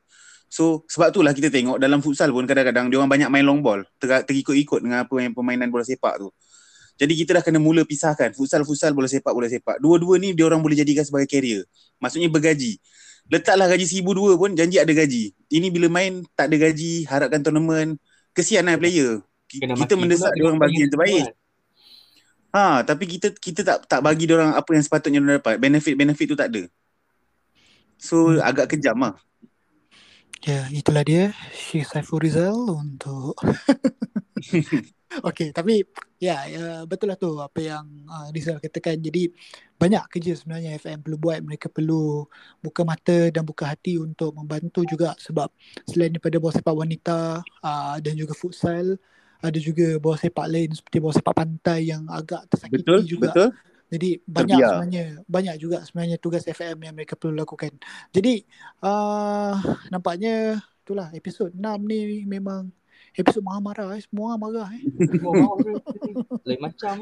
So 0.53 0.85
sebab 0.85 1.09
itulah 1.09 1.33
kita 1.33 1.49
tengok 1.49 1.81
dalam 1.81 1.97
futsal 2.05 2.29
pun 2.29 2.45
kadang-kadang 2.45 2.93
dia 2.93 3.01
orang 3.01 3.09
banyak 3.09 3.29
main 3.33 3.41
long 3.41 3.65
ball, 3.65 3.81
ter- 3.97 4.21
terikut-ikut 4.21 4.85
dengan 4.85 5.01
apa 5.01 5.15
yang 5.17 5.33
permainan 5.33 5.73
bola 5.73 5.81
sepak 5.81 6.21
tu. 6.21 6.29
Jadi 6.93 7.13
kita 7.25 7.41
dah 7.41 7.43
kena 7.45 7.57
mula 7.57 7.81
pisahkan 7.81 8.29
futsal-futsal 8.37 8.93
bola 8.93 9.09
sepak 9.09 9.33
bola 9.33 9.49
sepak. 9.49 9.81
Dua-dua 9.81 10.21
ni 10.21 10.37
dia 10.37 10.45
orang 10.45 10.61
boleh 10.61 10.77
jadikan 10.77 11.01
sebagai 11.01 11.25
carrier. 11.25 11.65
Maksudnya 11.97 12.29
bergaji. 12.29 12.77
Letaklah 13.31 13.71
gaji 13.71 13.85
seribu 13.87 14.11
dua 14.13 14.35
pun 14.35 14.51
janji 14.53 14.77
ada 14.77 14.91
gaji. 14.91 15.31
Ini 15.47 15.67
bila 15.71 15.87
main 15.87 16.27
tak 16.35 16.51
ada 16.51 16.69
gaji, 16.69 17.07
harapkan 17.07 17.39
tournament, 17.39 17.95
kesian 18.35 18.67
lah 18.67 18.75
player. 18.75 19.23
Kena 19.47 19.77
kita 19.77 19.93
mendesak 19.95 20.33
dia 20.33 20.43
orang 20.49 20.59
bagi 20.59 20.83
yang 20.83 20.91
terbaik. 20.91 21.25
Ha, 22.53 22.85
tapi 22.85 23.09
kita 23.09 23.33
kita 23.33 23.61
tak 23.65 23.77
tak 23.89 24.01
bagi 24.05 24.29
dia 24.29 24.37
orang 24.37 24.53
apa 24.53 24.69
yang 24.77 24.83
sepatutnya 24.85 25.19
dia 25.23 25.41
dapat. 25.41 25.57
Benefit-benefit 25.57 26.27
tu 26.29 26.37
tak 26.37 26.53
ada. 26.53 26.63
So 27.97 28.35
Hmm. 28.35 28.43
agak 28.43 28.75
kejam 28.75 28.97
lah. 28.99 29.15
Ya, 30.43 30.67
itulah 30.75 31.07
dia 31.07 31.31
Syekh 31.55 31.87
Saiful 31.87 32.19
Rizal 32.19 32.55
untuk 32.67 33.31
Okey, 35.13 35.53
tapi 35.53 35.85
ya, 36.17 36.43
ya 36.49 36.83
betul 36.89 37.13
lah 37.13 37.17
tu 37.21 37.37
apa 37.37 37.61
yang 37.61 37.85
uh, 38.09 38.27
Rizal 38.33 38.57
katakan. 38.59 38.97
Jadi 38.97 39.29
banyak 39.77 40.03
kerja 40.09 40.33
sebenarnya 40.35 40.75
FM 40.81 41.05
perlu 41.05 41.17
buat. 41.21 41.39
Mereka 41.45 41.69
perlu 41.69 42.25
buka 42.59 42.81
mata 42.81 43.29
dan 43.29 43.45
buka 43.45 43.69
hati 43.69 44.01
untuk 44.01 44.33
membantu 44.33 44.81
juga 44.83 45.13
sebab 45.21 45.47
selain 45.85 46.11
daripada 46.11 46.41
bola 46.41 46.51
sepak 46.57 46.75
wanita 46.75 47.45
uh, 47.45 47.95
dan 48.01 48.13
juga 48.17 48.33
futsal, 48.33 48.97
ada 49.37 49.59
juga 49.61 50.01
bola 50.01 50.17
sepak 50.17 50.47
lain 50.49 50.73
seperti 50.73 50.97
bola 50.97 51.13
sepak 51.13 51.35
pantai 51.39 51.93
yang 51.93 52.03
agak 52.09 52.49
tersakiti 52.49 52.81
Betul, 52.83 52.99
juga. 53.05 53.31
betul. 53.31 53.49
Jadi 53.93 54.09
banyak 54.25 54.57
Terbiar. 54.57 54.69
sebenarnya 54.73 55.05
banyak 55.29 55.55
juga 55.61 55.77
sebenarnya 55.85 56.17
tugas 56.17 56.41
FM 56.49 56.81
yang 56.81 56.97
mereka 56.97 57.13
perlu 57.13 57.37
lakukan. 57.37 57.77
Jadi 58.09 58.41
uh, 58.81 59.53
nampaknya 59.93 60.57
itulah 60.81 61.13
episod 61.13 61.53
6 61.53 61.61
ni 61.85 62.25
memang 62.25 62.73
episod 63.13 63.45
marah-marah 63.45 63.93
eh. 63.93 64.01
Semua 64.01 64.33
orang 64.33 64.41
marah 64.41 64.69
eh. 64.73 64.83
Semua 65.13 65.31
marah 65.37 65.55
dia. 65.61 65.75
Lain 66.41 66.61
macam. 66.65 66.95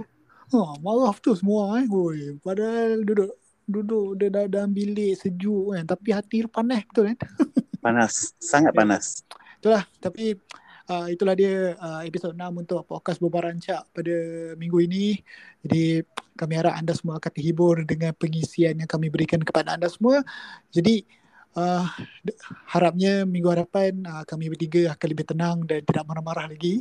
Ha, 0.52 0.60
marah 0.84 1.12
betul 1.16 1.36
semua 1.40 1.80
eh. 1.80 1.88
Oi, 1.88 2.36
padahal 2.44 3.08
duduk 3.08 3.40
duduk 3.72 4.20
dia 4.20 4.28
dah 4.28 4.46
dalam 4.52 4.76
bilik 4.76 5.16
sejuk 5.16 5.72
kan 5.72 5.88
tapi 5.88 6.12
hati 6.12 6.44
dia 6.44 6.52
panas 6.52 6.84
betul 6.92 7.16
kan. 7.16 7.18
Panas, 7.82 8.38
sangat 8.38 8.78
panas. 8.78 9.26
Itulah 9.58 9.82
tapi 9.98 10.38
uh, 10.86 11.08
itulah 11.10 11.34
dia 11.34 11.74
uh, 11.82 12.06
episod 12.06 12.38
6 12.38 12.62
untuk 12.62 12.86
podcast 12.86 13.18
Bobar 13.18 13.50
Rancak 13.50 13.90
pada 13.90 14.18
minggu 14.54 14.78
ini. 14.86 15.18
Jadi 15.66 16.06
kami 16.36 16.54
harap 16.58 16.78
anda 16.78 16.96
semua 16.96 17.20
akan 17.20 17.32
terhibur 17.32 17.84
dengan 17.84 18.16
pengisian 18.16 18.80
yang 18.80 18.90
kami 18.90 19.12
berikan 19.12 19.42
kepada 19.42 19.76
anda 19.76 19.88
semua. 19.92 20.24
Jadi 20.72 21.04
uh, 21.56 21.86
harapnya 22.72 23.28
minggu 23.28 23.50
hadapan 23.52 24.02
uh, 24.08 24.24
kami 24.24 24.52
bertiga 24.52 24.96
akan 24.96 25.08
lebih 25.08 25.26
tenang 25.28 25.58
dan 25.68 25.84
tidak 25.84 26.04
marah-marah 26.08 26.48
lagi. 26.52 26.80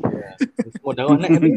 Semua 0.78 0.92
darah 0.94 1.16
nak 1.18 1.30
kami. 1.30 1.50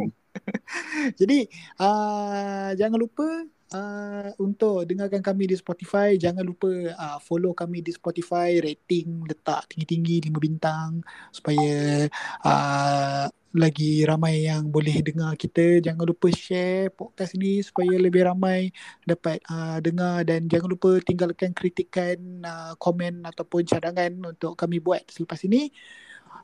Jadi 1.20 1.46
uh, 1.78 2.70
jangan 2.78 2.98
lupa 2.98 3.26
uh, 3.74 4.30
untuk 4.40 4.86
dengarkan 4.86 5.20
kami 5.20 5.50
di 5.50 5.58
Spotify. 5.58 6.16
Jangan 6.16 6.46
lupa 6.46 6.70
uh, 6.70 7.20
follow 7.20 7.52
kami 7.52 7.82
di 7.82 7.92
Spotify. 7.92 8.62
Rating 8.62 9.26
letak 9.26 9.74
tinggi-tinggi 9.74 10.30
5 10.30 10.38
bintang 10.38 11.02
supaya 11.34 12.08
uh, 12.46 13.26
lagi 13.54 14.02
ramai 14.06 14.50
yang 14.50 14.70
boleh 14.70 15.02
dengar 15.02 15.34
kita. 15.36 15.82
Jangan 15.82 16.06
lupa 16.06 16.30
share 16.34 16.94
podcast 16.94 17.34
ini 17.38 17.62
supaya 17.66 17.98
lebih 17.98 18.30
ramai 18.30 18.70
dapat 19.06 19.42
uh, 19.50 19.82
dengar 19.82 20.26
dan 20.26 20.46
jangan 20.46 20.70
lupa 20.74 21.02
tinggalkan 21.02 21.52
kritikan, 21.54 22.18
uh, 22.46 22.74
komen 22.78 23.26
ataupun 23.26 23.66
cadangan 23.66 24.34
untuk 24.34 24.54
kami 24.56 24.78
buat 24.78 25.06
selepas 25.10 25.42
ini. 25.46 25.74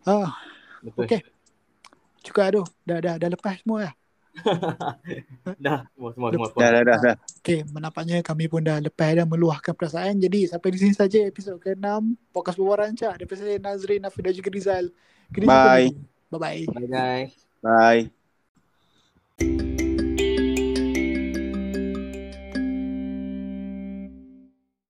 Uh. 0.06 0.30
Okey. 0.96 1.22
Cukup 2.24 2.44
aduh. 2.44 2.68
Dah 2.84 3.00
dah 3.00 3.16
dah 3.20 3.30
lepas 3.32 3.60
semua 3.62 3.90
dah. 3.90 3.94
Dah, 5.66 5.86
semua 5.96 6.10
semua 6.14 6.30
semua. 6.32 6.48
Dah, 6.56 6.70
dah, 6.72 6.84
dah, 6.84 6.98
dah. 6.98 7.16
Okey, 7.42 7.60
menampaknya 7.70 8.22
kami 8.22 8.48
pun 8.48 8.64
dah 8.64 8.80
lepas 8.80 9.16
dan 9.16 9.28
meluahkan 9.28 9.74
perasaan. 9.76 10.20
Jadi 10.20 10.50
sampai 10.50 10.70
di 10.74 10.80
sini 10.80 10.94
saja 10.94 11.20
episod 11.26 11.60
ke-6 11.60 12.16
Podcast 12.32 12.58
Berbual 12.60 12.80
Rancak 12.88 13.14
daripada 13.20 13.40
saya 13.42 13.60
Nazrin, 13.60 14.02
Nafi 14.04 14.20
dan 14.24 14.34
juga 14.34 14.50
Rizal. 14.52 14.86
Kita 15.30 15.46
Bye. 15.46 15.94
Bye-bye. 16.30 16.62
Bye 16.70 16.90
guys. 16.90 17.34
Bye. 17.60 19.69